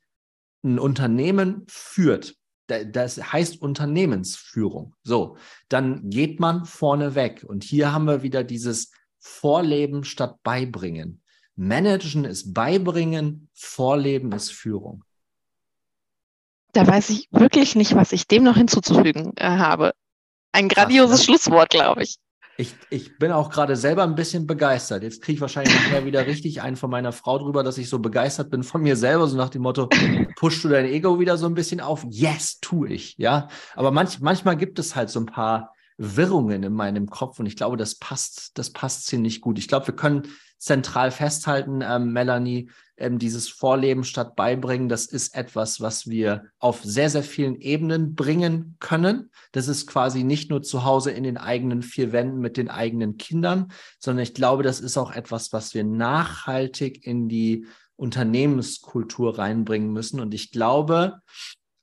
ein 0.63 0.79
Unternehmen 0.79 1.65
führt, 1.67 2.35
das 2.67 3.31
heißt 3.31 3.61
Unternehmensführung. 3.61 4.95
So, 5.03 5.37
dann 5.69 6.09
geht 6.09 6.39
man 6.39 6.65
vorne 6.65 7.15
weg. 7.15 7.45
Und 7.47 7.63
hier 7.63 7.93
haben 7.93 8.05
wir 8.05 8.23
wieder 8.23 8.43
dieses 8.43 8.91
Vorleben 9.19 10.03
statt 10.03 10.41
Beibringen. 10.43 11.21
Managen 11.55 12.25
ist 12.25 12.53
Beibringen, 12.53 13.49
Vorleben 13.53 14.31
ist 14.31 14.51
Führung. 14.51 15.03
Da 16.73 16.85
weiß 16.85 17.09
ich 17.11 17.29
wirklich 17.31 17.75
nicht, 17.75 17.95
was 17.95 18.11
ich 18.11 18.27
dem 18.27 18.43
noch 18.43 18.57
hinzuzufügen 18.57 19.31
äh, 19.37 19.45
habe. 19.45 19.93
Ein 20.51 20.67
grandioses 20.67 21.21
Ach? 21.21 21.25
Schlusswort, 21.25 21.69
glaube 21.69 22.03
ich. 22.03 22.17
Ich, 22.57 22.73
ich 22.89 23.17
bin 23.17 23.31
auch 23.31 23.49
gerade 23.49 23.75
selber 23.75 24.03
ein 24.03 24.15
bisschen 24.15 24.47
begeistert. 24.47 25.03
Jetzt 25.03 25.21
kriege 25.21 25.35
ich 25.35 25.41
wahrscheinlich 25.41 25.73
nachher 25.75 26.05
wieder 26.05 26.25
richtig 26.25 26.61
einen 26.61 26.77
von 26.77 26.89
meiner 26.89 27.11
Frau 27.11 27.37
drüber, 27.37 27.63
dass 27.63 27.77
ich 27.77 27.89
so 27.89 27.99
begeistert 27.99 28.49
bin 28.49 28.63
von 28.63 28.81
mir 28.81 28.95
selber, 28.95 29.27
so 29.27 29.35
nach 29.35 29.49
dem 29.49 29.63
Motto, 29.63 29.89
pushst 30.37 30.63
du 30.63 30.69
dein 30.69 30.85
Ego 30.85 31.19
wieder 31.19 31.37
so 31.37 31.47
ein 31.47 31.53
bisschen 31.53 31.81
auf? 31.81 32.05
Yes, 32.09 32.59
tue 32.61 32.89
ich, 32.89 33.15
ja. 33.17 33.49
Aber 33.75 33.91
manch, 33.91 34.21
manchmal 34.21 34.55
gibt 34.55 34.79
es 34.79 34.95
halt 34.95 35.09
so 35.09 35.19
ein 35.19 35.25
paar 35.25 35.73
Wirrungen 35.97 36.63
in 36.63 36.73
meinem 36.73 37.09
Kopf 37.09 37.39
und 37.39 37.45
ich 37.45 37.57
glaube, 37.57 37.77
das 37.77 37.95
passt, 37.95 38.57
das 38.57 38.71
passt 38.71 39.05
ziemlich 39.05 39.41
gut. 39.41 39.59
Ich 39.59 39.67
glaube, 39.67 39.87
wir 39.87 39.95
können 39.95 40.23
zentral 40.57 41.11
festhalten, 41.11 41.81
ähm, 41.81 42.13
Melanie, 42.13 42.69
ähm, 42.97 43.19
dieses 43.19 43.49
Vorleben 43.49 44.03
statt 44.03 44.35
Beibringen, 44.35 44.89
das 44.89 45.05
ist 45.05 45.35
etwas, 45.35 45.81
was 45.81 46.07
wir 46.07 46.45
auf 46.59 46.83
sehr, 46.83 47.09
sehr 47.09 47.23
vielen 47.23 47.55
Ebenen 47.55 48.15
bringen 48.15 48.77
können. 48.79 49.31
Das 49.51 49.67
ist 49.67 49.87
quasi 49.87 50.23
nicht 50.23 50.49
nur 50.49 50.61
zu 50.61 50.85
Hause 50.85 51.11
in 51.11 51.23
den 51.23 51.37
eigenen 51.37 51.81
vier 51.81 52.11
Wänden 52.11 52.39
mit 52.39 52.57
den 52.57 52.69
eigenen 52.69 53.17
Kindern, 53.17 53.71
sondern 53.99 54.23
ich 54.23 54.33
glaube, 54.33 54.63
das 54.63 54.79
ist 54.79 54.97
auch 54.97 55.11
etwas, 55.11 55.51
was 55.51 55.73
wir 55.73 55.83
nachhaltig 55.83 57.05
in 57.05 57.27
die 57.27 57.65
Unternehmenskultur 57.97 59.37
reinbringen 59.37 59.91
müssen. 59.91 60.19
Und 60.19 60.33
ich 60.33 60.51
glaube, 60.51 61.19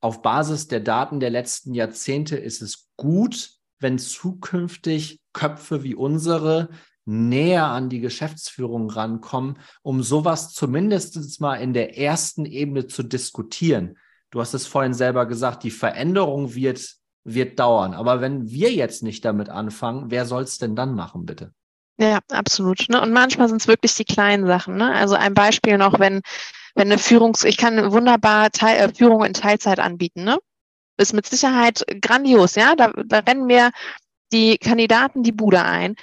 auf 0.00 0.22
Basis 0.22 0.66
der 0.66 0.80
Daten 0.80 1.20
der 1.20 1.30
letzten 1.30 1.74
Jahrzehnte 1.74 2.36
ist 2.36 2.62
es 2.62 2.88
gut, 2.96 3.50
wenn 3.78 3.98
zukünftig 3.98 5.20
Köpfe 5.32 5.82
wie 5.82 5.94
unsere 5.94 6.68
näher 7.04 7.66
an 7.66 7.88
die 7.88 8.00
Geschäftsführung 8.00 8.90
rankommen, 8.90 9.58
um 9.82 10.02
sowas 10.02 10.52
zumindest 10.52 11.40
mal 11.40 11.56
in 11.56 11.72
der 11.72 11.98
ersten 11.98 12.44
Ebene 12.44 12.86
zu 12.86 13.02
diskutieren. 13.02 13.98
Du 14.30 14.40
hast 14.40 14.54
es 14.54 14.66
vorhin 14.66 14.94
selber 14.94 15.26
gesagt, 15.26 15.62
die 15.62 15.70
Veränderung 15.70 16.54
wird, 16.54 16.96
wird 17.24 17.58
dauern. 17.58 17.92
Aber 17.94 18.20
wenn 18.20 18.50
wir 18.50 18.72
jetzt 18.72 19.02
nicht 19.02 19.24
damit 19.24 19.48
anfangen, 19.48 20.10
wer 20.10 20.26
soll 20.26 20.42
es 20.44 20.58
denn 20.58 20.76
dann 20.76 20.94
machen, 20.94 21.26
bitte? 21.26 21.52
Ja, 21.98 22.20
absolut. 22.30 22.88
Ne? 22.88 23.00
Und 23.00 23.12
manchmal 23.12 23.48
sind 23.48 23.60
es 23.60 23.68
wirklich 23.68 23.94
die 23.94 24.04
kleinen 24.04 24.46
Sachen. 24.46 24.76
Ne? 24.76 24.92
Also 24.92 25.14
ein 25.14 25.34
Beispiel 25.34 25.76
noch, 25.76 25.98
wenn, 25.98 26.22
wenn 26.74 26.90
eine 26.90 26.98
Führungs-, 26.98 27.44
ich 27.44 27.58
kann 27.58 27.92
wunderbar 27.92 28.50
Teil, 28.50 28.78
äh, 28.78 28.94
Führung 28.94 29.24
in 29.24 29.34
Teilzeit 29.34 29.78
anbieten, 29.78 30.24
ne? 30.24 30.38
Ist 30.98 31.14
mit 31.14 31.26
Sicherheit 31.26 31.84
grandios, 32.00 32.54
ja. 32.54 32.74
Da, 32.76 32.92
da 33.06 33.18
rennen 33.20 33.46
mir 33.46 33.70
die 34.32 34.56
Kandidaten 34.58 35.22
die 35.22 35.32
Bude 35.32 35.62
ein. 35.62 35.96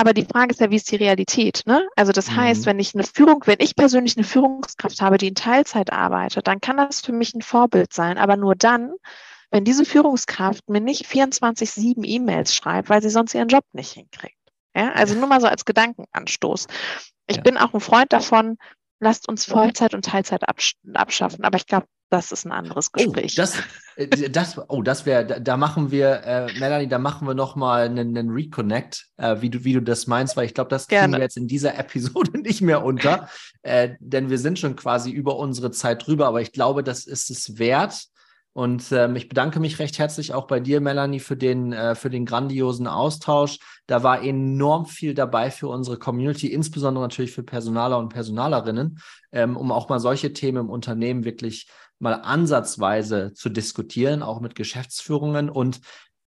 Aber 0.00 0.14
die 0.14 0.24
Frage 0.24 0.52
ist 0.52 0.60
ja, 0.60 0.70
wie 0.70 0.76
ist 0.76 0.90
die 0.90 0.96
Realität? 0.96 1.60
Ne? 1.66 1.86
Also 1.94 2.10
das 2.10 2.30
mhm. 2.30 2.36
heißt, 2.36 2.64
wenn 2.64 2.78
ich 2.78 2.94
eine 2.94 3.04
Führung, 3.04 3.42
wenn 3.44 3.58
ich 3.60 3.76
persönlich 3.76 4.16
eine 4.16 4.24
Führungskraft 4.24 5.02
habe, 5.02 5.18
die 5.18 5.28
in 5.28 5.34
Teilzeit 5.34 5.92
arbeitet, 5.92 6.46
dann 6.46 6.62
kann 6.62 6.78
das 6.78 7.02
für 7.02 7.12
mich 7.12 7.34
ein 7.34 7.42
Vorbild 7.42 7.92
sein. 7.92 8.16
Aber 8.16 8.38
nur 8.38 8.54
dann, 8.54 8.94
wenn 9.50 9.66
diese 9.66 9.84
Führungskraft 9.84 10.70
mir 10.70 10.80
nicht 10.80 11.04
24-7 11.04 12.02
E-Mails 12.02 12.54
schreibt, 12.54 12.88
weil 12.88 13.02
sie 13.02 13.10
sonst 13.10 13.34
ihren 13.34 13.48
Job 13.48 13.64
nicht 13.74 13.92
hinkriegt. 13.92 14.38
Ja, 14.74 14.92
also 14.92 15.16
nur 15.16 15.28
mal 15.28 15.42
so 15.42 15.48
als 15.48 15.66
Gedankenanstoß. 15.66 16.66
Ich 17.26 17.36
ja. 17.36 17.42
bin 17.42 17.58
auch 17.58 17.74
ein 17.74 17.80
Freund 17.80 18.10
davon, 18.14 18.56
lasst 19.00 19.28
uns 19.28 19.44
Vollzeit 19.44 19.92
und 19.92 20.06
Teilzeit 20.06 20.48
absch 20.48 20.76
abschaffen. 20.94 21.44
Aber 21.44 21.58
ich 21.58 21.66
glaube, 21.66 21.86
das 22.10 22.32
ist 22.32 22.44
ein 22.44 22.52
anderes 22.52 22.88
oh, 22.88 22.98
Gespräch. 22.98 23.34
Oh, 23.34 23.40
das, 23.40 23.54
äh, 23.96 24.30
das, 24.30 24.60
oh, 24.68 24.82
das 24.82 25.06
wäre, 25.06 25.24
da, 25.24 25.38
da, 25.38 25.56
machen 25.56 25.90
wir, 25.90 26.22
äh, 26.24 26.58
Melanie, 26.58 26.88
da 26.88 26.98
machen 26.98 27.26
wir 27.26 27.34
nochmal 27.34 27.86
einen, 27.86 28.16
einen 28.16 28.30
Reconnect, 28.30 29.06
äh, 29.16 29.36
wie, 29.40 29.48
du, 29.48 29.64
wie 29.64 29.74
du 29.74 29.80
das 29.80 30.06
meinst, 30.06 30.36
weil 30.36 30.46
ich 30.46 30.54
glaube, 30.54 30.70
das 30.70 30.88
kriegen 30.88 31.00
Gerne. 31.00 31.16
wir 31.16 31.22
jetzt 31.22 31.36
in 31.36 31.46
dieser 31.46 31.78
Episode 31.78 32.38
nicht 32.42 32.60
mehr 32.60 32.84
unter, 32.84 33.28
äh, 33.62 33.90
denn 34.00 34.28
wir 34.28 34.38
sind 34.38 34.58
schon 34.58 34.76
quasi 34.76 35.10
über 35.10 35.36
unsere 35.36 35.70
Zeit 35.70 36.06
drüber, 36.06 36.26
aber 36.26 36.40
ich 36.42 36.52
glaube, 36.52 36.82
das 36.82 37.06
ist 37.06 37.30
es 37.30 37.58
wert, 37.58 38.10
und 38.52 38.90
ähm, 38.90 39.14
ich 39.14 39.28
bedanke 39.28 39.60
mich 39.60 39.78
recht 39.78 39.98
herzlich 39.98 40.34
auch 40.34 40.48
bei 40.48 40.58
dir, 40.58 40.80
Melanie, 40.80 41.20
für 41.20 41.36
den, 41.36 41.72
äh, 41.72 41.94
für 41.94 42.10
den 42.10 42.26
grandiosen 42.26 42.88
Austausch. 42.88 43.58
Da 43.86 44.02
war 44.02 44.22
enorm 44.22 44.86
viel 44.86 45.14
dabei 45.14 45.52
für 45.52 45.68
unsere 45.68 45.98
Community, 45.98 46.48
insbesondere 46.48 47.04
natürlich 47.04 47.30
für 47.30 47.44
Personaler 47.44 47.98
und 47.98 48.08
Personalerinnen, 48.08 48.98
ähm, 49.30 49.56
um 49.56 49.70
auch 49.70 49.88
mal 49.88 50.00
solche 50.00 50.32
Themen 50.32 50.58
im 50.58 50.70
Unternehmen 50.70 51.24
wirklich 51.24 51.68
mal 52.00 52.14
ansatzweise 52.14 53.32
zu 53.34 53.48
diskutieren, 53.48 54.22
auch 54.22 54.40
mit 54.40 54.54
Geschäftsführungen. 54.54 55.48
Und 55.48 55.80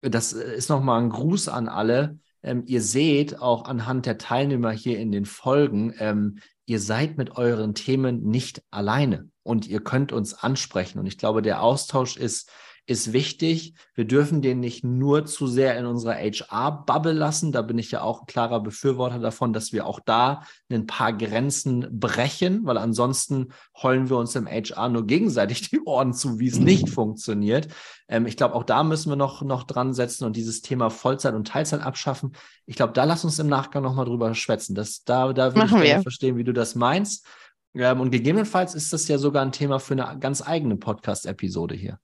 das 0.01 0.33
ist 0.33 0.71
nochmal 0.71 1.03
ein 1.03 1.11
Gruß 1.11 1.49
an 1.49 1.69
alle. 1.69 2.19
Ähm, 2.43 2.63
ihr 2.67 2.81
seht 2.81 3.41
auch 3.41 3.65
anhand 3.65 4.07
der 4.07 4.19
Teilnehmer 4.19 4.71
hier 4.71 4.99
in 4.99 5.13
den 5.13 5.27
Folgen, 5.27 5.93
ähm, 5.99 6.39
ihr 6.67 6.81
seid 6.81 7.17
mit 7.17 7.37
euren 7.37 7.75
Themen 7.75 8.23
nicht 8.23 8.63
alleine 8.71 9.29
und 9.43 9.67
ihr 9.69 9.81
könnt 9.81 10.13
uns 10.13 10.35
ansprechen. 10.35 10.99
Und 10.99 11.07
ich 11.07 11.19
glaube, 11.19 11.43
der 11.43 11.63
Austausch 11.63 12.17
ist, 12.17 12.51
ist 12.87 13.13
wichtig. 13.13 13.75
Wir 13.95 14.05
dürfen 14.05 14.43
den 14.43 14.61
nicht 14.61 14.85
nur 14.85 15.27
zu 15.27 15.49
sehr 15.49 15.77
in 15.77 15.87
unserer 15.87 16.15
HR-Bubble 16.15 17.13
lassen. 17.13 17.51
Da 17.51 17.63
bin 17.63 17.79
ich 17.79 17.91
ja 17.91 18.03
auch 18.03 18.21
ein 18.21 18.27
klarer 18.27 18.61
Befürworter 18.61 19.19
davon, 19.19 19.53
dass 19.53 19.73
wir 19.73 19.87
auch 19.87 19.99
da 19.99 20.43
ein 20.71 20.87
paar 20.87 21.13
Grenzen 21.13 21.89
brechen, 21.91 22.65
weil 22.65 22.79
ansonsten 22.79 23.49
heulen 23.83 24.09
wir 24.09 24.17
uns 24.17 24.37
im 24.37 24.47
HR 24.47 24.89
nur 24.89 25.05
gegenseitig 25.07 25.69
die 25.69 25.81
Ohren 25.81 26.15
zu, 26.15 26.39
wie 26.39 26.47
es 26.47 26.61
nicht 26.61 26.89
funktioniert. 26.89 27.69
Ähm, 28.09 28.27
ich 28.27 28.37
glaube, 28.37 28.55
auch 28.55 28.65
da 28.65 28.85
müssen 28.85 29.11
wir 29.11 29.17
noch, 29.17 29.43
noch 29.43 29.65
dran 29.65 29.93
setzen 29.93 30.25
und 30.25 30.37
dieses 30.37 30.63
Thema 30.63 30.89
Vollzeit 30.89 31.35
und 31.35 31.49
Teilzeit 31.49 31.83
abschaffen. 31.83 32.37
Ich 32.67 32.77
glaube, 32.77 32.93
da 32.93 33.03
lass 33.03 33.25
uns 33.25 33.41
im 33.41 33.49
Nachgang 33.49 33.83
nochmal 33.83 34.07
drüber 34.07 34.33
schwätzen. 34.35 34.77
Das, 34.77 35.03
da 35.03 35.33
da 35.33 35.55
würde 35.55 35.67
ich 35.67 35.83
gerne 35.83 36.03
verstehen, 36.03 36.37
wie 36.37 36.45
du 36.45 36.53
das 36.53 36.77
meinst. 36.77 37.27
Ähm, 37.75 38.01
und 38.01 38.13
gegebenenfalls 38.13 38.77
ist 38.77 38.93
das 38.93 39.09
ja 39.09 39.19
sogar 39.19 39.43
ein 39.43 39.53
Thema 39.53 39.81
für 39.81 39.95
eine 39.95 40.19
ganz 40.21 40.47
eigene 40.47 40.77
Podcast-Episode 40.77 41.75
hier. 41.75 41.99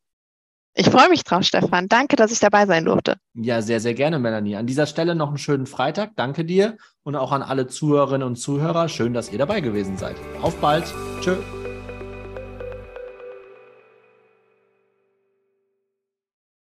Ich 0.74 0.88
freue 0.88 1.10
mich 1.10 1.22
drauf, 1.24 1.42
Stefan. 1.42 1.88
Danke, 1.88 2.16
dass 2.16 2.32
ich 2.32 2.40
dabei 2.40 2.66
sein 2.66 2.86
durfte. 2.86 3.16
Ja, 3.34 3.60
sehr, 3.60 3.80
sehr 3.80 3.94
gerne, 3.94 4.18
Melanie. 4.18 4.56
An 4.56 4.66
dieser 4.66 4.86
Stelle 4.86 5.14
noch 5.14 5.28
einen 5.28 5.38
schönen 5.38 5.66
Freitag. 5.66 6.12
Danke 6.16 6.44
dir 6.44 6.76
und 7.02 7.14
auch 7.14 7.32
an 7.32 7.42
alle 7.42 7.66
Zuhörerinnen 7.66 8.26
und 8.26 8.36
Zuhörer. 8.36 8.88
Schön, 8.88 9.12
dass 9.12 9.30
ihr 9.30 9.38
dabei 9.38 9.60
gewesen 9.60 9.98
seid. 9.98 10.16
Auf 10.40 10.56
bald. 10.56 10.84
Tschö. 11.20 11.36